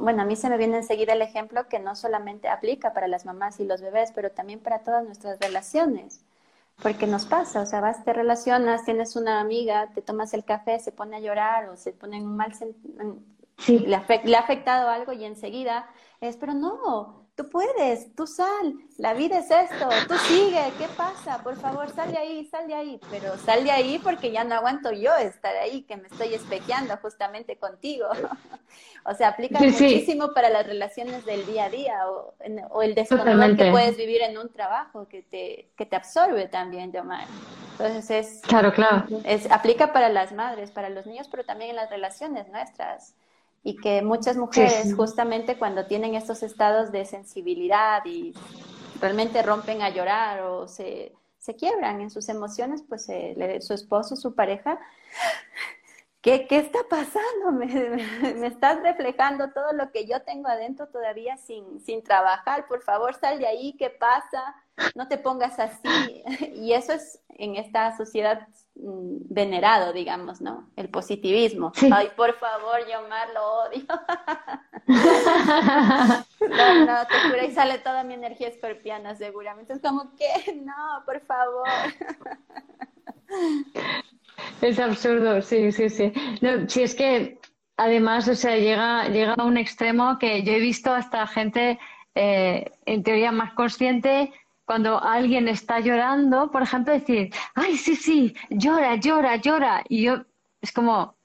bueno, 0.00 0.22
a 0.22 0.24
mí 0.24 0.36
se 0.36 0.48
me 0.48 0.56
viene 0.56 0.78
enseguida 0.78 1.12
el 1.12 1.22
ejemplo 1.22 1.68
que 1.68 1.78
no 1.78 1.96
solamente 1.96 2.48
aplica 2.48 2.92
para 2.92 3.08
las 3.08 3.24
mamás 3.26 3.60
y 3.60 3.64
los 3.64 3.80
bebés, 3.80 4.12
pero 4.14 4.30
también 4.30 4.60
para 4.60 4.80
todas 4.80 5.04
nuestras 5.04 5.38
relaciones. 5.40 6.24
Porque 6.82 7.06
nos 7.06 7.26
pasa, 7.26 7.60
o 7.60 7.66
sea, 7.66 7.80
vas, 7.80 8.04
te 8.04 8.12
relacionas, 8.12 8.84
tienes 8.84 9.14
una 9.16 9.40
amiga, 9.40 9.90
te 9.94 10.02
tomas 10.02 10.32
el 10.34 10.44
café, 10.44 10.78
se 10.78 10.92
pone 10.92 11.16
a 11.16 11.20
llorar 11.20 11.68
o 11.68 11.76
se 11.76 11.92
pone 11.92 12.16
en 12.18 12.24
un 12.26 12.36
mal 12.36 12.54
sentido, 12.54 13.16
le, 13.68 14.00
le 14.24 14.36
ha 14.36 14.40
afectado 14.40 14.88
algo 14.88 15.12
y 15.12 15.24
enseguida 15.24 15.88
es, 16.20 16.36
pero 16.36 16.54
no, 16.54 17.19
tú 17.40 17.48
puedes, 17.48 18.14
tú 18.14 18.26
sal, 18.26 18.74
la 18.98 19.14
vida 19.14 19.38
es 19.38 19.50
esto, 19.50 19.88
tú 20.06 20.14
sigue, 20.28 20.60
¿qué 20.78 20.86
pasa? 20.94 21.42
Por 21.42 21.56
favor, 21.56 21.88
sal 21.88 22.12
de 22.12 22.18
ahí, 22.18 22.44
sal 22.44 22.66
de 22.66 22.74
ahí, 22.74 23.00
pero 23.10 23.38
sal 23.38 23.64
de 23.64 23.70
ahí 23.70 23.98
porque 23.98 24.30
ya 24.30 24.44
no 24.44 24.56
aguanto 24.56 24.92
yo 24.92 25.16
estar 25.16 25.56
ahí, 25.56 25.82
que 25.84 25.96
me 25.96 26.08
estoy 26.08 26.34
espejeando 26.34 26.94
justamente 26.98 27.56
contigo. 27.56 28.08
o 29.06 29.14
sea, 29.14 29.28
aplica 29.28 29.58
muchísimo 29.58 30.34
para 30.34 30.50
las 30.50 30.66
relaciones 30.66 31.24
del 31.24 31.46
día 31.46 31.64
a 31.64 31.70
día 31.70 32.10
o, 32.10 32.82
el 32.82 32.94
descontrol 32.94 33.56
que 33.56 33.70
puedes 33.70 33.96
vivir 33.96 34.20
en 34.20 34.36
un 34.36 34.52
trabajo 34.52 35.08
que 35.08 35.22
te, 35.22 35.70
que 35.76 35.86
te 35.86 35.96
absorbe 35.96 36.46
también, 36.48 36.92
Yomar. 36.92 37.26
Entonces 37.72 38.10
es, 38.10 38.42
claro, 38.42 38.70
claro. 38.74 39.06
es, 39.24 39.50
aplica 39.50 39.94
para 39.94 40.10
las 40.10 40.32
madres, 40.32 40.70
para 40.72 40.90
los 40.90 41.06
niños, 41.06 41.26
pero 41.30 41.44
también 41.44 41.70
en 41.70 41.76
las 41.76 41.88
relaciones 41.88 42.48
nuestras 42.48 43.14
y 43.62 43.76
que 43.76 44.02
muchas 44.02 44.36
mujeres 44.36 44.94
justamente 44.94 45.58
cuando 45.58 45.86
tienen 45.86 46.14
estos 46.14 46.42
estados 46.42 46.92
de 46.92 47.04
sensibilidad 47.04 48.04
y 48.06 48.32
realmente 49.00 49.42
rompen 49.42 49.82
a 49.82 49.90
llorar 49.90 50.42
o 50.42 50.66
se, 50.66 51.12
se 51.38 51.56
quiebran 51.56 52.00
en 52.00 52.10
sus 52.10 52.28
emociones, 52.28 52.82
pues 52.88 53.08
eh, 53.08 53.58
su 53.60 53.74
esposo, 53.74 54.16
su 54.16 54.34
pareja, 54.34 54.78
¿qué, 56.20 56.46
qué 56.46 56.58
está 56.58 56.80
pasando? 56.88 57.52
Me, 57.52 58.34
me, 58.34 58.46
estás 58.46 58.82
reflejando 58.82 59.50
todo 59.52 59.72
lo 59.72 59.90
que 59.90 60.06
yo 60.06 60.22
tengo 60.22 60.48
adentro 60.48 60.88
todavía 60.88 61.36
sin, 61.36 61.80
sin 61.80 62.02
trabajar, 62.02 62.66
por 62.66 62.82
favor 62.82 63.14
sal 63.14 63.38
de 63.38 63.46
ahí, 63.46 63.74
¿qué 63.78 63.90
pasa? 63.90 64.54
No 64.94 65.08
te 65.08 65.18
pongas 65.18 65.58
así. 65.58 66.22
Y 66.54 66.72
eso 66.72 66.92
es 66.92 67.20
en 67.28 67.56
esta 67.56 67.96
sociedad 67.96 68.46
Mm, 68.82 69.18
venerado, 69.28 69.92
digamos, 69.92 70.40
¿no? 70.40 70.70
El 70.76 70.88
positivismo. 70.88 71.72
Ay, 71.92 72.08
por 72.16 72.32
favor, 72.34 72.78
Yomar, 72.90 73.28
lo 73.34 73.46
odio. 73.64 73.84
no, 76.56 76.86
no, 76.86 77.06
te 77.08 77.20
juro, 77.20 77.44
y 77.44 77.50
sale 77.50 77.78
toda 77.80 78.04
mi 78.04 78.14
energía 78.14 78.48
escorpiana, 78.48 79.14
seguramente. 79.16 79.74
Es 79.74 79.80
como 79.80 80.14
que, 80.16 80.54
no, 80.64 81.02
por 81.04 81.20
favor. 81.26 81.66
es 84.62 84.78
absurdo, 84.78 85.42
sí, 85.42 85.72
sí, 85.72 85.90
sí. 85.90 86.12
No, 86.40 86.66
si 86.66 86.82
es 86.82 86.94
que, 86.94 87.38
además, 87.76 88.28
o 88.28 88.34
sea, 88.34 88.56
llega, 88.56 89.08
llega 89.08 89.34
a 89.34 89.44
un 89.44 89.58
extremo 89.58 90.18
que 90.18 90.42
yo 90.42 90.52
he 90.52 90.60
visto 90.60 90.90
hasta 90.90 91.26
gente, 91.26 91.78
eh, 92.14 92.70
en 92.86 93.02
teoría, 93.02 93.30
más 93.30 93.52
consciente 93.52 94.32
cuando 94.70 95.02
alguien 95.02 95.48
está 95.48 95.80
llorando, 95.80 96.48
por 96.52 96.62
ejemplo, 96.62 96.92
decir, 96.92 97.34
ay, 97.56 97.76
sí, 97.76 97.96
sí, 97.96 98.32
llora, 98.50 98.94
llora, 98.94 99.34
llora. 99.34 99.82
Y 99.88 100.02
yo, 100.02 100.24
es 100.60 100.70
como, 100.70 101.16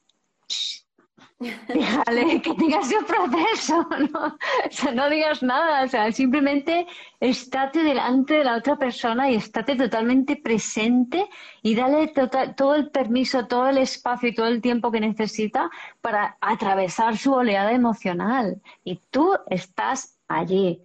déjale 1.68 2.42
que 2.42 2.56
tengas 2.56 2.90
su 2.90 3.06
proceso, 3.06 3.88
¿no? 4.12 4.26
O 4.30 4.72
sea, 4.72 4.94
no 4.94 5.12
digas 5.12 5.44
nada, 5.44 5.84
o 5.84 5.88
sea, 5.88 6.12
simplemente 6.12 6.88
estate 7.20 7.84
delante 7.84 8.34
de 8.34 8.46
la 8.46 8.56
otra 8.56 8.78
persona 8.78 9.30
y 9.30 9.36
estate 9.36 9.76
totalmente 9.76 10.38
presente 10.38 11.30
y 11.62 11.76
dale 11.76 12.08
tota-, 12.08 12.56
todo 12.56 12.74
el 12.74 12.90
permiso, 12.90 13.46
todo 13.46 13.70
el 13.70 13.78
espacio 13.78 14.30
y 14.30 14.34
todo 14.34 14.48
el 14.48 14.60
tiempo 14.60 14.92
que 14.92 15.02
necesita 15.02 15.70
para 16.02 16.36
atravesar 16.42 17.16
su 17.16 17.32
oleada 17.32 17.74
emocional. 17.74 18.60
Y 18.84 19.04
tú 19.12 19.38
estás 19.52 20.18
allí. 20.28 20.82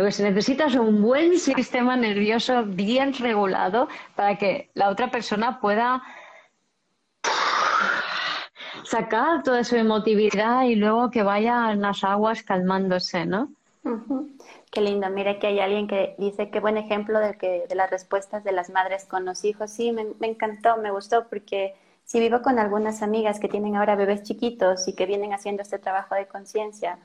Lo 0.00 0.06
que 0.06 0.12
se 0.12 0.22
necesita 0.22 0.64
es 0.64 0.76
un 0.76 1.02
buen 1.02 1.38
sistema 1.38 1.94
nervioso 1.94 2.64
bien 2.64 3.12
regulado 3.12 3.86
para 4.16 4.38
que 4.38 4.70
la 4.72 4.88
otra 4.88 5.10
persona 5.10 5.60
pueda 5.60 6.02
sacar 8.84 9.42
toda 9.42 9.62
su 9.62 9.76
emotividad 9.76 10.62
y 10.62 10.74
luego 10.74 11.10
que 11.10 11.22
vaya 11.22 11.70
en 11.70 11.82
las 11.82 12.02
aguas 12.02 12.42
calmándose, 12.42 13.26
¿no? 13.26 13.52
Qué 14.70 14.80
lindo. 14.80 15.10
Mira 15.10 15.38
que 15.38 15.48
hay 15.48 15.60
alguien 15.60 15.86
que 15.86 16.14
dice 16.16 16.48
qué 16.48 16.60
buen 16.60 16.78
ejemplo 16.78 17.18
de 17.18 17.34
que 17.34 17.66
de 17.68 17.74
las 17.74 17.90
respuestas 17.90 18.42
de 18.42 18.52
las 18.52 18.70
madres 18.70 19.04
con 19.04 19.26
los 19.26 19.44
hijos. 19.44 19.70
Sí, 19.70 19.92
me, 19.92 20.06
me 20.18 20.28
encantó, 20.28 20.78
me 20.78 20.90
gustó 20.90 21.26
porque 21.28 21.74
si 22.04 22.20
vivo 22.20 22.40
con 22.40 22.58
algunas 22.58 23.02
amigas 23.02 23.38
que 23.38 23.48
tienen 23.48 23.76
ahora 23.76 23.96
bebés 23.96 24.22
chiquitos 24.22 24.88
y 24.88 24.94
que 24.94 25.04
vienen 25.04 25.34
haciendo 25.34 25.60
este 25.60 25.78
trabajo 25.78 26.14
de 26.14 26.26
conciencia, 26.26 26.98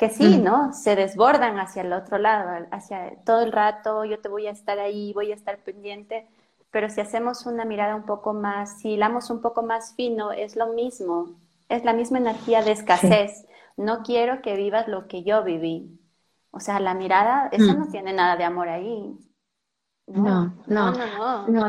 que 0.00 0.08
sí, 0.08 0.38
¿no? 0.38 0.72
Se 0.72 0.96
desbordan 0.96 1.58
hacia 1.58 1.82
el 1.82 1.92
otro 1.92 2.16
lado, 2.16 2.66
hacia 2.70 3.22
todo 3.26 3.42
el 3.42 3.52
rato, 3.52 4.06
yo 4.06 4.18
te 4.18 4.30
voy 4.30 4.46
a 4.46 4.50
estar 4.50 4.78
ahí, 4.78 5.12
voy 5.12 5.30
a 5.30 5.34
estar 5.34 5.58
pendiente, 5.58 6.26
pero 6.70 6.88
si 6.88 7.02
hacemos 7.02 7.44
una 7.44 7.66
mirada 7.66 7.94
un 7.96 8.06
poco 8.06 8.32
más, 8.32 8.78
si 8.80 8.92
hilamos 8.92 9.28
un 9.28 9.42
poco 9.42 9.62
más 9.62 9.92
fino, 9.96 10.32
es 10.32 10.56
lo 10.56 10.72
mismo, 10.72 11.38
es 11.68 11.84
la 11.84 11.92
misma 11.92 12.16
energía 12.16 12.62
de 12.62 12.72
escasez. 12.72 13.46
No 13.76 14.02
quiero 14.02 14.40
que 14.40 14.56
vivas 14.56 14.88
lo 14.88 15.06
que 15.06 15.22
yo 15.22 15.44
viví. 15.44 16.00
O 16.50 16.60
sea, 16.60 16.80
la 16.80 16.94
mirada, 16.94 17.50
eso 17.52 17.74
no 17.74 17.84
mm. 17.84 17.90
tiene 17.90 18.14
nada 18.14 18.36
de 18.36 18.44
amor 18.44 18.68
ahí. 18.70 19.14
No, 20.06 20.54
no, 20.66 20.92
no. 20.92 21.46
no, 21.46 21.68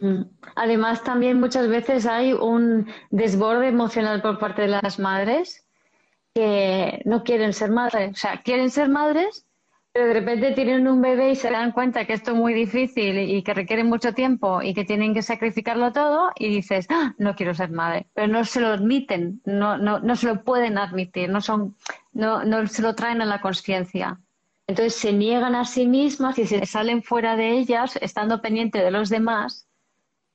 mm. 0.00 0.22
Además, 0.56 1.04
también 1.04 1.38
muchas 1.38 1.68
veces 1.68 2.06
hay 2.06 2.32
un 2.32 2.90
desborde 3.10 3.68
emocional 3.68 4.22
por 4.22 4.38
parte 4.38 4.62
de 4.62 4.68
las 4.68 4.98
madres 4.98 5.69
que 6.34 7.02
no 7.04 7.24
quieren 7.24 7.52
ser 7.52 7.70
madres. 7.70 8.12
O 8.12 8.16
sea, 8.16 8.42
quieren 8.42 8.70
ser 8.70 8.88
madres, 8.88 9.46
pero 9.92 10.06
de 10.06 10.14
repente 10.14 10.52
tienen 10.52 10.86
un 10.86 11.02
bebé 11.02 11.32
y 11.32 11.36
se 11.36 11.50
dan 11.50 11.72
cuenta 11.72 12.04
que 12.04 12.12
esto 12.12 12.30
es 12.30 12.36
muy 12.36 12.54
difícil 12.54 13.18
y 13.18 13.42
que 13.42 13.54
requiere 13.54 13.82
mucho 13.82 14.14
tiempo 14.14 14.62
y 14.62 14.72
que 14.72 14.84
tienen 14.84 15.14
que 15.14 15.22
sacrificarlo 15.22 15.92
todo 15.92 16.30
y 16.36 16.48
dices, 16.48 16.86
ah, 16.90 17.14
no 17.18 17.34
quiero 17.34 17.54
ser 17.54 17.70
madre. 17.70 18.06
Pero 18.14 18.28
no 18.28 18.44
se 18.44 18.60
lo 18.60 18.68
admiten, 18.68 19.40
no, 19.44 19.78
no, 19.78 19.98
no 19.98 20.14
se 20.14 20.28
lo 20.28 20.44
pueden 20.44 20.78
admitir, 20.78 21.28
no, 21.28 21.40
son, 21.40 21.76
no, 22.12 22.44
no 22.44 22.66
se 22.68 22.82
lo 22.82 22.94
traen 22.94 23.20
a 23.20 23.26
la 23.26 23.40
conciencia. 23.40 24.20
Entonces 24.68 24.94
se 24.94 25.12
niegan 25.12 25.56
a 25.56 25.64
sí 25.64 25.88
mismas 25.88 26.38
y 26.38 26.46
se 26.46 26.64
salen 26.64 27.02
fuera 27.02 27.34
de 27.34 27.58
ellas, 27.58 27.98
estando 28.00 28.40
pendiente 28.40 28.78
de 28.78 28.92
los 28.92 29.08
demás, 29.08 29.66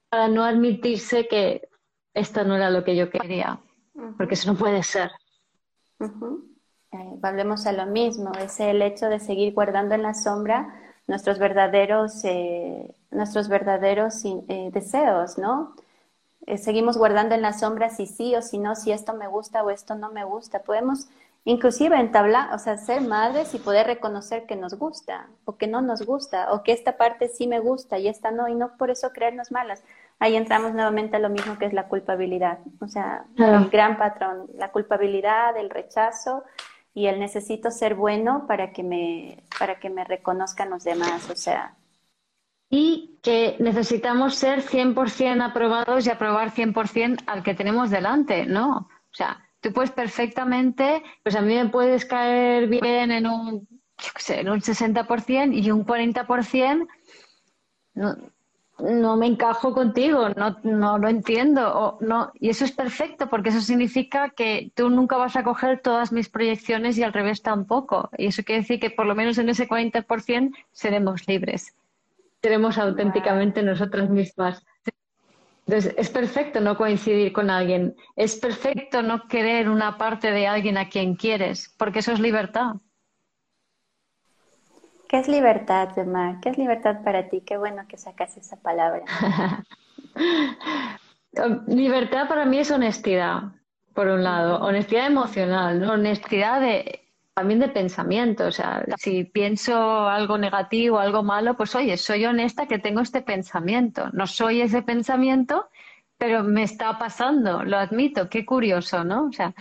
para 0.09 0.27
no 0.27 0.43
admitirse 0.43 1.29
que 1.29 1.69
esto 2.13 2.43
no 2.43 2.57
era 2.57 2.69
lo 2.69 2.83
que 2.83 2.97
yo 2.97 3.09
quería, 3.09 3.59
porque 4.17 4.33
eso 4.33 4.51
no 4.51 4.57
puede 4.57 4.83
ser. 4.83 5.11
Eh, 5.99 7.17
volvemos 7.21 7.65
a 7.65 7.71
lo 7.71 7.85
mismo, 7.85 8.31
es 8.33 8.59
el 8.59 8.81
hecho 8.81 9.07
de 9.07 9.19
seguir 9.19 9.53
guardando 9.53 9.95
en 9.95 10.03
la 10.03 10.13
sombra 10.13 10.81
nuestros 11.07 11.39
verdaderos, 11.39 12.23
eh, 12.23 12.93
nuestros 13.11 13.47
verdaderos 13.47 14.23
eh, 14.25 14.69
deseos, 14.73 15.37
¿no? 15.37 15.75
seguimos 16.57 16.95
guardando 16.95 17.33
en 17.33 17.41
la 17.41 17.53
sombra 17.53 17.89
si 17.89 18.05
sí 18.05 18.35
o 18.35 18.41
si 18.43 18.59
no, 18.59 18.75
si 18.75 18.91
esto 18.91 19.13
me 19.15 19.27
gusta 19.27 19.63
o 19.63 19.71
esto 19.71 19.95
no 19.95 20.11
me 20.11 20.23
gusta. 20.23 20.59
Podemos 20.59 21.07
inclusive 21.45 21.95
entablar, 21.97 22.53
o 22.53 22.59
sea, 22.59 22.77
ser 22.77 23.01
madres 23.01 23.53
y 23.53 23.59
poder 23.59 23.87
reconocer 23.87 24.45
que 24.45 24.57
nos 24.57 24.73
gusta 24.75 25.29
o 25.45 25.57
que 25.57 25.67
no 25.67 25.81
nos 25.81 26.01
gusta 26.01 26.51
o 26.51 26.63
que 26.63 26.73
esta 26.73 26.97
parte 26.97 27.29
sí 27.29 27.47
me 27.47 27.59
gusta 27.59 27.97
y 27.97 28.07
esta 28.09 28.31
no 28.31 28.49
y 28.49 28.55
no 28.55 28.75
por 28.77 28.91
eso 28.91 29.11
creernos 29.13 29.51
malas 29.51 29.81
ahí 30.19 30.35
entramos 30.35 30.73
nuevamente 30.73 31.17
a 31.17 31.19
lo 31.19 31.29
mismo 31.29 31.57
que 31.57 31.65
es 31.65 31.73
la 31.73 31.87
culpabilidad. 31.87 32.59
O 32.79 32.87
sea, 32.87 33.25
el 33.37 33.69
gran 33.69 33.97
patrón, 33.97 34.47
la 34.55 34.71
culpabilidad, 34.71 35.57
el 35.57 35.69
rechazo 35.69 36.43
y 36.93 37.07
el 37.07 37.19
necesito 37.19 37.71
ser 37.71 37.95
bueno 37.95 38.45
para 38.47 38.71
que 38.71 38.83
me, 38.83 39.43
para 39.59 39.79
que 39.79 39.89
me 39.89 40.03
reconozcan 40.03 40.69
los 40.69 40.83
demás. 40.83 41.29
O 41.29 41.35
sea. 41.35 41.75
Y 42.69 43.19
que 43.21 43.57
necesitamos 43.59 44.35
ser 44.35 44.61
100% 44.61 45.43
aprobados 45.43 46.05
y 46.05 46.09
aprobar 46.09 46.51
100% 46.51 47.23
al 47.27 47.43
que 47.43 47.53
tenemos 47.53 47.89
delante, 47.89 48.45
¿no? 48.45 48.77
O 48.77 49.13
sea, 49.13 49.44
tú 49.66 49.74
puedes 49.74 49.89
perfectamente, 49.89 51.01
pues 51.24 51.36
a 51.36 51.41
mí 51.41 51.55
me 51.55 51.70
puedes 51.70 52.05
caer 52.05 52.68
bien 52.68 53.09
en 53.11 53.26
un, 53.26 53.68
yo 53.97 54.09
qué 54.13 54.22
sé, 54.22 54.41
en 54.41 54.49
un 54.49 54.61
60% 54.61 55.59
y 55.59 55.72
un 55.72 55.84
40%. 55.84 56.88
No, 57.95 58.16
no 58.78 59.18
me 59.18 59.26
encajo 59.26 59.74
contigo, 59.74 60.30
no, 60.30 60.59
no 60.61 60.99
lo 60.99 61.09
entiendo. 61.09 61.61
O 61.74 61.97
no, 61.99 62.32
y 62.36 62.49
eso 62.49 62.63
es 62.63 62.74
perfecto, 62.74 63.28
porque 63.28 63.49
eso 63.49 63.59
significa 63.59 64.30
que 64.30 64.72
tú 64.76 64.91
nunca 64.91 65.18
vas 65.18 65.36
a 65.36 65.43
coger 65.43 65.82
todas 65.82 66.11
mis 66.11 66.30
proyecciones 66.30 66.99
y 66.99 67.03
al 67.03 67.13
revés 67.13 67.41
tampoco. 67.41 68.11
Y 68.20 68.28
eso 68.28 68.43
quiere 68.43 68.61
decir 68.61 68.80
que 68.80 68.91
por 68.91 69.07
lo 69.07 69.16
menos 69.16 69.39
en 69.39 69.49
ese 69.49 69.68
40% 69.68 70.55
seremos 70.74 71.28
libres. 71.28 71.74
Seremos 72.39 72.78
auténticamente 72.78 73.63
nosotras 73.63 74.11
mismas. 74.11 74.63
Entonces, 75.68 75.95
es 75.97 76.09
perfecto 76.09 76.61
no 76.61 76.78
coincidir 76.78 77.34
con 77.34 77.49
alguien. 77.49 77.95
Es 78.16 78.36
perfecto 78.36 79.01
no 79.01 79.28
querer 79.28 79.68
una 79.68 79.97
parte 79.97 80.32
de 80.32 80.45
alguien 80.47 80.78
a 80.78 80.89
quien 80.89 81.16
quieres, 81.16 81.74
porque 81.78 81.99
eso 81.99 82.11
es 82.11 82.20
libertad. 82.20 82.76
¿Qué 85.09 85.20
es 85.20 85.28
libertad, 85.28 85.97
Emma? 85.97 86.39
¿Qué 86.41 86.49
es 86.49 86.57
libertad 86.57 87.03
para 87.03 87.30
ti? 87.30 87.41
Qué 87.41 87.57
bueno 87.57 87.84
que 87.88 87.97
sacas 87.97 88.38
esa 88.38 88.57
palabra. 88.57 89.03
libertad 91.68 92.28
para 92.28 92.45
mí 92.45 92.59
es 92.59 92.72
honestidad, 92.72 93.43
por 93.93 94.07
un 94.07 94.24
lado, 94.24 94.63
honestidad 94.63 95.07
emocional, 95.07 95.84
honestidad 95.89 96.61
de, 96.61 97.04
también 97.36 97.59
de 97.59 97.69
pensamiento. 97.69 98.47
O 98.47 98.51
sea, 98.51 98.83
si 98.97 99.25
pienso 99.25 100.07
algo 100.07 100.38
negativo, 100.38 100.99
algo 100.99 101.21
malo, 101.21 101.55
pues 101.55 101.75
oye, 101.75 101.97
soy 101.97 102.25
honesta 102.25 102.67
que 102.67 102.79
tengo 102.79 103.01
este 103.01 103.21
pensamiento. 103.21 104.09
No 104.13 104.25
soy 104.25 104.61
ese 104.61 104.81
pensamiento, 104.81 105.69
pero 106.17 106.43
me 106.43 106.63
está 106.63 106.97
pasando, 106.97 107.63
lo 107.63 107.77
admito. 107.77 108.29
Qué 108.29 108.45
curioso, 108.45 109.03
¿no? 109.03 109.25
O 109.27 109.31
sea, 109.33 109.53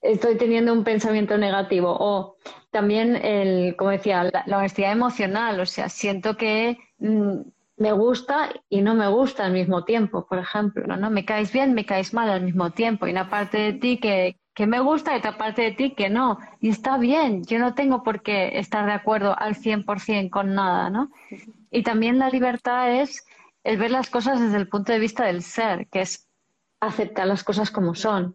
estoy 0.00 0.36
teniendo 0.38 0.72
un 0.72 0.84
pensamiento 0.84 1.36
negativo 1.36 1.94
o 2.00 2.36
también, 2.70 3.16
el, 3.16 3.76
como 3.76 3.90
decía, 3.90 4.24
la, 4.24 4.58
honestidad 4.58 4.92
emocional. 4.92 5.60
O 5.60 5.66
sea, 5.66 5.90
siento 5.90 6.38
que 6.38 6.78
mm, 6.98 7.40
me 7.76 7.92
gusta 7.92 8.50
y 8.70 8.80
no 8.80 8.94
me 8.94 9.08
gusta 9.08 9.44
al 9.44 9.52
mismo 9.52 9.84
tiempo, 9.84 10.26
por 10.26 10.38
ejemplo, 10.38 10.96
¿no? 10.96 11.10
Me 11.10 11.26
caes 11.26 11.52
bien, 11.52 11.74
me 11.74 11.84
caes 11.84 12.14
mal 12.14 12.30
al 12.30 12.42
mismo 12.42 12.70
tiempo. 12.70 13.06
Y 13.06 13.10
una 13.10 13.28
parte 13.28 13.58
de 13.58 13.72
ti 13.74 13.98
que, 13.98 14.38
que 14.58 14.66
me 14.66 14.80
gusta 14.80 15.14
y 15.14 15.18
otra 15.18 15.38
parte 15.38 15.62
de 15.62 15.70
ti 15.70 15.94
que 15.94 16.10
no. 16.10 16.40
Y 16.60 16.70
está 16.70 16.98
bien, 16.98 17.44
yo 17.44 17.60
no 17.60 17.74
tengo 17.74 18.02
por 18.02 18.22
qué 18.22 18.58
estar 18.58 18.86
de 18.86 18.92
acuerdo 18.92 19.38
al 19.38 19.54
100% 19.54 20.30
con 20.30 20.56
nada, 20.56 20.90
¿no? 20.90 21.12
Y 21.70 21.84
también 21.84 22.18
la 22.18 22.28
libertad 22.28 22.92
es 22.92 23.24
el 23.62 23.76
ver 23.76 23.92
las 23.92 24.10
cosas 24.10 24.40
desde 24.40 24.56
el 24.56 24.68
punto 24.68 24.90
de 24.90 24.98
vista 24.98 25.26
del 25.26 25.44
ser, 25.44 25.86
que 25.86 26.00
es 26.00 26.28
aceptar 26.80 27.28
las 27.28 27.44
cosas 27.44 27.70
como 27.70 27.94
son. 27.94 28.34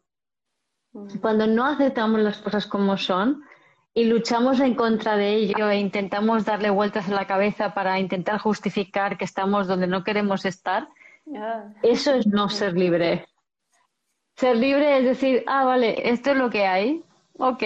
Cuando 1.19 1.45
no 1.45 1.65
aceptamos 1.65 2.21
las 2.21 2.37
cosas 2.37 2.67
como 2.67 2.95
son 2.95 3.43
y 3.93 4.05
luchamos 4.05 4.61
en 4.61 4.75
contra 4.75 5.17
de 5.17 5.33
ello 5.33 5.69
e 5.69 5.77
intentamos 5.77 6.45
darle 6.45 6.69
vueltas 6.69 7.09
a 7.09 7.15
la 7.15 7.27
cabeza 7.27 7.73
para 7.73 7.99
intentar 7.99 8.37
justificar 8.39 9.17
que 9.17 9.25
estamos 9.25 9.67
donde 9.67 9.87
no 9.87 10.05
queremos 10.05 10.45
estar, 10.45 10.87
eso 11.81 12.13
es 12.13 12.25
no 12.27 12.47
ser 12.47 12.77
libre. 12.77 13.25
Ser 14.35 14.57
libre 14.57 14.97
es 14.97 15.05
decir, 15.05 15.43
ah, 15.47 15.63
vale, 15.63 16.09
esto 16.09 16.31
es 16.31 16.37
lo 16.37 16.49
que 16.49 16.65
hay, 16.65 17.03
ok, 17.37 17.63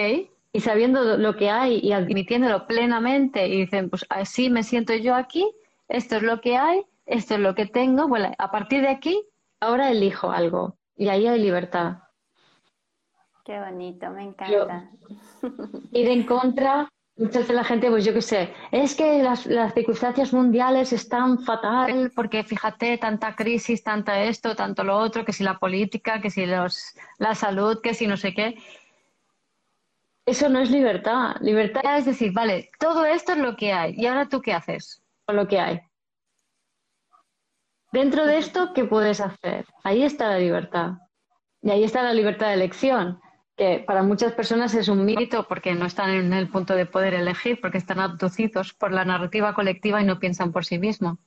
y 0.52 0.60
sabiendo 0.60 1.16
lo 1.16 1.36
que 1.36 1.50
hay 1.50 1.80
y 1.82 1.92
admitiéndolo 1.92 2.66
plenamente 2.66 3.46
y 3.48 3.60
dicen, 3.60 3.88
pues 3.90 4.04
así 4.08 4.50
me 4.50 4.62
siento 4.62 4.94
yo 4.94 5.14
aquí, 5.14 5.50
esto 5.88 6.16
es 6.16 6.22
lo 6.22 6.40
que 6.40 6.56
hay, 6.56 6.84
esto 7.06 7.34
es 7.34 7.40
lo 7.40 7.54
que 7.54 7.66
tengo, 7.66 8.06
bueno, 8.08 8.32
a 8.38 8.50
partir 8.50 8.82
de 8.82 8.88
aquí, 8.88 9.22
ahora 9.60 9.90
elijo 9.90 10.30
algo 10.30 10.76
y 10.96 11.08
ahí 11.08 11.26
hay 11.26 11.40
libertad. 11.40 11.98
Qué 13.44 13.58
bonito, 13.58 14.10
me 14.10 14.24
encanta. 14.24 14.90
ir 15.92 16.08
en 16.08 16.24
contra, 16.24 16.88
muchas 17.18 17.48
la 17.48 17.64
gente, 17.64 17.90
pues 17.90 18.04
yo 18.04 18.14
qué 18.14 18.22
sé, 18.22 18.54
es 18.70 18.94
que 18.94 19.22
las, 19.22 19.44
las, 19.46 19.74
circunstancias 19.74 20.32
mundiales 20.32 20.92
están 20.92 21.40
fatal 21.40 22.12
porque 22.14 22.44
fíjate, 22.44 22.96
tanta 22.96 23.34
crisis, 23.34 23.82
tanta 23.82 24.22
esto, 24.22 24.54
tanto 24.54 24.84
lo 24.84 24.96
otro, 24.96 25.24
que 25.24 25.32
si 25.32 25.42
la 25.42 25.58
política, 25.58 26.20
que 26.20 26.30
si 26.30 26.46
los, 26.46 26.94
la 27.18 27.34
salud, 27.34 27.80
que 27.82 27.92
si 27.92 28.06
no 28.06 28.16
sé 28.16 28.32
qué. 28.34 28.56
Eso 30.26 30.48
no 30.48 30.60
es 30.60 30.70
libertad. 30.70 31.36
Libertad 31.40 31.98
es 31.98 32.04
decir, 32.04 32.32
vale, 32.32 32.70
todo 32.78 33.04
esto 33.04 33.32
es 33.32 33.38
lo 33.38 33.56
que 33.56 33.72
hay. 33.72 33.94
¿Y 33.96 34.06
ahora 34.06 34.28
tú 34.28 34.40
qué 34.40 34.52
haces 34.52 35.02
con 35.26 35.36
lo 35.36 35.48
que 35.48 35.58
hay? 35.58 35.80
Dentro 37.92 38.26
de 38.26 38.38
esto, 38.38 38.72
¿qué 38.74 38.84
puedes 38.84 39.20
hacer? 39.20 39.64
Ahí 39.82 40.02
está 40.02 40.28
la 40.28 40.38
libertad. 40.38 40.92
Y 41.62 41.70
ahí 41.70 41.82
está 41.82 42.02
la 42.02 42.12
libertad 42.12 42.48
de 42.48 42.54
elección 42.54 43.20
que 43.58 43.82
para 43.84 44.04
muchas 44.04 44.32
personas 44.32 44.72
es 44.74 44.86
un 44.86 45.04
mito 45.04 45.46
porque 45.48 45.74
no 45.74 45.84
están 45.84 46.10
en 46.10 46.32
el 46.32 46.48
punto 46.48 46.76
de 46.76 46.86
poder 46.86 47.12
elegir, 47.12 47.60
porque 47.60 47.76
están 47.76 47.98
abducidos 47.98 48.72
por 48.72 48.92
la 48.92 49.04
narrativa 49.04 49.52
colectiva 49.52 50.00
y 50.00 50.04
no 50.04 50.20
piensan 50.20 50.52
por 50.52 50.64
sí 50.64 50.78
mismos. 50.78 51.18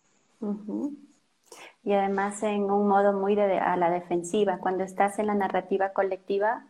Y 1.83 1.91
además 1.91 2.41
en 2.43 2.63
un 2.71 2.87
modo 2.87 3.11
muy 3.11 3.37
a 3.37 3.75
la 3.75 3.89
defensiva. 3.89 4.59
Cuando 4.59 4.85
estás 4.85 5.19
en 5.19 5.27
la 5.27 5.35
narrativa 5.35 5.91
colectiva, 5.91 6.65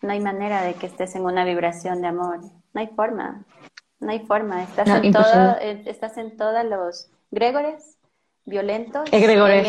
no 0.00 0.12
hay 0.12 0.20
manera 0.20 0.62
de 0.62 0.74
que 0.74 0.86
estés 0.86 1.14
en 1.14 1.24
una 1.26 1.44
vibración 1.44 2.00
de 2.00 2.08
amor. 2.08 2.40
No 2.72 2.80
hay 2.80 2.86
forma. 2.86 3.44
No 4.00 4.12
hay 4.12 4.20
forma. 4.20 4.62
Estás, 4.62 4.88
en, 4.88 5.12
todo, 5.12 5.58
estás 5.60 6.16
en 6.16 6.38
todos 6.38 6.64
los 6.64 7.10
gregores 7.30 7.98
violentos. 8.46 9.12
Egregores. 9.12 9.68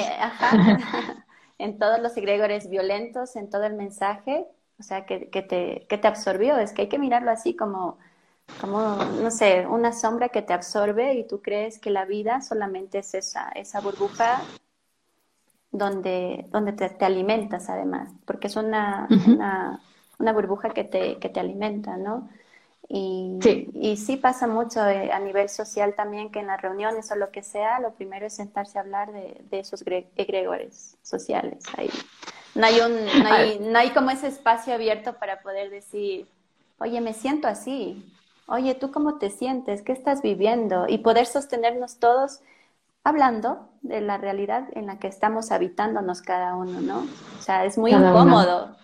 en 1.58 1.78
todos 1.78 2.00
los 2.00 2.16
egregores 2.16 2.70
violentos, 2.70 3.36
en 3.36 3.50
todo 3.50 3.66
el 3.66 3.74
mensaje 3.74 4.48
o 4.84 4.86
sea, 4.86 5.06
que, 5.06 5.30
que, 5.30 5.42
te, 5.42 5.86
que 5.88 5.98
te 5.98 6.10
absorbió. 6.10 6.58
Es 6.58 6.74
que 6.74 6.84
hay 6.84 6.90
que 6.90 7.00
mirarlo 7.00 7.32
así 7.32 7.56
como, 7.56 7.98
como, 8.60 8.98
no 8.98 9.32
sé, 9.32 9.66
una 9.66 9.94
sombra 9.94 10.28
que 10.28 10.42
te 10.42 10.52
absorbe 10.52 11.14
y 11.14 11.26
tú 11.26 11.42
crees 11.42 11.80
que 11.80 11.90
la 11.90 12.04
vida 12.04 12.42
solamente 12.42 13.00
es 13.00 13.14
esa, 13.14 13.50
esa 13.56 13.80
burbuja 13.80 14.42
donde, 15.72 16.48
donde 16.50 16.74
te, 16.74 16.90
te 16.90 17.06
alimentas 17.06 17.70
además, 17.70 18.12
porque 18.26 18.48
es 18.48 18.58
una, 18.58 19.08
una, 19.26 19.80
una, 20.20 20.34
burbuja 20.34 20.72
que 20.72 20.84
te, 20.84 21.18
que 21.18 21.30
te 21.30 21.40
alimenta, 21.40 21.96
¿no? 21.96 22.30
Y 22.90 23.40
sí. 23.42 23.70
y 23.74 23.96
sí 23.96 24.18
pasa 24.18 24.48
mucho 24.48 24.86
eh, 24.86 25.14
a 25.14 25.20
nivel 25.20 25.48
social 25.48 25.96
también 25.96 26.30
que 26.30 26.40
en 26.40 26.48
las 26.48 26.62
reuniones 26.62 27.10
o 27.10 27.16
lo 27.16 27.32
que 27.32 27.42
sea, 27.42 27.80
lo 27.80 27.94
primero 27.94 28.26
es 28.26 28.34
sentarse 28.34 28.78
a 28.78 28.82
hablar 28.82 29.14
de, 29.14 29.42
de 29.50 29.60
esos 29.60 29.86
egregores 29.88 30.98
sociales 31.02 31.64
ahí. 31.78 31.90
No 32.56 32.66
hay, 32.66 32.80
un, 32.82 33.24
no 33.24 33.30
hay, 33.30 33.60
no 33.60 33.80
hay 33.80 33.90
como 33.92 34.12
ese 34.12 34.28
espacio 34.28 34.74
abierto 34.74 35.14
para 35.14 35.42
poder 35.42 35.70
decir, 35.70 36.28
oye, 36.78 37.02
me 37.02 37.14
siento 37.14 37.48
así, 37.48 38.06
oye, 38.48 38.76
¿tú 38.76 38.92
cómo 38.92 39.18
te 39.18 39.30
sientes? 39.30 39.82
¿Qué 39.82 39.92
estás 39.92 40.22
viviendo? 40.22 40.86
Y 40.88 41.00
poder 41.00 41.26
sostenernos 41.26 41.98
todos 41.98 42.42
hablando 43.04 43.70
de 43.82 44.02
la 44.02 44.18
realidad 44.18 44.68
en 44.74 44.88
la 44.88 44.98
que 44.98 45.08
estamos 45.08 45.52
habitándonos 45.52 46.22
cada 46.22 46.56
uno, 46.56 46.80
¿no? 46.82 47.06
O 47.38 47.42
sea, 47.42 47.66
es 47.66 47.78
muy 47.78 47.92
incómodo, 47.92 48.76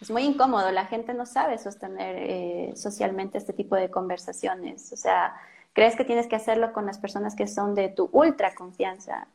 es 0.00 0.10
muy 0.10 0.22
incómodo, 0.24 0.70
la 0.72 0.86
gente 0.86 1.12
no 1.14 1.26
sabe 1.26 1.58
sostener 1.58 2.16
eh, 2.18 2.72
socialmente 2.74 3.38
este 3.38 3.52
tipo 3.52 3.76
de 3.76 3.90
conversaciones, 3.90 4.92
o 4.92 4.96
sea, 4.96 5.34
crees 5.74 5.94
que 5.94 6.04
tienes 6.04 6.26
que 6.26 6.36
hacerlo 6.36 6.72
con 6.72 6.86
las 6.86 6.98
personas 6.98 7.36
que 7.36 7.46
son 7.46 7.74
de 7.74 7.88
tu 7.88 8.08
ultra 8.12 8.54
confianza, 8.54 9.28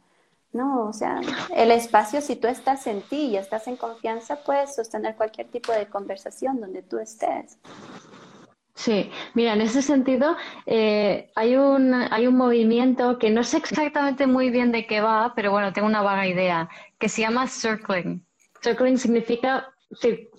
no, 0.53 0.87
o 0.87 0.93
sea, 0.93 1.21
el 1.55 1.71
espacio, 1.71 2.19
si 2.21 2.35
tú 2.35 2.47
estás 2.47 2.85
en 2.87 3.01
ti 3.01 3.27
y 3.27 3.37
estás 3.37 3.67
en 3.67 3.77
confianza, 3.77 4.43
puedes 4.43 4.75
sostener 4.75 5.15
cualquier 5.15 5.47
tipo 5.47 5.71
de 5.71 5.87
conversación 5.87 6.59
donde 6.59 6.81
tú 6.81 6.99
estés. 6.99 7.57
Sí, 8.75 9.11
mira, 9.33 9.53
en 9.53 9.61
ese 9.61 9.81
sentido 9.81 10.35
eh, 10.65 11.29
hay, 11.35 11.55
un, 11.55 11.93
hay 11.93 12.27
un 12.27 12.35
movimiento 12.35 13.19
que 13.19 13.29
no 13.29 13.43
sé 13.43 13.57
exactamente 13.57 14.27
muy 14.27 14.49
bien 14.49 14.71
de 14.71 14.87
qué 14.87 15.01
va, 15.01 15.33
pero 15.35 15.51
bueno, 15.51 15.71
tengo 15.71 15.87
una 15.87 16.01
vaga 16.01 16.27
idea, 16.27 16.69
que 16.97 17.07
se 17.07 17.21
llama 17.21 17.47
circling. 17.47 18.25
Circling 18.61 18.97
significa 18.97 19.67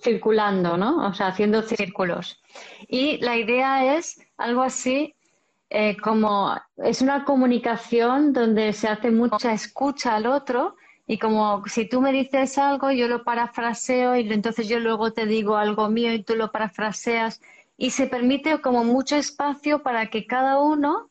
circulando, 0.01 0.77
¿no? 0.77 1.07
O 1.07 1.13
sea, 1.13 1.27
haciendo 1.27 1.61
círculos. 1.61 2.41
Y 2.87 3.17
la 3.17 3.37
idea 3.37 3.95
es 3.95 4.19
algo 4.37 4.63
así 4.63 5.15
eh, 5.75 5.97
como 5.97 6.55
es 6.77 7.01
una 7.01 7.25
comunicación 7.25 8.31
donde 8.31 8.73
se 8.73 8.87
hace 8.87 9.09
mucha 9.09 9.53
escucha 9.53 10.15
al 10.15 10.27
otro 10.27 10.75
y 11.07 11.17
como 11.17 11.63
si 11.65 11.89
tú 11.89 11.99
me 11.99 12.11
dices 12.11 12.59
algo, 12.59 12.91
yo 12.91 13.07
lo 13.07 13.23
parafraseo 13.23 14.15
y 14.15 14.31
entonces 14.31 14.67
yo 14.67 14.79
luego 14.79 15.13
te 15.13 15.25
digo 15.25 15.57
algo 15.57 15.89
mío 15.89 16.13
y 16.13 16.21
tú 16.21 16.35
lo 16.35 16.51
parafraseas 16.51 17.41
y 17.75 17.89
se 17.89 18.05
permite 18.05 18.61
como 18.61 18.83
mucho 18.83 19.15
espacio 19.15 19.81
para 19.81 20.11
que 20.11 20.27
cada 20.27 20.59
uno 20.61 21.09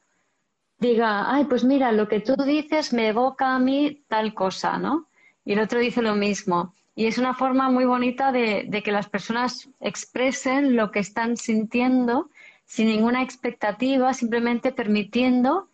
diga, 0.78 1.34
ay, 1.34 1.46
pues 1.46 1.64
mira, 1.64 1.90
lo 1.90 2.06
que 2.06 2.20
tú 2.20 2.36
dices 2.36 2.92
me 2.92 3.08
evoca 3.08 3.56
a 3.56 3.58
mí 3.58 4.04
tal 4.06 4.32
cosa, 4.32 4.78
¿no? 4.78 5.08
Y 5.44 5.54
el 5.54 5.58
otro 5.58 5.80
dice 5.80 6.02
lo 6.02 6.14
mismo. 6.14 6.72
Y 6.94 7.06
es 7.06 7.18
una 7.18 7.34
forma 7.34 7.68
muy 7.68 7.84
bonita 7.84 8.30
de 8.30 8.82
que 8.84 8.92
las 8.92 9.08
personas 9.08 9.68
expresen 9.80 10.76
lo 10.76 10.92
que 10.92 11.00
están 11.00 11.36
sintiendo 11.36 12.30
sin 12.72 12.86
ninguna 12.86 13.20
expectativa, 13.22 14.14
simplemente 14.14 14.72
permitiendo 14.72 15.68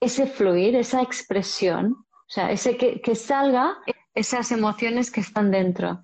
ese 0.00 0.26
fluir, 0.26 0.76
esa 0.76 1.02
expresión, 1.02 2.06
o 2.10 2.30
sea, 2.30 2.50
ese 2.50 2.78
que, 2.78 3.02
que 3.02 3.14
salga 3.14 3.76
esas 4.14 4.50
emociones 4.50 5.10
que 5.10 5.20
están 5.20 5.50
dentro. 5.50 6.00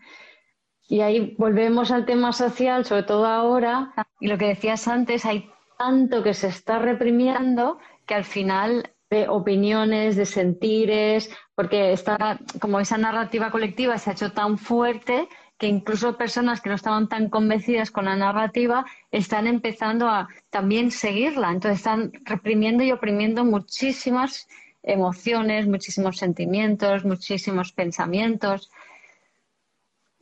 Y 0.87 1.01
ahí 1.01 1.35
volvemos 1.39 1.91
al 1.91 2.05
tema 2.05 2.35
social, 2.35 2.85
sobre 2.85 3.05
todo 3.05 3.25
ahora, 3.25 3.95
y 4.21 4.27
lo 4.27 4.37
que 4.37 4.49
decías 4.49 4.87
antes, 4.87 5.25
hay 5.25 5.51
tanto 5.79 6.23
que 6.23 6.35
se 6.35 6.49
está 6.49 6.79
reprimiendo 6.79 7.79
que 8.05 8.15
al 8.15 8.25
final 8.25 8.93
de 9.09 9.29
opiniones, 9.29 10.15
de 10.15 10.27
sentires, 10.27 11.35
porque 11.55 11.93
está 11.93 12.39
como 12.61 12.81
esa 12.81 12.99
narrativa 12.99 13.51
colectiva 13.51 13.97
se 13.97 14.11
ha 14.11 14.13
hecho 14.13 14.33
tan 14.33 14.59
fuerte 14.59 15.27
que 15.59 15.69
incluso 15.69 16.17
personas 16.17 16.61
que 16.61 16.69
no 16.69 16.75
estaban 16.75 17.09
tan 17.09 17.31
convencidas 17.31 17.91
con 17.91 18.07
la 18.07 18.17
narrativa 18.17 18.85
están 19.11 19.47
empezando 19.47 20.09
a 20.09 20.29
también 20.51 20.91
seguirla. 20.91 21.51
Entonces 21.51 21.79
están 21.79 22.13
reprimiendo 22.25 22.83
y 22.83 22.93
oprimiendo 22.93 23.45
muchísimas 23.45 24.49
emociones, 24.83 25.67
muchísimos 25.67 26.19
sentimientos, 26.19 27.05
muchísimos 27.05 27.73
pensamientos. 27.73 28.71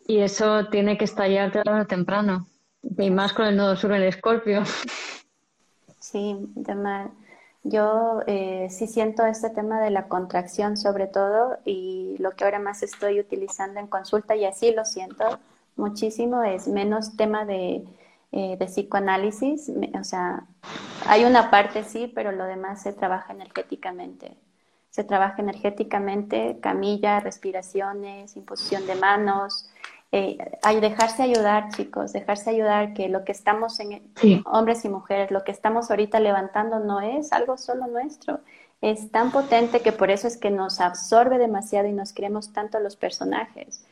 Y 0.07 0.19
eso 0.19 0.67
tiene 0.69 0.99
que 0.99 1.05
estallar 1.05 1.53
tarde 1.53 1.81
o 1.81 1.87
temprano. 1.87 2.47
Y 2.99 3.11
más 3.11 3.33
con 3.33 3.47
el 3.47 3.57
nodo 3.57 3.77
sur 3.77 3.93
en 3.93 4.03
Escorpio. 4.03 4.65
Sí, 5.99 6.37
además 6.57 7.11
yo 7.65 8.21
eh, 8.27 8.69
sí 8.71 8.87
siento 8.87 9.25
este 9.25 9.51
tema 9.51 9.81
de 9.81 9.91
la 9.91 10.09
contracción 10.09 10.77
sobre 10.77 11.07
todo 11.07 11.59
y 11.65 12.17
lo 12.19 12.33
que 12.33 12.45
ahora 12.45 12.59
más 12.59 12.83
estoy 12.83 13.21
utilizando 13.21 13.79
en 13.79 13.87
consulta 13.87 14.35
y 14.35 14.45
así 14.45 14.73
lo 14.73 14.85
siento 14.85 15.39
muchísimo 15.77 16.43
es 16.43 16.69
menos 16.69 17.17
tema 17.17 17.45
de, 17.45 17.85
eh, 18.33 18.57
de 18.57 18.67
psicoanálisis, 18.67 19.71
o 19.99 20.05
sea, 20.05 20.47
hay 21.07 21.25
una 21.25 21.51
parte 21.51 21.85
sí, 21.85 22.11
pero 22.15 22.33
lo 22.33 22.45
demás 22.45 22.83
se 22.83 22.93
trabaja 22.93 23.33
energéticamente. 23.33 24.37
Se 24.91 25.05
trabaja 25.05 25.43
energéticamente, 25.43 26.59
camilla, 26.61 27.21
respiraciones, 27.21 28.37
imposición 28.37 28.87
de 28.87 28.95
manos, 28.95 29.71
eh, 30.13 30.37
dejarse 30.81 31.23
ayudar, 31.23 31.71
chicos, 31.71 32.13
dejarse 32.13 32.51
ayudar, 32.51 32.93
que 32.93 33.09
lo 33.09 33.25
que 33.25 33.33
estamos 33.33 33.81
en, 33.81 34.13
hombres 34.45 34.85
y 34.85 34.91
mujeres, 34.91 35.31
lo 35.31 35.43
que 35.43 35.53
estamos 35.53 35.91
ahorita 35.91 36.21
levantando 36.21 36.79
no 36.81 37.01
es 37.01 37.33
algo 37.33 37.57
solo 37.57 37.87
nuestro, 37.87 38.41
es 38.83 39.11
tan 39.11 39.33
potente 39.33 39.81
que 39.81 39.93
por 39.93 40.11
eso 40.11 40.27
es 40.29 40.37
que 40.37 40.51
nos 40.51 40.81
absorbe 40.81 41.39
demasiado 41.39 41.89
y 41.89 41.93
nos 41.93 42.13
creemos 42.13 42.53
tanto 42.53 42.79
los 42.79 42.97
personajes. 42.97 43.85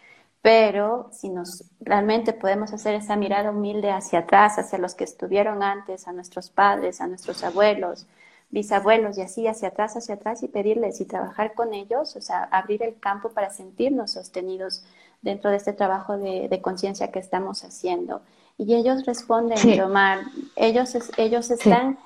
Pero 0.42 1.08
si 1.12 1.28
nos 1.28 1.64
realmente 1.80 2.32
podemos 2.32 2.72
hacer 2.72 2.94
esa 2.94 3.16
mirada 3.16 3.50
humilde 3.50 3.90
hacia 3.90 4.20
atrás, 4.20 4.58
hacia 4.58 4.78
los 4.78 4.94
que 4.94 5.04
estuvieron 5.04 5.62
antes, 5.62 6.06
a 6.06 6.12
nuestros 6.12 6.50
padres, 6.50 7.00
a 7.00 7.06
nuestros 7.06 7.44
abuelos, 7.44 8.06
bisabuelos 8.50 9.16
y 9.16 9.22
así 9.22 9.46
hacia 9.46 9.68
atrás, 9.68 9.96
hacia 9.96 10.16
atrás 10.16 10.42
y 10.42 10.48
pedirles 10.48 11.00
y 11.00 11.04
trabajar 11.04 11.54
con 11.54 11.72
ellos, 11.72 12.16
o 12.16 12.20
sea, 12.20 12.44
abrir 12.44 12.82
el 12.82 12.98
campo 12.98 13.30
para 13.30 13.50
sentirnos 13.50 14.12
sostenidos 14.12 14.84
dentro 15.22 15.50
de 15.50 15.56
este 15.56 15.72
trabajo 15.72 16.16
de, 16.16 16.60
conciencia 16.62 17.10
que 17.10 17.18
estamos 17.18 17.64
haciendo. 17.64 18.22
Y 18.58 18.74
ellos 18.74 19.06
responden, 19.06 19.58
sí. 19.58 19.80
Omar, 19.80 20.20
ellos, 20.56 20.96
ellos 21.16 21.50
están, 21.50 21.98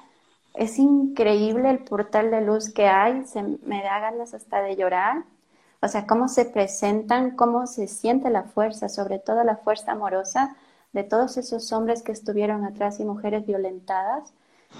es 0.55 0.79
increíble 0.79 1.71
el 1.71 1.79
portal 1.79 2.31
de 2.31 2.41
luz 2.41 2.73
que 2.73 2.87
hay, 2.87 3.25
se 3.27 3.43
me 3.43 3.83
da 3.83 3.99
ganas 4.01 4.35
hasta 4.35 4.63
de 4.63 4.77
llorar, 4.77 5.25
o 5.81 5.89
sea, 5.89 6.07
cómo 6.07 6.29
se 6.29 6.47
presentan, 6.47 7.33
cómo 7.33 7.67
se 7.67 7.89
siente 7.89 8.31
la 8.31 8.45
fuerza, 8.45 8.89
sobre 8.89 9.19
todo 9.19 9.45
la 9.45 9.57
fuerza 9.57 9.93
amorosa 9.93 10.57
de 10.95 11.03
todos 11.03 11.37
esos 11.37 11.73
hombres 11.73 12.03
que 12.03 12.13
estuvieron 12.13 12.65
atrás 12.65 13.01
y 13.01 13.05
mujeres 13.05 13.47
violentadas 13.47 14.33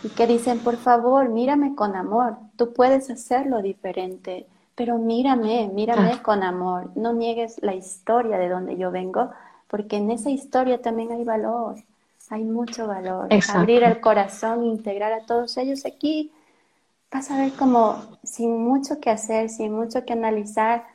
y 0.03 0.09
que 0.09 0.27
dicen, 0.27 0.61
por 0.61 0.77
favor, 0.77 1.29
mírame 1.29 1.75
con 1.75 1.95
amor, 1.95 2.39
tú 2.57 2.73
puedes 2.73 3.11
hacerlo 3.11 3.61
diferente, 3.61 4.47
pero 4.75 4.99
mírame, 4.99 5.71
mírame 5.73 6.13
ah. 6.15 6.23
con 6.23 6.43
amor, 6.43 6.91
no 6.97 7.13
niegues 7.13 7.63
la 7.63 7.75
historia 7.75 8.39
de 8.39 8.49
donde 8.49 8.77
yo 8.77 8.91
vengo, 8.91 9.31
porque 9.69 9.97
en 9.97 10.11
esa 10.11 10.31
historia 10.31 10.83
también 10.83 11.13
hay 11.13 11.25
valor, 11.25 11.77
hay 12.31 12.45
mucho 12.45 12.87
valor. 12.87 13.29
Abrir 13.55 13.83
el 13.85 14.01
corazón, 14.01 14.65
integrar 14.65 15.13
a 15.13 15.27
todos 15.27 15.57
ellos 15.57 15.87
aquí, 15.87 16.33
vas 17.13 17.31
a 17.31 17.39
ver 17.39 17.53
como 17.53 18.03
sin 18.25 18.65
mucho 18.65 19.01
que 19.01 19.11
hacer, 19.11 19.49
sin 19.49 19.73
mucho 19.73 20.05
que 20.05 20.13
analizar, 20.13 20.87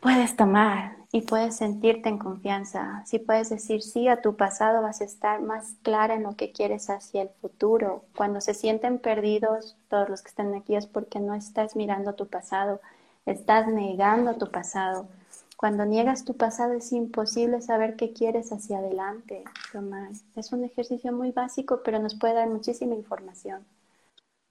puedes 0.00 0.36
tomar 0.36 0.99
y 1.12 1.22
puedes 1.22 1.56
sentirte 1.56 2.08
en 2.08 2.18
confianza. 2.18 3.02
Si 3.04 3.18
puedes 3.18 3.50
decir 3.50 3.82
sí 3.82 4.06
a 4.06 4.22
tu 4.22 4.36
pasado, 4.36 4.82
vas 4.82 5.00
a 5.00 5.04
estar 5.04 5.40
más 5.42 5.74
clara 5.82 6.14
en 6.14 6.22
lo 6.22 6.36
que 6.36 6.52
quieres 6.52 6.88
hacia 6.88 7.22
el 7.22 7.30
futuro. 7.40 8.04
Cuando 8.16 8.40
se 8.40 8.54
sienten 8.54 8.98
perdidos, 8.98 9.76
todos 9.88 10.08
los 10.08 10.22
que 10.22 10.28
están 10.28 10.54
aquí 10.54 10.76
es 10.76 10.86
porque 10.86 11.18
no 11.18 11.34
estás 11.34 11.74
mirando 11.74 12.14
tu 12.14 12.28
pasado, 12.28 12.80
estás 13.26 13.66
negando 13.66 14.34
tu 14.34 14.50
pasado. 14.50 15.08
Cuando 15.56 15.84
niegas 15.84 16.24
tu 16.24 16.36
pasado 16.36 16.72
es 16.74 16.92
imposible 16.92 17.60
saber 17.60 17.96
qué 17.96 18.12
quieres 18.12 18.52
hacia 18.52 18.78
adelante, 18.78 19.44
Tomás. 19.72 20.22
Es 20.36 20.52
un 20.52 20.64
ejercicio 20.64 21.12
muy 21.12 21.32
básico, 21.32 21.80
pero 21.84 21.98
nos 21.98 22.14
puede 22.14 22.34
dar 22.34 22.48
muchísima 22.48 22.94
información. 22.94 23.66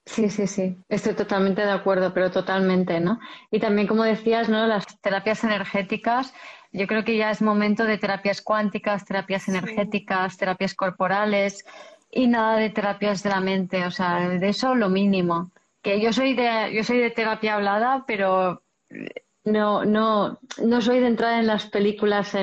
Sí, 0.09 0.27
sí, 0.31 0.47
sí, 0.47 0.75
estoy 0.89 1.13
totalmente 1.13 1.61
de 1.61 1.71
acuerdo, 1.71 2.11
pero 2.15 2.31
totalmente, 2.31 2.99
¿no? 2.99 3.19
Y 3.51 3.59
también, 3.59 3.87
como 3.87 4.03
decías, 4.03 4.49
¿no? 4.49 4.65
Las 4.65 4.99
terapias 5.01 5.43
energéticas, 5.43 6.33
yo 6.71 6.87
creo 6.87 7.03
que 7.03 7.15
ya 7.15 7.29
es 7.29 7.43
momento 7.43 7.85
de 7.85 7.99
terapias 7.99 8.41
cuánticas, 8.41 9.05
terapias 9.05 9.47
energéticas, 9.47 10.35
terapias 10.37 10.73
corporales 10.73 11.63
y 12.11 12.27
nada 12.27 12.57
de 12.57 12.71
terapias 12.71 13.21
de 13.21 13.29
la 13.29 13.39
mente, 13.39 13.85
o 13.85 13.91
sea, 13.91 14.29
de 14.29 14.49
eso 14.49 14.73
lo 14.73 14.89
mínimo. 14.89 15.51
Que 15.83 16.01
yo 16.01 16.11
soy 16.11 16.33
de, 16.33 16.73
yo 16.73 16.83
soy 16.83 16.97
de 16.97 17.11
terapia 17.11 17.53
hablada, 17.53 18.03
pero 18.07 18.63
no, 19.43 19.85
no, 19.85 20.39
no 20.63 20.81
soy 20.81 21.01
de 21.01 21.07
entrar 21.07 21.39
en 21.39 21.45
las 21.45 21.67
películas 21.67 22.35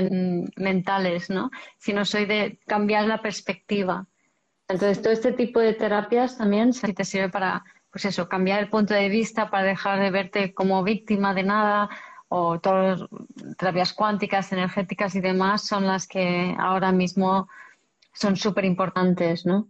mentales, 0.57 1.31
¿no? 1.31 1.51
Sino 1.79 2.05
soy 2.05 2.27
de 2.27 2.61
cambiar 2.65 3.07
la 3.07 3.21
perspectiva 3.21 4.07
entonces, 4.69 5.01
todo 5.01 5.13
este 5.13 5.33
tipo 5.33 5.61
de 5.61 5.75
terapias 5.75 6.37
también 6.37 6.73
te 6.73 7.05
sirve 7.05 7.29
para, 7.29 7.65
pues 7.91 8.05
eso, 8.05 8.29
cambiar 8.29 8.61
el 8.61 8.69
punto 8.69 8.95
de 8.95 9.09
vista, 9.09 9.51
para 9.51 9.65
dejar 9.65 10.01
de 10.01 10.11
verte 10.11 10.55
como 10.55 10.83
víctima 10.83 11.35
de 11.35 11.45
nada, 11.45 11.89
o 12.29 12.59
todas 12.59 13.01
las 13.01 13.09
terapias 13.57 13.93
cuánticas, 13.93 14.53
energéticas 14.53 15.15
y 15.15 15.21
demás 15.21 15.63
son 15.63 15.87
las 15.87 16.09
que 16.09 16.55
ahora 16.59 16.91
mismo 16.91 17.49
son 18.13 18.37
súper 18.37 18.65
importantes, 18.65 19.47
¿no? 19.47 19.69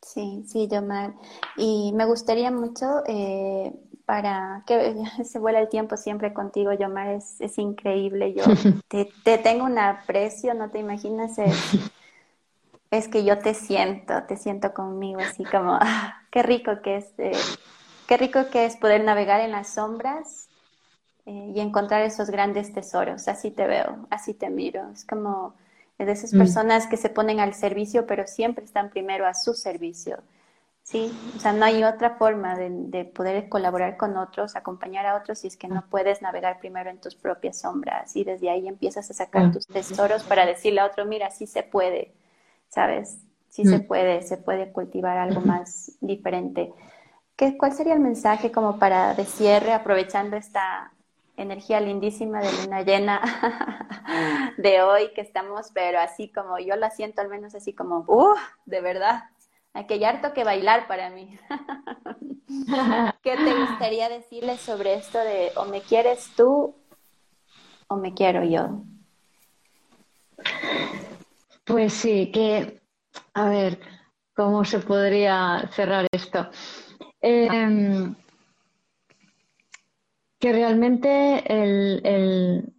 Sí, 0.00 0.44
sí, 0.46 0.68
Yomar. 0.68 1.14
Y 1.56 1.92
me 1.94 2.06
gustaría 2.06 2.50
mucho, 2.50 3.02
eh, 3.06 3.74
para 4.06 4.62
que 4.66 4.96
se 5.24 5.38
vuela 5.38 5.60
el 5.60 5.68
tiempo 5.68 5.96
siempre 5.98 6.32
contigo, 6.32 6.72
Yomar, 6.72 7.08
es, 7.08 7.40
es 7.40 7.58
increíble. 7.58 8.32
Yo 8.32 8.44
te, 8.88 9.10
te, 9.24 9.36
tengo 9.36 9.64
un 9.64 9.78
aprecio, 9.78 10.54
no 10.54 10.70
te 10.70 10.78
imaginas, 10.78 11.36
es 11.38 11.54
que 12.90 13.24
yo 13.24 13.38
te 13.38 13.54
siento, 13.54 14.22
te 14.24 14.36
siento 14.36 14.72
conmigo 14.72 15.20
así 15.20 15.44
como, 15.44 15.72
ah, 15.80 16.22
qué 16.30 16.42
rico 16.42 16.80
que 16.82 16.96
es, 16.96 17.06
eh, 17.18 17.32
qué 18.06 18.16
rico 18.16 18.48
que 18.50 18.64
es 18.64 18.76
poder 18.76 19.04
navegar 19.04 19.40
en 19.40 19.52
las 19.52 19.74
sombras 19.74 20.48
eh, 21.26 21.52
y 21.54 21.60
encontrar 21.60 22.02
esos 22.02 22.30
grandes 22.30 22.72
tesoros. 22.72 23.28
Así 23.28 23.50
te 23.50 23.66
veo, 23.66 24.06
así 24.10 24.34
te 24.34 24.50
miro. 24.50 24.90
Es 24.92 25.04
como 25.04 25.54
de 25.98 26.10
esas 26.10 26.32
mm. 26.32 26.38
personas 26.38 26.86
que 26.86 26.96
se 26.96 27.10
ponen 27.10 27.40
al 27.40 27.54
servicio, 27.54 28.06
pero 28.06 28.26
siempre 28.26 28.64
están 28.64 28.90
primero 28.90 29.26
a 29.26 29.34
su 29.34 29.54
servicio. 29.54 30.18
Sí, 30.82 31.12
o 31.36 31.38
sea, 31.38 31.52
no 31.52 31.66
hay 31.66 31.84
otra 31.84 32.16
forma 32.16 32.56
de, 32.56 32.70
de, 32.70 33.04
poder 33.04 33.50
colaborar 33.50 33.98
con 33.98 34.16
otros, 34.16 34.56
acompañar 34.56 35.04
a 35.04 35.16
otros 35.16 35.40
si 35.40 35.48
es 35.48 35.58
que 35.58 35.68
no 35.68 35.84
puedes 35.90 36.22
navegar 36.22 36.60
primero 36.60 36.88
en 36.88 36.98
tus 36.98 37.14
propias 37.14 37.60
sombras 37.60 38.16
y 38.16 38.24
desde 38.24 38.48
ahí 38.48 38.66
empiezas 38.66 39.10
a 39.10 39.12
sacar 39.12 39.52
tus 39.52 39.66
tesoros 39.66 40.22
para 40.22 40.46
decirle 40.46 40.80
a 40.80 40.86
otro, 40.86 41.04
mira, 41.04 41.30
sí 41.30 41.46
se 41.46 41.62
puede 41.62 42.14
¿sabes? 42.68 43.18
Sí 43.48 43.64
se 43.64 43.78
mm. 43.78 43.86
puede, 43.86 44.22
se 44.22 44.36
puede 44.36 44.72
cultivar 44.72 45.16
algo 45.16 45.40
más 45.40 45.92
diferente. 46.00 46.72
¿Qué, 47.36 47.56
¿Cuál 47.56 47.72
sería 47.72 47.94
el 47.94 48.00
mensaje 48.00 48.52
como 48.52 48.78
para 48.78 49.14
de 49.14 49.24
cierre, 49.24 49.72
aprovechando 49.72 50.36
esta 50.36 50.92
energía 51.36 51.80
lindísima 51.80 52.40
de 52.40 52.52
luna 52.52 52.82
llena 52.82 53.20
de 54.58 54.82
hoy 54.82 55.12
que 55.14 55.20
estamos, 55.20 55.70
pero 55.72 56.00
así 56.00 56.30
como 56.32 56.58
yo 56.58 56.76
la 56.76 56.90
siento 56.90 57.20
al 57.20 57.28
menos 57.28 57.54
así 57.54 57.72
como, 57.72 58.04
¡uh! 58.08 58.34
De 58.66 58.80
verdad, 58.80 59.24
hay 59.72 60.04
harto 60.04 60.32
que 60.32 60.44
bailar 60.44 60.86
para 60.88 61.10
mí. 61.10 61.38
¿Qué 63.22 63.36
te 63.36 63.54
gustaría 63.54 64.08
decirles 64.08 64.60
sobre 64.60 64.94
esto 64.94 65.18
de 65.18 65.52
o 65.56 65.64
me 65.66 65.80
quieres 65.82 66.30
tú 66.36 66.74
o 67.86 67.96
me 67.96 68.14
quiero 68.14 68.44
yo? 68.44 68.82
Pues 71.68 71.92
sí, 71.92 72.32
que, 72.32 72.80
a 73.34 73.50
ver, 73.50 73.78
¿cómo 74.34 74.64
se 74.64 74.78
podría 74.78 75.68
cerrar 75.70 76.06
esto? 76.10 76.48
Em, 77.20 78.14
que 80.40 80.52
realmente 80.52 81.44
el, 81.46 82.72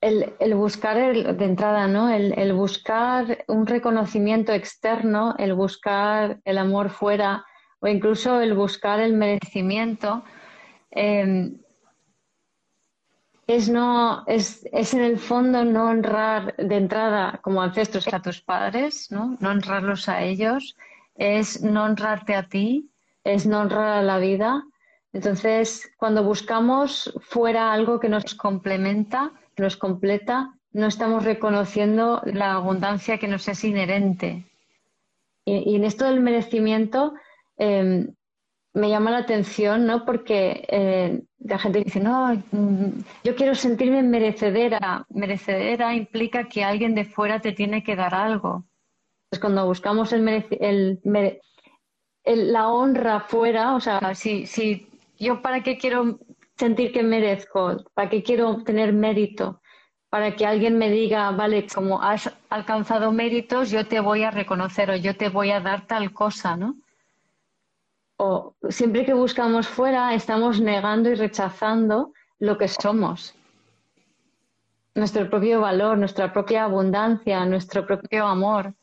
el, 0.00 0.54
buscar 0.54 0.96
de 0.96 1.44
entrada, 1.44 1.86
¿no? 1.88 2.08
El, 2.08 2.54
buscar 2.54 3.44
un 3.48 3.66
reconocimiento 3.66 4.54
externo, 4.54 5.34
el 5.38 5.52
buscar 5.52 6.40
el 6.46 6.56
amor 6.56 6.88
fuera 6.88 7.44
o 7.80 7.86
incluso 7.86 8.40
el 8.40 8.54
buscar 8.54 8.98
el 8.98 9.12
merecimiento, 9.12 10.24
em, 10.90 11.58
es 13.54 13.68
no 13.68 14.24
es, 14.26 14.66
es, 14.72 14.94
en 14.94 15.00
el 15.00 15.18
fondo 15.18 15.64
no 15.64 15.86
honrar 15.86 16.54
de 16.56 16.76
entrada 16.76 17.40
como 17.42 17.62
ancestros 17.62 18.12
a 18.12 18.20
tus 18.20 18.40
padres, 18.40 19.10
¿no? 19.10 19.36
No 19.40 19.50
honrarlos 19.50 20.08
a 20.08 20.22
ellos, 20.22 20.76
es 21.14 21.62
no 21.62 21.84
honrarte 21.84 22.34
a 22.34 22.48
ti, 22.48 22.90
es 23.24 23.46
no 23.46 23.60
honrar 23.60 23.98
a 23.98 24.02
la 24.02 24.18
vida. 24.18 24.64
Entonces, 25.12 25.92
cuando 25.98 26.24
buscamos 26.24 27.12
fuera 27.20 27.72
algo 27.72 28.00
que 28.00 28.08
nos 28.08 28.34
complementa, 28.34 29.32
nos 29.56 29.76
completa, 29.76 30.54
no 30.72 30.86
estamos 30.86 31.24
reconociendo 31.24 32.22
la 32.24 32.54
abundancia 32.54 33.18
que 33.18 33.28
nos 33.28 33.46
es 33.48 33.62
inherente. 33.64 34.46
Y, 35.44 35.76
en 35.76 35.84
esto 35.84 36.04
del 36.06 36.20
merecimiento, 36.20 37.14
em, 37.58 38.14
me 38.74 38.88
llama 38.88 39.10
la 39.10 39.18
atención, 39.18 39.86
¿no? 39.86 40.04
Porque 40.04 40.64
eh, 40.68 41.22
la 41.40 41.58
gente 41.58 41.82
dice, 41.84 42.00
no, 42.00 42.34
mm, 42.52 42.88
yo 43.24 43.34
quiero 43.36 43.54
sentirme 43.54 44.02
merecedera. 44.02 45.06
Merecedera 45.10 45.94
implica 45.94 46.48
que 46.48 46.64
alguien 46.64 46.94
de 46.94 47.04
fuera 47.04 47.40
te 47.40 47.52
tiene 47.52 47.82
que 47.82 47.96
dar 47.96 48.14
algo. 48.14 48.64
Entonces, 49.24 49.40
cuando 49.40 49.66
buscamos 49.66 50.12
el, 50.12 51.00
la 52.24 52.68
honra 52.68 53.20
fuera, 53.20 53.74
o 53.74 53.80
sea, 53.80 54.14
si, 54.14 54.46
si 54.46 54.86
yo 55.18 55.42
para 55.42 55.62
qué 55.62 55.76
quiero 55.76 56.18
sentir 56.56 56.92
que 56.92 57.02
merezco, 57.02 57.84
para 57.94 58.08
qué 58.08 58.22
quiero 58.22 58.62
tener 58.62 58.92
mérito, 58.92 59.60
para 60.08 60.36
que 60.36 60.46
alguien 60.46 60.76
me 60.76 60.90
diga, 60.90 61.30
vale, 61.30 61.66
como 61.66 62.02
has 62.02 62.30
alcanzado 62.50 63.12
méritos, 63.12 63.70
yo 63.70 63.86
te 63.86 64.00
voy 64.00 64.22
a 64.22 64.30
reconocer 64.30 64.90
o 64.90 64.96
yo 64.96 65.16
te 65.16 65.28
voy 65.30 65.50
a 65.50 65.60
dar 65.60 65.86
tal 65.86 66.12
cosa, 66.12 66.56
¿no? 66.56 66.76
O 68.24 68.54
siempre 68.68 69.04
que 69.04 69.14
buscamos 69.14 69.66
fuera 69.66 70.14
estamos 70.14 70.60
negando 70.60 71.10
y 71.10 71.16
rechazando 71.16 72.12
lo 72.38 72.56
que 72.56 72.68
somos. 72.68 73.34
nuestro 74.94 75.28
propio 75.28 75.60
valor, 75.60 75.98
nuestra 75.98 76.32
propia 76.32 76.64
abundancia, 76.64 77.44
nuestro 77.46 77.84
propio 77.86 78.26
amor. 78.26 78.74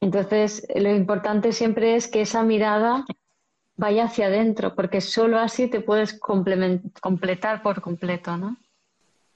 Entonces, 0.00 0.66
lo 0.74 0.90
importante 0.90 1.52
siempre 1.52 1.94
es 1.94 2.08
que 2.08 2.22
esa 2.22 2.42
mirada 2.42 3.04
vaya 3.76 4.04
hacia 4.04 4.26
adentro, 4.26 4.74
porque 4.74 5.00
solo 5.00 5.38
así 5.38 5.68
te 5.68 5.80
puedes 5.80 6.18
completar 6.18 7.62
por 7.62 7.82
completo, 7.82 8.36
¿no? 8.36 8.56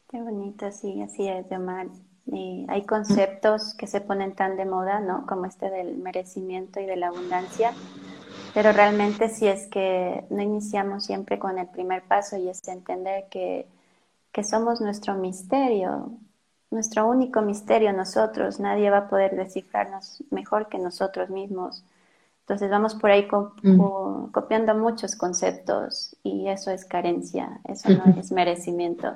Qué 0.09 0.21
bonito, 0.23 0.73
sí, 0.73 1.03
así 1.03 1.29
es, 1.29 1.49
Yomar. 1.51 1.89
Y 2.27 2.67
hay 2.69 2.85
conceptos 2.85 3.75
que 3.75 3.87
se 3.87 4.01
ponen 4.01 4.35
tan 4.35 4.57
de 4.57 4.65
moda, 4.65 5.01
¿no? 5.01 5.27
Como 5.27 5.47
este 5.47 5.71
del 5.71 5.97
merecimiento 5.97 6.81
y 6.81 6.87
de 6.87 6.97
la 6.97 7.09
abundancia, 7.09 7.73
pero 8.55 8.73
realmente 8.73 9.29
si 9.29 9.47
es 9.47 9.67
que 9.67 10.25
no 10.31 10.43
iniciamos 10.43 11.05
siempre 11.05 11.39
con 11.39 11.59
el 11.59 11.67
primer 11.69 12.03
paso 12.03 12.37
y 12.37 12.49
es 12.49 12.67
entender 12.69 13.25
que, 13.31 13.67
que 14.33 14.45
somos 14.45 14.81
nuestro 14.81 15.15
misterio, 15.15 16.11
nuestro 16.71 17.09
único 17.09 17.43
misterio 17.43 17.93
nosotros, 17.93 18.61
nadie 18.61 18.91
va 18.91 18.99
a 18.99 19.09
poder 19.09 19.37
descifrarnos 19.37 20.23
mejor 20.31 20.69
que 20.69 20.79
nosotros 20.79 21.31
mismos. 21.31 21.85
Entonces 22.43 22.71
vamos 22.71 22.95
por 22.95 23.11
ahí 23.11 23.29
mm. 23.63 24.31
copiando 24.33 24.75
muchos 24.75 25.15
conceptos 25.15 26.17
y 26.25 26.49
eso 26.49 26.71
es 26.71 26.85
carencia, 26.85 27.61
eso 27.69 27.91
no 27.91 28.05
es 28.19 28.33
merecimiento. 28.33 29.13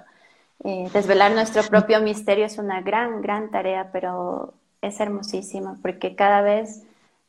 Eh, 0.62 0.88
desvelar 0.92 1.32
nuestro 1.32 1.62
propio 1.64 2.00
misterio 2.00 2.46
es 2.46 2.58
una 2.58 2.80
gran, 2.80 3.20
gran 3.22 3.50
tarea, 3.50 3.90
pero 3.92 4.54
es 4.80 5.00
hermosísima 5.00 5.78
porque 5.82 6.14
cada 6.14 6.42
vez 6.42 6.82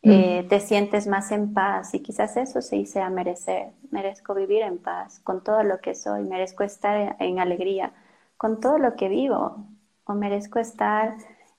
eh, 0.03 0.43
mm. 0.43 0.47
te 0.47 0.59
sientes 0.59 1.07
más 1.07 1.31
en 1.31 1.53
paz 1.53 1.93
y 1.93 2.01
quizás 2.01 2.37
eso 2.37 2.61
se 2.61 2.75
dice 2.75 3.01
a 3.01 3.09
merecer. 3.09 3.71
Merezco 3.91 4.35
vivir 4.35 4.61
en 4.61 4.77
paz 4.77 5.19
con 5.19 5.43
todo 5.43 5.63
lo 5.63 5.79
que 5.79 5.95
soy, 5.95 6.23
merezco 6.23 6.63
estar 6.63 7.15
en 7.19 7.39
alegría 7.39 7.93
con 8.37 8.59
todo 8.59 8.77
lo 8.77 8.95
que 8.95 9.09
vivo 9.09 9.65
o 10.05 10.13
merezco 10.13 10.59
estar 10.59 11.15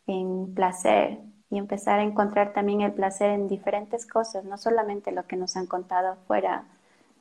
en 0.07 0.55
placer 0.55 1.19
y 1.51 1.59
empezar 1.59 2.01
a 2.01 2.05
encontrar 2.05 2.53
también 2.53 2.81
el 2.81 2.93
placer 2.93 3.31
en 3.31 3.49
diferentes 3.49 4.07
cosas, 4.07 4.45
no 4.45 4.59
solamente 4.59 5.13
lo 5.13 5.27
que 5.27 5.37
nos 5.37 5.57
han 5.57 5.67
contado 5.67 6.09
afuera 6.09 6.65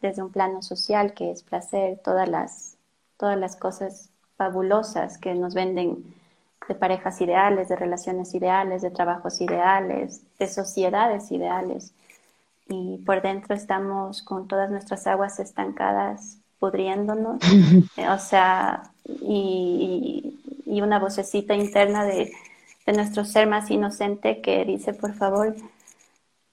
desde 0.02 0.24
un 0.24 0.32
plano 0.32 0.62
social, 0.62 1.14
que 1.14 1.32
es 1.32 1.44
placer, 1.44 2.00
todas 2.04 2.28
las, 2.28 2.78
todas 3.18 3.38
las 3.38 3.56
cosas 3.56 4.10
fabulosas 4.38 5.18
que 5.18 5.34
nos 5.36 5.54
venden 5.54 6.04
de 6.68 6.76
parejas 6.76 7.22
ideales, 7.22 7.70
de 7.70 7.76
relaciones 7.76 8.34
ideales, 8.34 8.82
de 8.82 8.92
trabajos 8.92 9.40
ideales, 9.42 10.22
de 10.40 10.48
sociedades 10.48 11.32
ideales. 11.32 11.94
Y 12.68 12.98
por 13.06 13.22
dentro 13.22 13.56
estamos 13.56 14.24
con 14.24 14.48
todas 14.48 14.72
nuestras 14.72 15.06
aguas 15.06 15.40
estancadas, 15.40 16.38
pudriéndonos, 16.60 17.40
o 18.10 18.18
sea, 18.18 18.92
y, 19.06 20.40
y 20.66 20.82
una 20.82 21.00
vocecita 21.00 21.54
interna 21.54 22.04
de 22.04 22.32
de 22.86 22.94
nuestro 22.94 23.26
ser 23.26 23.48
más 23.48 23.72
inocente 23.72 24.42
que 24.42 24.64
dice, 24.64 24.94
por 24.94 25.14
favor, 25.16 25.56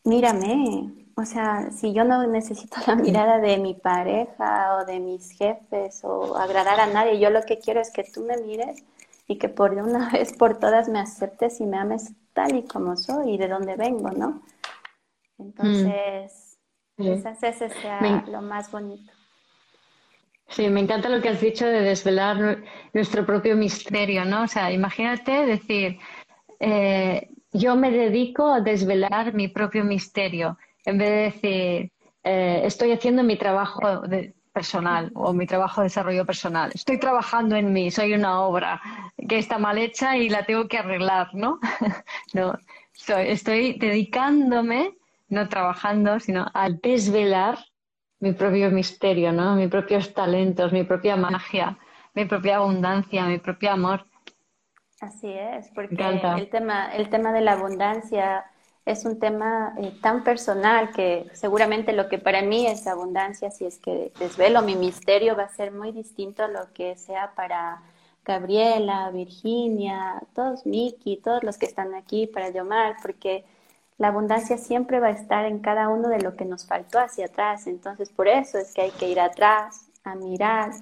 mírame. 0.05 0.91
O 1.23 1.25
sea, 1.25 1.71
si 1.71 1.93
yo 1.93 2.03
no 2.03 2.27
necesito 2.27 2.79
la 2.85 2.97
mirada 2.97 3.39
de 3.39 3.57
mi 3.57 3.75
pareja 3.75 4.77
o 4.77 4.85
de 4.85 4.99
mis 4.99 5.31
jefes 5.31 6.01
o 6.03 6.37
agradar 6.37 6.81
a 6.81 6.87
nadie, 6.89 7.21
yo 7.21 7.31
lo 7.31 7.43
que 7.43 7.61
quiero 7.61 7.81
es 7.81 7.93
que 7.93 8.03
tú 8.03 8.23
me 8.23 8.37
mires 8.39 8.83
y 9.29 9.39
que 9.39 9.49
por 9.49 9.73
una 9.73 10.11
vez 10.13 10.33
por 10.33 10.59
todas 10.59 10.89
me 10.89 10.99
aceptes 10.99 11.61
y 11.61 11.65
me 11.65 11.79
ames 11.79 12.13
tal 12.33 12.57
y 12.57 12.65
como 12.65 12.97
soy 12.97 13.35
y 13.35 13.39
de 13.39 13.47
dónde 13.47 13.77
vengo, 13.77 14.11
¿no? 14.11 14.43
Entonces, 15.39 16.59
mm. 16.97 17.03
quizás 17.05 17.41
ese 17.45 17.69
sea 17.69 18.25
lo 18.27 18.43
más 18.43 18.73
bonito. 18.73 19.13
Sí, 20.49 20.69
me 20.71 20.81
encanta 20.81 21.09
lo 21.09 21.23
que 21.23 21.29
has 21.29 21.41
dicho 21.41 21.67
de 21.67 21.83
desvelar 21.83 22.65
nuestro 22.93 23.25
propio 23.25 23.57
misterio, 23.57 24.25
¿no? 24.25 24.43
O 24.43 24.49
sea, 24.49 24.73
imagínate 24.73 25.47
decir, 25.47 26.01
eh, 26.59 27.29
yo 27.53 27.77
me 27.77 27.93
dedico 27.93 28.53
a 28.53 28.61
desvelar 28.61 29.35
mi 29.35 29.47
propio 29.47 29.85
misterio, 29.85 30.59
en 30.85 30.99
vez 30.99 31.09
de 31.09 31.17
decir, 31.17 31.93
eh, 32.25 32.63
estoy 32.65 32.93
haciendo 32.93 33.23
mi 33.23 33.37
trabajo 33.37 34.03
personal 34.53 35.11
o 35.15 35.33
mi 35.33 35.47
trabajo 35.47 35.81
de 35.81 35.87
desarrollo 35.87 36.27
personal. 36.27 36.71
Estoy 36.75 36.99
trabajando 36.99 37.57
en 37.57 37.73
mí, 37.73 37.91
soy 37.91 38.13
una 38.13 38.41
obra 38.43 38.81
que 39.29 39.39
está 39.39 39.59
mal 39.59 39.79
hecha 39.79 40.17
y 40.17 40.29
la 40.29 40.45
tengo 40.45 40.69
que 40.69 40.79
arreglar, 40.79 41.29
¿no? 41.35 41.59
no, 42.35 42.59
estoy 43.09 43.79
dedicándome, 43.79 44.95
no 45.29 45.49
trabajando, 45.49 46.21
sino 46.21 46.47
a 46.53 46.69
desvelar 46.69 47.59
mi 48.21 48.33
propio 48.33 48.71
misterio, 48.71 49.33
¿no? 49.33 49.57
Mis 49.57 49.69
propios 49.69 50.13
talentos, 50.13 50.73
mi 50.73 50.85
propia 50.85 51.17
magia, 51.17 51.79
mi 52.15 52.25
propia 52.27 52.57
abundancia, 52.57 53.25
mi 53.25 53.39
propio 53.39 53.73
amor. 53.73 54.07
Así 55.01 55.33
es, 55.33 55.69
porque 55.75 55.97
el 55.99 56.49
tema, 56.49 56.95
el 56.95 57.09
tema 57.09 57.33
de 57.33 57.41
la 57.41 57.55
abundancia 57.55 58.45
es 58.85 59.05
un 59.05 59.19
tema 59.19 59.75
eh, 59.79 59.93
tan 60.01 60.25
personal 60.25 60.91
que 60.93 61.31
seguramente 61.35 61.93
lo 61.93 62.09
que 62.09 62.19
para 62.19 62.43
mí 62.43 62.67
es 62.67 62.87
abundancia, 62.87 63.51
si 63.51 63.65
es 63.65 63.79
que 63.79 64.13
desvelo 64.19 64.63
mi 64.63 64.75
misterio, 64.75 65.37
va 65.37 65.45
a 65.45 65.49
ser 65.49 65.73
muy 65.73 65.93
distinto 65.93 66.43
a 66.43 66.49
lo 66.49 66.73
que 66.73 66.97
sea 66.97 67.33
para 67.37 67.83
Gabriela, 68.25 69.11
Virginia, 69.11 70.21
todos 70.35 70.67
Miki, 70.67 71.17
todos 71.19 71.43
los 71.45 71.59
que 71.59 71.67
están 71.67 71.95
aquí, 71.95 72.27
para 72.27 72.51
Yomar, 72.51 72.97
porque 73.03 73.45
la 73.99 74.09
abundancia 74.09 74.59
siempre 74.59 75.01
va 75.01 75.09
a 75.09 75.13
estar 75.13 75.45
en 75.45 75.61
cada 75.61 75.89
uno 75.89 76.09
de 76.09 76.21
lo 76.21 76.35
que 76.37 76.45
nos 76.45 76.67
faltó 76.67 76.99
hacia 76.99 77.27
atrás. 77.27 77.67
Entonces, 77.67 78.11
por 78.11 78.27
eso 78.27 78.59
es 78.59 78.73
que 78.73 78.83
hay 78.83 78.91
que 78.91 79.09
ir 79.09 79.21
atrás, 79.21 79.89
a 80.05 80.17
mirar 80.17 80.73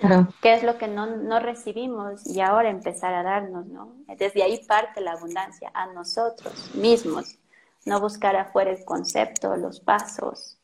qué 0.41 0.55
es 0.55 0.63
lo 0.63 0.79
que 0.79 0.89
no, 0.89 1.05
no, 1.07 1.41
recibimos 1.41 2.27
y 2.27 2.41
ahora 2.41 2.71
empezar 2.71 3.13
a 3.13 3.23
darnos, 3.23 3.67
¿no? 3.67 3.93
Desde 4.17 4.43
ahí 4.43 4.65
parte 4.67 5.03
la 5.03 5.13
abundancia, 5.13 5.71
a 5.75 5.89
nosotros 5.89 6.75
mismos, 6.75 7.37
no 7.85 8.01
buscar 8.01 8.37
afuera 8.37 8.71
el 8.71 8.85
concepto, 8.85 9.57
los 9.57 9.81
pasos 9.81 10.59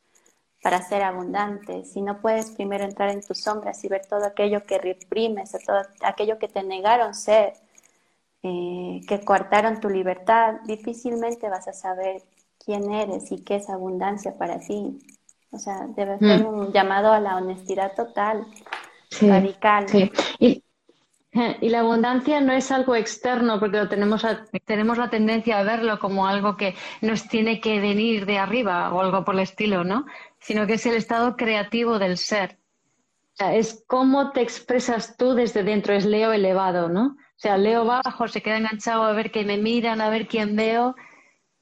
para 0.62 0.82
ser 0.82 1.02
abundantes. 1.02 1.92
Si 1.92 2.02
no 2.02 2.20
puedes 2.20 2.50
primero 2.50 2.84
entrar 2.84 3.10
en 3.10 3.22
tus 3.22 3.40
sombras 3.40 3.84
y 3.84 3.88
ver 3.88 4.04
todo 4.06 4.24
aquello 4.26 4.64
que 4.64 4.78
reprimes, 4.78 5.52
todo 5.64 5.82
aquello 6.02 6.38
que 6.38 6.48
te 6.48 6.62
negaron 6.62 7.14
ser, 7.14 7.54
eh, 8.42 9.00
que 9.06 9.24
coartaron 9.24 9.80
tu 9.80 9.88
libertad, 9.88 10.56
difícilmente 10.64 11.48
vas 11.48 11.68
a 11.68 11.72
saber 11.72 12.22
quién 12.64 12.92
eres 12.92 13.30
y 13.30 13.44
qué 13.44 13.56
es 13.56 13.70
abundancia 13.70 14.36
para 14.36 14.58
ti. 14.58 14.98
O 15.52 15.58
sea, 15.58 15.86
debe 15.94 16.18
ser 16.18 16.44
mm. 16.44 16.46
un 16.46 16.72
llamado 16.72 17.12
a 17.12 17.20
la 17.20 17.36
honestidad 17.36 17.94
total, 17.94 18.44
radical. 19.20 19.86
Y, 20.40 20.64
y, 21.60 21.68
la 21.68 21.80
abundancia 21.80 22.40
no 22.40 22.52
es 22.52 22.70
algo 22.70 22.94
externo, 22.94 23.60
porque 23.60 23.78
lo 23.78 23.88
tenemos, 23.88 24.26
tenemos 24.64 24.98
la 24.98 25.10
tendencia 25.10 25.58
a 25.58 25.62
verlo 25.62 25.98
como 25.98 26.26
algo 26.26 26.56
que 26.56 26.74
nos 27.00 27.28
tiene 27.28 27.60
que 27.60 27.80
venir 27.80 28.26
de 28.26 28.38
arriba 28.38 28.92
o 28.92 29.00
algo 29.00 29.24
por 29.24 29.34
el 29.34 29.40
estilo, 29.40 29.84
¿no? 29.84 30.06
Sino 30.38 30.66
que 30.66 30.74
es 30.74 30.86
el 30.86 30.94
estado 30.96 31.36
creativo 31.36 31.98
del 31.98 32.16
ser. 32.18 32.58
O 33.34 33.36
sea, 33.36 33.54
es 33.54 33.84
cómo 33.86 34.32
te 34.32 34.40
expresas 34.40 35.16
tú 35.16 35.34
desde 35.34 35.62
dentro, 35.62 35.92
es 35.92 36.06
Leo 36.06 36.32
elevado, 36.32 36.88
¿no? 36.88 37.16
O 37.18 37.38
sea, 37.38 37.58
Leo 37.58 37.84
bajo, 37.84 38.28
se 38.28 38.40
queda 38.40 38.56
enganchado 38.56 39.02
a 39.02 39.12
ver 39.12 39.30
que 39.30 39.44
me 39.44 39.58
miran, 39.58 40.00
a 40.00 40.08
ver 40.08 40.26
quién 40.26 40.56
veo, 40.56 40.96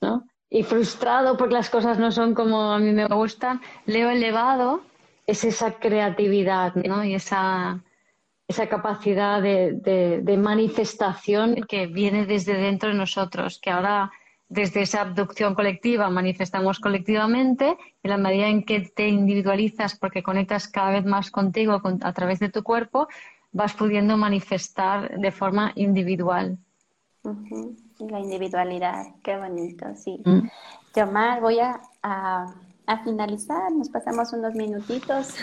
¿no? 0.01 0.25
y 0.55 0.62
frustrado 0.62 1.37
porque 1.37 1.55
las 1.55 1.68
cosas 1.68 1.99
no 1.99 2.12
son 2.12 2.33
como 2.33 2.72
a 2.72 2.79
mí 2.79 2.93
me 2.93 3.07
gustan, 3.07 3.61
Leo 3.87 4.09
elevado 4.11 4.83
es 5.27 5.43
esa 5.43 5.81
creatividad 5.81 6.77
¿no? 6.77 7.05
y 7.05 7.16
esa, 7.16 7.83
esa 8.47 8.68
capacidad 8.68 9.40
de, 9.40 9.72
de, 10.22 10.36
manifestación 10.36 11.57
que 11.66 11.86
viene 11.86 12.26
desde 12.26 12.55
dentro 12.55 12.90
de 12.90 12.95
nosotros, 12.95 13.59
que 13.59 13.70
ahora 13.70 14.12
desde 14.49 14.82
esa 14.82 15.01
abducción 15.01 15.55
colectiva 15.55 16.11
manifestamos 16.11 16.78
colectivamente, 16.78 17.76
en 18.03 18.11
la 18.11 18.18
medida 18.18 18.49
en 18.49 18.64
que 18.64 18.80
te 18.80 19.09
individualizas 19.09 19.99
porque 19.99 20.22
conectas 20.22 20.68
cada 20.68 20.90
vez 20.90 21.05
más 21.05 21.30
contigo 21.30 21.80
a 22.03 22.12
través 22.12 22.38
de 22.38 22.51
tu 22.51 22.62
cuerpo, 22.62 23.09
vas 23.53 23.72
pudiendo 23.72 24.16
manifestar 24.16 25.18
de 25.18 25.30
forma 25.30 25.72
individual. 25.76 26.59
La 28.01 28.20
individualidad, 28.20 29.07
qué 29.22 29.38
bonito, 29.38 29.86
sí. 29.97 30.20
Mm. 30.24 30.49
Yomar, 30.95 31.40
voy 31.40 31.59
a, 31.61 31.80
a, 32.03 33.03
finalizar, 33.03 33.72
nos 33.72 33.88
pasamos 33.88 34.32
unos 34.32 34.55
minutitos, 34.55 35.36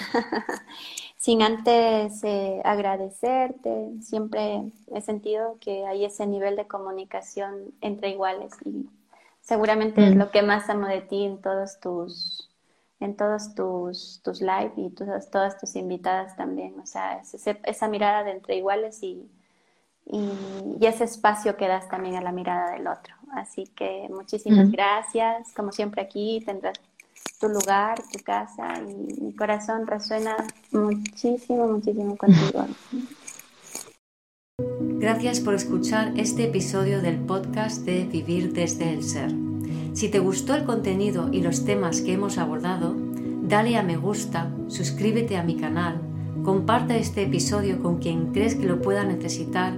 sin 1.22 1.44
antes 1.44 2.24
eh, 2.24 2.62
agradecerte. 2.66 3.92
Siempre 4.02 4.64
he 4.92 5.02
sentido 5.02 5.58
que 5.62 5.86
hay 5.86 6.04
ese 6.04 6.26
nivel 6.26 6.56
de 6.56 6.68
comunicación 6.68 7.74
entre 7.80 8.10
iguales 8.10 8.54
y 8.66 8.90
seguramente 9.40 10.04
es 10.04 10.16
mm. 10.16 10.18
lo 10.18 10.32
que 10.32 10.42
más 10.42 10.68
amo 10.70 10.88
de 10.88 11.02
ti 11.02 11.24
en 11.24 11.40
todos 11.40 11.80
tus 11.80 12.50
en 13.00 13.16
todos 13.16 13.56
tus, 13.56 14.22
tus 14.24 14.42
live 14.42 14.74
y 14.78 14.90
todas, 14.92 15.32
todas 15.32 15.60
tus 15.60 15.76
invitadas 15.76 16.36
también, 16.36 16.80
o 16.80 16.86
sea, 16.86 17.20
esa 17.64 17.88
mirada 17.88 18.24
de 18.24 18.30
entre 18.30 18.58
iguales 18.58 19.02
y, 19.02 19.28
y, 20.06 20.86
ese 20.86 21.06
espacio 21.06 21.58
que 21.58 21.68
das 21.68 21.90
también 21.90 22.16
a 22.16 22.22
la 22.22 22.32
mirada 22.32 22.74
del 22.74 22.86
otro. 22.86 23.16
Así 23.32 23.64
que 23.76 24.08
muchísimas 24.12 24.70
gracias. 24.72 25.52
Como 25.56 25.72
siempre 25.72 26.04
aquí 26.04 26.44
tendrás 26.46 26.80
tu 27.40 27.50
lugar, 27.50 28.02
tu 28.12 28.20
casa 28.24 28.80
y 28.80 29.22
mi 29.22 29.36
corazón 29.36 29.88
resuena 29.88 30.38
muchísimo, 30.72 31.68
muchísimo 31.68 32.16
contigo. 32.16 32.68
Gracias 35.02 35.40
por 35.40 35.56
escuchar 35.56 36.14
este 36.16 36.44
episodio 36.44 37.02
del 37.02 37.18
podcast 37.18 37.84
de 37.86 38.06
Vivir 38.06 38.54
desde 38.54 38.94
el 38.94 39.04
Ser. 39.04 39.32
Si 39.94 40.10
te 40.10 40.20
gustó 40.20 40.54
el 40.56 40.64
contenido 40.64 41.30
y 41.32 41.42
los 41.42 41.66
temas 41.66 42.02
que 42.02 42.14
hemos 42.14 42.38
abordado, 42.38 42.96
dale 43.42 43.78
a 43.78 43.84
me 43.84 43.98
gusta, 43.98 44.52
suscríbete 44.68 45.38
a 45.38 45.44
mi 45.44 45.58
canal, 45.58 46.00
comparte 46.44 47.00
este 47.00 47.24
episodio 47.24 47.82
con 47.82 47.98
quien 47.98 48.32
crees 48.32 48.56
que 48.56 48.68
lo 48.68 48.82
pueda 48.82 49.04
necesitar 49.04 49.74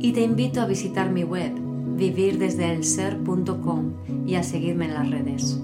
y 0.00 0.12
te 0.12 0.22
invito 0.22 0.60
a 0.60 0.66
visitar 0.66 1.10
mi 1.10 1.22
web 1.24 1.52
vivirdesdeelser.com 1.96 4.26
y 4.26 4.34
a 4.34 4.42
seguirme 4.42 4.86
en 4.86 4.94
las 4.94 5.10
redes. 5.10 5.60